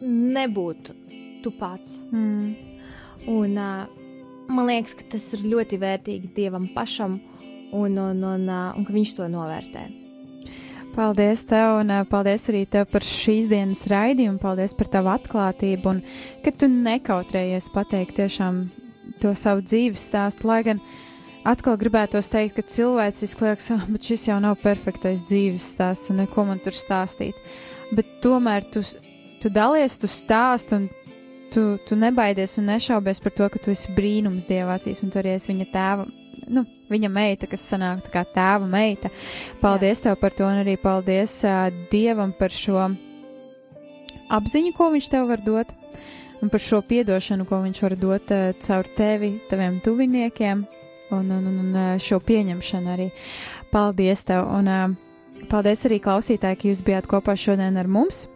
nebūt 0.01 0.91
tu 1.47 1.53
pats. 1.55 2.01
Mm. 2.11 2.55
Un, 3.31 3.55
uh, 3.55 3.87
man 4.51 4.67
liekas, 4.67 4.97
ka 4.99 5.07
tas 5.15 5.31
ir 5.35 5.47
ļoti 5.47 5.79
vērtīgi 5.81 6.33
Dievam 6.35 6.67
pašam, 6.75 7.17
un, 7.71 7.95
un, 7.95 8.19
un, 8.23 8.43
uh, 8.51 8.75
un 8.75 8.87
ka 8.87 8.95
Viņš 8.95 9.15
to 9.17 9.31
novērtē. 9.31 9.87
Paldies 10.97 11.43
tev, 11.45 11.75
un 11.83 11.93
paldies 12.09 12.47
arī 12.49 12.63
tev 12.65 12.87
par 12.89 13.03
šīs 13.05 13.51
dienas 13.51 13.83
raidījumu, 13.91 14.39
paldies 14.41 14.73
par 14.73 14.87
tavu 14.89 15.11
atklātību, 15.13 15.91
un 15.91 15.99
ka 16.41 16.49
tu 16.49 16.71
nekautrējies 16.71 17.69
pateikt 17.69 18.17
tiešām 18.17 18.63
to 19.21 19.33
savu 19.37 19.61
dzīves 19.61 20.07
stāstu, 20.09 20.47
lai 20.49 20.63
gan 20.65 20.81
atkal 21.45 21.77
gribētos 21.77 22.31
teikt, 22.33 22.57
ka 22.57 22.65
cilvēciski 22.65 23.45
liekas, 23.45 23.69
ah, 23.75 23.85
bet 23.93 24.09
šis 24.09 24.25
jau 24.31 24.39
nav 24.41 24.57
perfektais 24.63 25.27
dzīves 25.29 25.69
stāsts, 25.75 26.09
un 26.09 26.23
neko 26.23 26.47
man 26.49 26.63
tur 26.65 26.73
stāstīt. 26.73 27.37
Bet 27.93 28.17
tomēr 28.25 28.65
tu, 28.73 28.81
tu 29.37 29.53
dalies, 29.53 29.99
tu 30.01 30.09
stāst, 30.09 30.73
un 30.73 30.89
tu, 31.53 31.77
tu 31.87 31.95
nebaidies 31.95 32.57
un 32.59 32.69
nešaubies 32.71 33.21
par 33.23 33.33
to, 33.35 33.47
ka 33.51 33.61
tu 33.61 33.71
esi 33.73 33.93
brīnums 33.95 34.47
Dieva 34.49 34.77
acīs, 34.77 35.01
un 35.03 35.11
tu 35.13 35.19
arī 35.21 35.35
esi 35.35 35.51
viņa 35.51 35.67
tēva, 35.73 36.05
nu, 36.53 36.63
viņa 36.91 37.09
meita, 37.11 37.49
kas 37.49 37.65
sanāk 37.71 38.05
tā 38.05 38.13
kā 38.13 38.23
tēva 38.35 38.67
meita. 38.69 39.11
Paldies 39.61 40.01
Jā. 40.01 40.09
tev 40.09 40.21
par 40.21 40.35
to, 40.37 40.47
un 40.47 40.61
arī 40.63 40.77
paldies 40.81 41.39
uh, 41.47 41.67
Dievam 41.91 42.33
par 42.37 42.53
šo 42.53 42.89
apziņu, 44.33 44.73
ko 44.77 44.91
viņš 44.93 45.09
tev 45.13 45.27
var 45.31 45.43
dot, 45.43 45.73
un 46.41 46.53
par 46.53 46.63
šo 46.63 46.81
piedošanu, 46.85 47.47
ko 47.49 47.61
viņš 47.65 47.83
var 47.87 47.97
dot 47.99 48.33
uh, 48.35 48.53
caur 48.63 48.89
tevi, 48.97 49.37
taviem 49.49 49.81
tuviniekiem, 49.83 50.63
un, 51.15 51.27
un, 51.31 51.51
un, 51.51 51.59
un 51.65 51.99
šo 52.03 52.19
pieņemšanu 52.23 52.95
arī. 52.95 53.11
Paldies 53.73 54.25
tev, 54.27 54.47
un 54.51 54.71
uh, 54.71 55.45
paldies 55.51 55.85
arī 55.87 56.01
klausītāji, 56.03 56.59
ka 56.59 56.71
jūs 56.71 56.83
bijāt 56.87 57.09
kopā 57.11 57.37
šodien 57.39 57.79
ar 57.79 57.91
mums. 57.91 58.27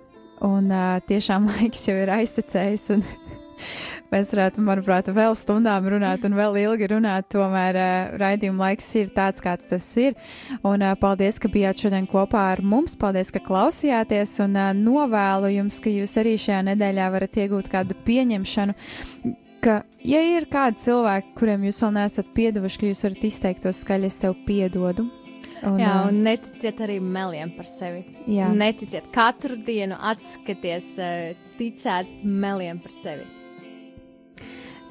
Un 0.46 0.72
uh, 0.74 0.98
tiešām 1.06 1.48
laiks 1.52 1.86
jau 1.88 1.96
ir 2.02 2.12
aiztecējis, 2.16 2.88
un 2.96 3.04
mēs 4.14 4.32
varētu, 4.34 4.64
manuprāt, 4.66 5.12
vēl 5.14 5.36
stundām 5.38 5.86
runāt 5.94 6.26
un 6.26 6.38
vēl 6.38 6.58
ilgi 6.64 6.90
runāt. 6.96 7.30
Tomēr 7.34 7.78
uh, 7.78 8.16
raidījuma 8.22 8.68
laiks 8.68 8.90
ir 9.00 9.12
tāds, 9.16 9.44
kāds 9.44 9.70
tas 9.70 9.86
ir. 10.02 10.18
Un 10.66 10.82
uh, 10.82 10.96
paldies, 11.00 11.38
ka 11.42 11.52
bijāt 11.52 11.86
šodien 11.86 12.10
kopā 12.10 12.48
ar 12.56 12.64
mums. 12.66 12.98
Paldies, 13.00 13.30
ka 13.34 13.44
klausījāties, 13.46 14.40
un 14.48 14.58
uh, 14.58 14.72
novēlu 14.78 15.54
jums, 15.60 15.78
ka 15.84 15.94
jūs 15.94 16.18
arī 16.22 16.36
šajā 16.42 16.66
nedēļā 16.72 17.14
varat 17.14 17.42
iegūt 17.46 17.72
kādu 17.72 17.98
pieņemšanu. 18.08 18.78
Ka, 19.62 19.84
ja 20.02 20.24
ir 20.26 20.48
kādi 20.50 20.82
cilvēki, 20.88 21.36
kuriem 21.38 21.68
jūs 21.68 21.84
vēl 21.84 21.92
neesat 22.00 22.32
piedevuši, 22.34 22.80
ka 22.82 22.88
jūs 22.90 23.04
varat 23.06 23.26
izteikt 23.30 23.68
to 23.68 23.74
skaļi, 23.78 24.10
es 24.10 24.18
tev 24.24 24.34
piedodu, 24.48 25.06
Un, 25.62 25.78
jā, 25.78 25.92
un 26.10 26.24
neticiet 26.26 26.80
arī 26.82 26.98
meliem 27.04 27.52
par 27.54 27.68
sevi. 27.70 28.02
Jā. 28.30 28.50
Neticiet 28.50 29.12
katru 29.14 29.60
dienu, 29.62 30.00
atskatieties, 30.12 30.96
ticēt 31.60 32.10
meliem 32.26 32.82
par 32.82 32.98
sevi. 33.04 33.30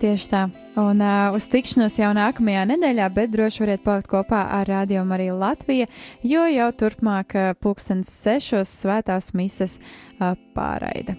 Tieši 0.01 0.29
tā. 0.33 0.47
Un 0.81 1.03
uh, 1.05 1.35
uz 1.37 1.45
tikšanos 1.53 1.99
jau 2.01 2.15
nākamajā 2.17 2.63
nedēļā, 2.71 3.09
bet 3.13 3.35
droši 3.35 3.61
variet 3.67 3.83
palikt 3.85 4.09
kopā 4.09 4.47
ar 4.57 4.71
Radio 4.71 5.03
Mariju 5.05 5.37
Latviju, 5.43 5.89
jo 6.25 6.47
jau 6.49 6.69
turpmāk 6.85 7.37
uh, 7.37 7.51
pulkstens 7.61 8.09
sešos 8.23 8.73
svētās 8.81 9.35
mises 9.37 9.77
uh, 9.77 10.33
pārraida. 10.57 11.19